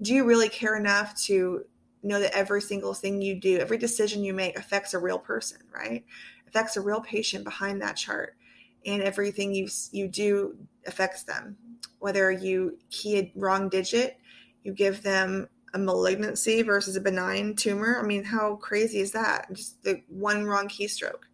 Do 0.01 0.15
you 0.15 0.25
really 0.25 0.49
care 0.49 0.77
enough 0.77 1.15
to 1.25 1.65
know 2.03 2.21
that 2.21 2.37
every 2.37 2.61
single 2.61 2.95
thing 2.95 3.23
you 3.23 3.39
do, 3.39 3.59
every 3.59 3.79
decision 3.79 4.25
you 4.25 4.35
make 4.35 4.59
affects 4.59 4.95
a 4.95 4.99
real 4.99 5.19
person, 5.19 5.59
right? 5.73 6.05
Affects 6.49 6.77
a 6.77 6.81
real 6.81 7.01
patient 7.01 7.45
behind 7.45 7.81
that 7.81 7.97
chart. 7.97 8.37
And 8.85 9.01
everything 9.03 9.55
you 9.55 9.69
you 9.93 10.09
do 10.09 10.57
affects 10.87 11.23
them. 11.23 11.57
Whether 11.99 12.31
you 12.31 12.79
key 12.91 13.19
a 13.19 13.33
wrong 13.37 13.69
digit, 13.69 14.19
you 14.65 14.73
give 14.73 15.03
them 15.03 15.49
a 15.75 15.79
malignancy 15.79 16.63
versus 16.63 16.97
a 16.97 17.01
benign 17.01 17.55
tumor. 17.55 17.99
I 17.99 18.07
mean, 18.07 18.25
how 18.25 18.57
crazy 18.57 19.01
is 19.01 19.13
that? 19.13 19.53
Just 19.53 19.83
the 19.83 20.03
one 20.09 20.45
wrong 20.45 20.69
keystroke 20.69 21.25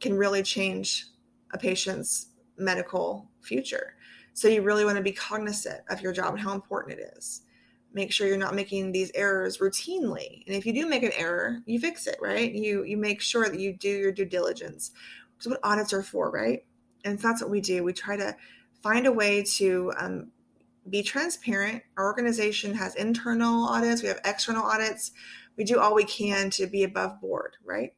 can 0.00 0.14
really 0.14 0.42
change 0.42 1.06
a 1.52 1.58
patient's 1.58 2.26
medical 2.56 3.28
future. 3.40 3.94
So 4.34 4.48
you 4.48 4.62
really 4.62 4.84
want 4.84 4.98
to 4.98 5.02
be 5.02 5.12
cognizant 5.12 5.80
of 5.88 6.00
your 6.00 6.12
job 6.12 6.34
and 6.34 6.40
how 6.40 6.52
important 6.52 6.98
it 6.98 7.14
is 7.16 7.42
make 7.96 8.12
sure 8.12 8.26
you're 8.26 8.36
not 8.36 8.54
making 8.54 8.92
these 8.92 9.10
errors 9.14 9.56
routinely 9.58 10.44
and 10.46 10.54
if 10.54 10.66
you 10.66 10.72
do 10.72 10.86
make 10.86 11.02
an 11.02 11.12
error 11.16 11.62
you 11.64 11.80
fix 11.80 12.06
it 12.06 12.18
right 12.20 12.52
you 12.52 12.84
you 12.84 12.96
make 12.96 13.22
sure 13.22 13.48
that 13.48 13.58
you 13.58 13.72
do 13.72 13.88
your 13.88 14.12
due 14.12 14.26
diligence 14.26 14.92
is 15.40 15.48
what 15.48 15.58
audits 15.62 15.94
are 15.94 16.02
for 16.02 16.30
right 16.30 16.64
and 17.04 17.18
that's 17.18 17.40
what 17.40 17.50
we 17.50 17.60
do 17.60 17.82
we 17.82 17.94
try 17.94 18.14
to 18.14 18.36
find 18.86 19.06
a 19.08 19.12
way 19.12 19.42
to 19.42 19.92
um, 19.98 20.30
be 20.88 21.02
transparent. 21.02 21.82
Our 21.96 22.04
organization 22.04 22.72
has 22.74 22.94
internal 22.94 23.64
audits. 23.64 24.00
We 24.00 24.06
have 24.06 24.20
external 24.24 24.62
audits. 24.62 25.10
We 25.56 25.64
do 25.64 25.80
all 25.80 25.92
we 25.92 26.04
can 26.04 26.50
to 26.50 26.68
be 26.68 26.84
above 26.84 27.20
board 27.20 27.56
right? 27.64 27.94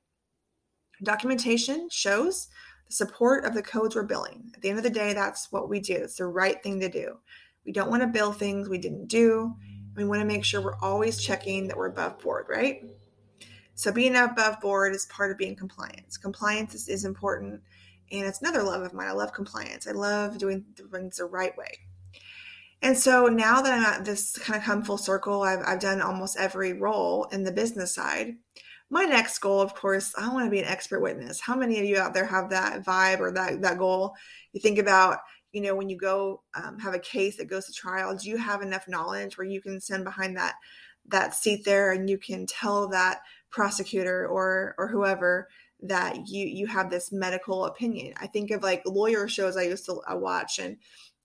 Documentation 1.03 1.89
shows 1.91 2.49
the 2.87 2.95
support 2.95 3.45
of 3.45 3.53
the 3.53 3.63
codes 3.63 3.97
we're 3.97 4.05
billing. 4.05 4.51
At 4.55 4.63
the 4.63 4.71
end 4.71 4.79
of 4.79 4.85
the 4.85 4.89
day 4.89 5.13
that's 5.13 5.53
what 5.53 5.69
we 5.69 5.79
do. 5.79 5.97
It's 5.97 6.17
the 6.17 6.27
right 6.27 6.63
thing 6.63 6.81
to 6.81 6.89
do. 6.89 7.19
We 7.67 7.73
don't 7.73 7.91
want 7.91 8.01
to 8.01 8.09
bill 8.09 8.33
things 8.33 8.71
we 8.71 8.79
didn't 8.79 9.09
do. 9.09 9.55
We 9.95 10.07
want 10.07 10.23
to 10.23 10.27
make 10.27 10.45
sure 10.45 10.63
we're 10.63 10.81
always 10.81 11.21
checking 11.21 11.69
that 11.69 11.77
we're 11.77 11.89
above 11.89 12.19
board, 12.21 12.47
right? 12.49 12.83
So 13.75 13.93
being 13.93 14.17
above 14.17 14.59
board 14.61 14.95
is 14.95 15.05
part 15.07 15.33
of 15.33 15.37
being 15.37 15.55
compliance. 15.55 16.17
Compliance 16.17 16.75
is, 16.75 16.89
is 16.89 17.05
important 17.05 17.61
And 18.11 18.25
it's 18.25 18.41
another 18.41 18.63
love 18.63 18.83
of 18.83 18.95
mine. 18.95 19.09
I 19.09 19.13
love 19.13 19.33
compliance. 19.33 19.87
I 19.87 19.93
love 19.93 20.39
doing 20.39 20.65
things 20.93 21.17
the 21.17 21.25
right 21.25 21.57
way. 21.57 21.79
And 22.81 22.97
so 22.97 23.27
now 23.27 23.61
that 23.61 23.73
I'm 23.73 23.85
at 23.85 24.05
this 24.05 24.39
kind 24.39 24.59
of 24.59 24.65
come 24.65 24.83
full 24.83 24.99
circle, 24.99 25.43
I've, 25.43 25.63
I've 25.67 25.81
done 25.81 26.01
almost 26.01 26.39
every 26.39 26.73
role 26.73 27.25
in 27.33 27.43
the 27.43 27.53
business 27.53 27.95
side. 27.95 28.37
My 28.91 29.05
next 29.05 29.41
goal, 29.41 29.61
of 29.61 29.75
course, 29.75 30.15
I 30.17 30.33
want 30.33 30.47
to 30.47 30.51
be 30.51 30.61
an 30.61 30.65
expert 30.65 31.01
witness. 31.01 31.41
How 31.41 31.57
many 31.57 31.79
of 31.79 31.85
you 31.85 31.99
out 31.99 32.15
there 32.15 32.25
have 32.25 32.51
that 32.51 32.85
vibe 32.85 33.21
or 33.21 33.33
that, 33.33 33.61
that 33.63 33.79
goal? 33.79 34.15
You 34.53 34.61
think 34.61 34.79
about, 34.79 35.19
you 35.53 35.61
know, 35.61 35.75
when 35.75 35.89
you 35.89 35.99
go 35.99 36.43
um, 36.55 36.79
have 36.79 36.95
a 36.95 37.01
case 37.01 37.37
that 37.37 37.51
goes 37.51 37.67
to 37.67 37.73
trial, 37.73 38.17
do 38.17 38.29
you 38.29 38.39
have 38.39 38.63
enough 38.63 38.89
knowledge 38.89 39.37
where 39.37 39.47
you 39.47 39.61
can 39.61 39.81
stand 39.81 40.05
behind 40.05 40.37
that 40.37 40.55
that 41.09 41.35
seat 41.35 41.65
there 41.65 41.93
and 41.93 42.09
you 42.09 42.19
can 42.19 42.47
tell 42.47 42.89
that 42.89 43.21
prosecutor 43.51 44.27
or 44.27 44.75
or 44.79 44.89
whoever 44.89 45.49
that 45.83 46.27
you 46.27 46.47
you 46.47 46.67
have 46.67 46.91
this 46.91 47.13
medical 47.13 47.67
opinion. 47.67 48.15
I 48.21 48.27
think 48.27 48.51
of 48.51 48.63
like 48.63 48.83
lawyer 48.85 49.29
shows 49.29 49.57
I 49.57 49.63
used 49.63 49.87
to 49.87 50.01
watch, 50.11 50.59
and 50.59 50.77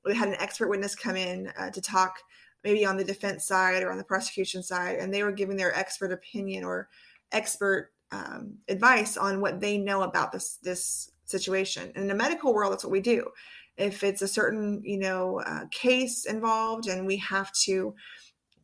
we 0.06 0.16
had 0.16 0.30
an 0.30 0.36
expert 0.40 0.70
witness 0.70 0.96
come 0.96 1.16
in 1.16 1.52
uh, 1.58 1.72
to 1.72 1.82
talk 1.82 2.18
maybe 2.64 2.86
on 2.86 2.98
the 2.98 3.04
defense 3.04 3.46
side 3.46 3.84
or 3.84 3.92
on 3.92 3.98
the 3.98 4.04
prosecution 4.04 4.64
side, 4.64 4.98
and 4.98 5.14
they 5.14 5.24
were 5.24 5.32
giving 5.32 5.58
their 5.58 5.76
expert 5.78 6.12
opinion 6.12 6.64
or 6.64 6.88
expert 7.32 7.92
um, 8.12 8.58
advice 8.70 9.18
on 9.18 9.42
what 9.42 9.60
they 9.60 9.78
know 9.78 10.04
about 10.04 10.32
this 10.32 10.58
this 10.62 11.10
situation. 11.26 11.92
And 11.96 12.04
in 12.04 12.08
the 12.08 12.16
medical 12.16 12.54
world, 12.54 12.74
that's 12.74 12.84
what 12.84 12.92
we 12.92 13.02
do. 13.02 13.30
If 13.76 14.04
it's 14.04 14.22
a 14.22 14.28
certain 14.28 14.82
you 14.84 15.00
know 15.00 15.42
uh, 15.42 15.66
case 15.72 16.26
involved, 16.26 16.88
and 16.88 17.08
we 17.08 17.18
have 17.18 17.52
to 17.64 17.96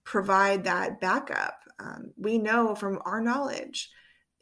provide 0.04 0.64
that 0.66 1.02
backup, 1.02 1.60
um, 1.80 2.12
we 2.16 2.38
know 2.38 2.76
from 2.76 3.00
our 3.06 3.22
knowledge 3.22 3.90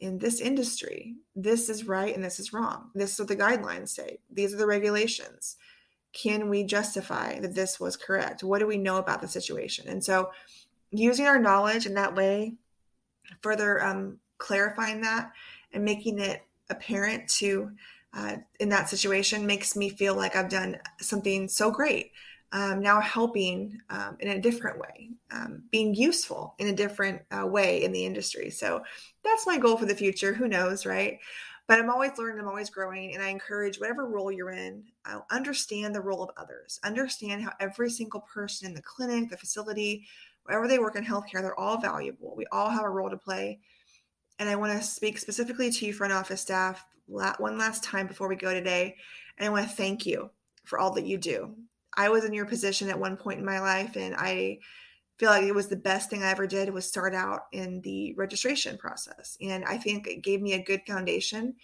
in 0.00 0.18
this 0.18 0.40
industry, 0.40 1.16
this 1.34 1.68
is 1.68 1.86
right 1.86 2.14
and 2.14 2.22
this 2.22 2.38
is 2.38 2.52
wrong. 2.52 2.90
This 2.94 3.12
is 3.12 3.18
what 3.18 3.28
the 3.28 3.36
guidelines 3.36 3.88
say. 3.88 4.18
These 4.30 4.54
are 4.54 4.58
the 4.58 4.66
regulations. 4.66 5.56
Can 6.12 6.48
we 6.48 6.64
justify 6.64 7.38
that 7.40 7.54
this 7.54 7.78
was 7.78 7.96
correct? 7.96 8.42
What 8.42 8.60
do 8.60 8.66
we 8.66 8.78
know 8.78 8.96
about 8.96 9.20
the 9.20 9.28
situation? 9.28 9.88
And 9.88 10.02
so, 10.02 10.30
using 10.90 11.26
our 11.26 11.38
knowledge 11.38 11.84
in 11.84 11.94
that 11.94 12.14
way, 12.14 12.54
further 13.42 13.84
um, 13.84 14.18
clarifying 14.38 15.02
that 15.02 15.32
and 15.72 15.84
making 15.84 16.18
it 16.18 16.42
apparent 16.70 17.28
to 17.28 17.72
uh, 18.14 18.36
in 18.58 18.70
that 18.70 18.88
situation 18.88 19.46
makes 19.46 19.76
me 19.76 19.90
feel 19.90 20.14
like 20.14 20.34
I've 20.34 20.48
done 20.48 20.78
something 21.00 21.48
so 21.48 21.70
great 21.70 22.12
um, 22.52 22.80
now 22.80 23.00
helping 23.00 23.78
um, 23.90 24.16
in 24.20 24.28
a 24.28 24.40
different 24.40 24.78
way, 24.78 25.10
um, 25.30 25.62
being 25.70 25.94
useful 25.94 26.54
in 26.58 26.68
a 26.68 26.72
different 26.72 27.22
uh, 27.30 27.46
way 27.46 27.84
in 27.84 27.92
the 27.92 28.06
industry. 28.06 28.50
So 28.50 28.82
that's 29.22 29.46
my 29.46 29.58
goal 29.58 29.76
for 29.76 29.86
the 29.86 29.94
future. 29.94 30.32
Who 30.32 30.48
knows, 30.48 30.86
right? 30.86 31.18
But 31.66 31.78
I'm 31.78 31.90
always 31.90 32.16
learning, 32.16 32.40
I'm 32.40 32.48
always 32.48 32.70
growing, 32.70 33.12
and 33.14 33.22
I 33.22 33.28
encourage 33.28 33.78
whatever 33.78 34.08
role 34.08 34.32
you're 34.32 34.52
in, 34.52 34.84
I'll 35.04 35.26
understand 35.30 35.94
the 35.94 36.00
role 36.00 36.22
of 36.22 36.30
others. 36.38 36.80
Understand 36.82 37.42
how 37.42 37.52
every 37.60 37.90
single 37.90 38.20
person 38.22 38.66
in 38.66 38.74
the 38.74 38.80
clinic, 38.80 39.28
the 39.28 39.36
facility, 39.36 40.06
wherever 40.44 40.66
they 40.66 40.78
work 40.78 40.96
in 40.96 41.04
healthcare, 41.04 41.42
they're 41.42 41.60
all 41.60 41.78
valuable. 41.78 42.34
We 42.34 42.46
all 42.50 42.70
have 42.70 42.84
a 42.84 42.88
role 42.88 43.10
to 43.10 43.18
play. 43.18 43.58
And 44.38 44.48
I 44.48 44.56
want 44.56 44.80
to 44.80 44.86
speak 44.86 45.18
specifically 45.18 45.70
to 45.70 45.86
you, 45.86 45.92
front 45.92 46.14
office 46.14 46.40
staff, 46.40 46.86
one 47.06 47.58
last 47.58 47.84
time 47.84 48.06
before 48.06 48.28
we 48.28 48.36
go 48.36 48.54
today. 48.54 48.96
And 49.36 49.46
I 49.46 49.50
want 49.50 49.68
to 49.68 49.76
thank 49.76 50.06
you 50.06 50.30
for 50.64 50.78
all 50.78 50.92
that 50.92 51.04
you 51.04 51.18
do. 51.18 51.54
I 51.98 52.08
was 52.08 52.24
in 52.24 52.32
your 52.32 52.46
position 52.46 52.88
at 52.88 52.98
one 52.98 53.16
point 53.16 53.40
in 53.40 53.44
my 53.44 53.58
life, 53.58 53.96
and 53.96 54.14
I 54.16 54.60
feel 55.18 55.30
like 55.30 55.42
it 55.42 55.54
was 55.54 55.66
the 55.66 55.76
best 55.76 56.08
thing 56.08 56.22
I 56.22 56.30
ever 56.30 56.46
did 56.46 56.72
was 56.72 56.86
start 56.86 57.12
out 57.12 57.46
in 57.50 57.80
the 57.80 58.14
registration 58.14 58.78
process. 58.78 59.36
And 59.42 59.64
I 59.64 59.76
think 59.76 60.06
it 60.06 60.22
gave 60.22 60.40
me 60.40 60.52
a 60.52 60.62
good 60.62 60.82
foundation. 60.86 61.56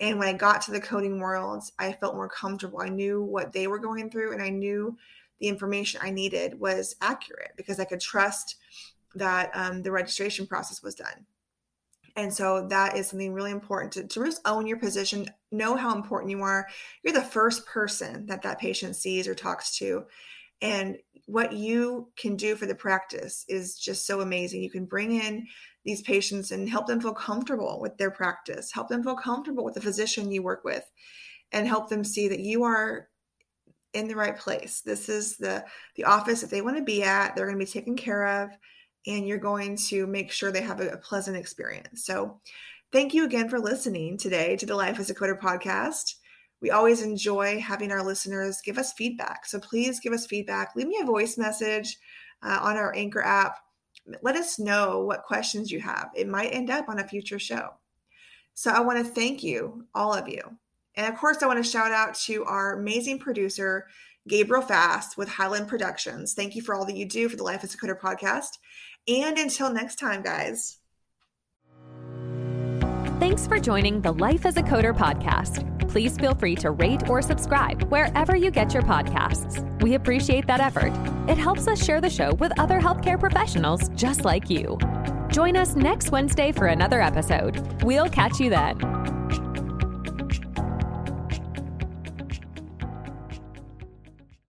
And 0.00 0.18
when 0.18 0.26
I 0.26 0.32
got 0.32 0.60
to 0.62 0.72
the 0.72 0.80
coding 0.80 1.20
world, 1.20 1.62
I 1.78 1.92
felt 1.92 2.16
more 2.16 2.28
comfortable. 2.28 2.80
I 2.80 2.88
knew 2.88 3.22
what 3.22 3.52
they 3.52 3.68
were 3.68 3.78
going 3.78 4.10
through, 4.10 4.32
and 4.32 4.42
I 4.42 4.50
knew 4.50 4.98
the 5.38 5.46
information 5.46 6.00
I 6.02 6.10
needed 6.10 6.58
was 6.58 6.96
accurate 7.00 7.52
because 7.56 7.78
I 7.78 7.84
could 7.84 8.00
trust 8.00 8.56
that 9.14 9.52
um, 9.54 9.82
the 9.82 9.92
registration 9.92 10.48
process 10.48 10.82
was 10.82 10.96
done. 10.96 11.26
And 12.16 12.32
so 12.32 12.66
that 12.68 12.96
is 12.96 13.08
something 13.08 13.34
really 13.34 13.50
important 13.50 13.92
to, 13.92 14.04
to 14.04 14.24
just 14.24 14.40
own 14.46 14.66
your 14.66 14.78
position, 14.78 15.30
know 15.52 15.76
how 15.76 15.94
important 15.94 16.30
you 16.30 16.40
are. 16.42 16.66
You're 17.02 17.12
the 17.12 17.20
first 17.20 17.66
person 17.66 18.26
that 18.26 18.42
that 18.42 18.58
patient 18.58 18.96
sees 18.96 19.28
or 19.28 19.34
talks 19.34 19.76
to. 19.78 20.04
And 20.62 20.96
what 21.26 21.52
you 21.52 22.08
can 22.16 22.36
do 22.36 22.56
for 22.56 22.64
the 22.64 22.74
practice 22.74 23.44
is 23.48 23.76
just 23.76 24.06
so 24.06 24.22
amazing. 24.22 24.62
You 24.62 24.70
can 24.70 24.86
bring 24.86 25.20
in 25.20 25.46
these 25.84 26.00
patients 26.02 26.52
and 26.52 26.68
help 26.68 26.86
them 26.86 27.00
feel 27.00 27.12
comfortable 27.12 27.80
with 27.80 27.98
their 27.98 28.10
practice, 28.10 28.72
help 28.72 28.88
them 28.88 29.02
feel 29.02 29.16
comfortable 29.16 29.64
with 29.64 29.74
the 29.74 29.80
physician 29.80 30.32
you 30.32 30.42
work 30.42 30.64
with, 30.64 30.84
and 31.52 31.66
help 31.66 31.90
them 31.90 32.02
see 32.02 32.28
that 32.28 32.40
you 32.40 32.62
are 32.62 33.08
in 33.92 34.08
the 34.08 34.16
right 34.16 34.38
place. 34.38 34.80
This 34.80 35.08
is 35.08 35.36
the 35.36 35.64
the 35.96 36.04
office 36.04 36.40
that 36.40 36.50
they 36.50 36.62
want 36.62 36.76
to 36.76 36.82
be 36.82 37.02
at. 37.02 37.34
They're 37.34 37.46
going 37.46 37.58
to 37.58 37.64
be 37.64 37.70
taken 37.70 37.96
care 37.96 38.42
of 38.42 38.50
and 39.06 39.26
you're 39.26 39.38
going 39.38 39.76
to 39.76 40.06
make 40.06 40.30
sure 40.30 40.50
they 40.50 40.62
have 40.62 40.80
a, 40.80 40.96
pleasant 40.96 41.36
experience. 41.36 42.04
So, 42.04 42.40
thank 42.92 43.14
you 43.14 43.24
again 43.24 43.48
for 43.48 43.58
listening 43.58 44.16
today 44.16 44.56
to 44.56 44.66
the 44.66 44.74
Life 44.74 44.98
as 44.98 45.10
a 45.10 45.14
Coder 45.14 45.38
podcast. 45.38 46.16
We 46.60 46.70
always 46.70 47.02
enjoy 47.02 47.60
having 47.60 47.92
our 47.92 48.02
listeners 48.02 48.62
give 48.64 48.78
us 48.78 48.92
feedback. 48.94 49.46
So, 49.46 49.60
please 49.60 50.00
give 50.00 50.12
us 50.12 50.26
feedback. 50.26 50.74
Leave 50.74 50.88
me 50.88 50.98
a 51.00 51.06
voice 51.06 51.38
message 51.38 51.96
uh, 52.42 52.58
on 52.62 52.76
our 52.76 52.94
Anchor 52.96 53.22
app. 53.22 53.58
Let 54.22 54.36
us 54.36 54.58
know 54.58 55.04
what 55.04 55.24
questions 55.24 55.70
you 55.70 55.80
have. 55.80 56.10
It 56.14 56.28
might 56.28 56.54
end 56.54 56.70
up 56.70 56.88
on 56.88 56.98
a 56.98 57.08
future 57.08 57.38
show. 57.38 57.70
So, 58.54 58.70
I 58.70 58.80
want 58.80 58.98
to 58.98 59.04
thank 59.04 59.42
you, 59.42 59.86
all 59.94 60.12
of 60.12 60.28
you. 60.28 60.40
And 60.96 61.12
of 61.12 61.18
course, 61.18 61.42
I 61.42 61.46
want 61.46 61.62
to 61.62 61.70
shout 61.70 61.92
out 61.92 62.14
to 62.20 62.44
our 62.44 62.78
amazing 62.78 63.18
producer, 63.18 63.86
Gabriel 64.28 64.62
Fast 64.62 65.16
with 65.16 65.28
Highland 65.28 65.68
Productions. 65.68 66.34
Thank 66.34 66.56
you 66.56 66.62
for 66.62 66.74
all 66.74 66.86
that 66.86 66.96
you 66.96 67.06
do 67.06 67.28
for 67.28 67.36
the 67.36 67.44
Life 67.44 67.62
as 67.62 67.74
a 67.74 67.78
Coder 67.78 67.98
podcast. 67.98 68.58
And 69.08 69.38
until 69.38 69.72
next 69.72 69.96
time, 69.96 70.22
guys. 70.22 70.78
Thanks 73.18 73.46
for 73.46 73.58
joining 73.58 74.02
the 74.02 74.12
Life 74.12 74.44
as 74.44 74.56
a 74.56 74.62
Coder 74.62 74.94
podcast. 74.94 75.64
Please 75.88 76.16
feel 76.18 76.34
free 76.34 76.54
to 76.56 76.72
rate 76.72 77.08
or 77.08 77.22
subscribe 77.22 77.82
wherever 77.84 78.36
you 78.36 78.50
get 78.50 78.74
your 78.74 78.82
podcasts. 78.82 79.62
We 79.82 79.94
appreciate 79.94 80.46
that 80.48 80.60
effort. 80.60 80.92
It 81.28 81.38
helps 81.38 81.66
us 81.66 81.82
share 81.82 82.00
the 82.00 82.10
show 82.10 82.34
with 82.34 82.58
other 82.58 82.80
healthcare 82.80 83.18
professionals 83.18 83.88
just 83.94 84.24
like 84.24 84.50
you. 84.50 84.78
Join 85.30 85.56
us 85.56 85.74
next 85.76 86.10
Wednesday 86.10 86.52
for 86.52 86.66
another 86.66 87.00
episode. 87.00 87.82
We'll 87.82 88.08
catch 88.10 88.38
you 88.40 88.50
then. 88.50 89.15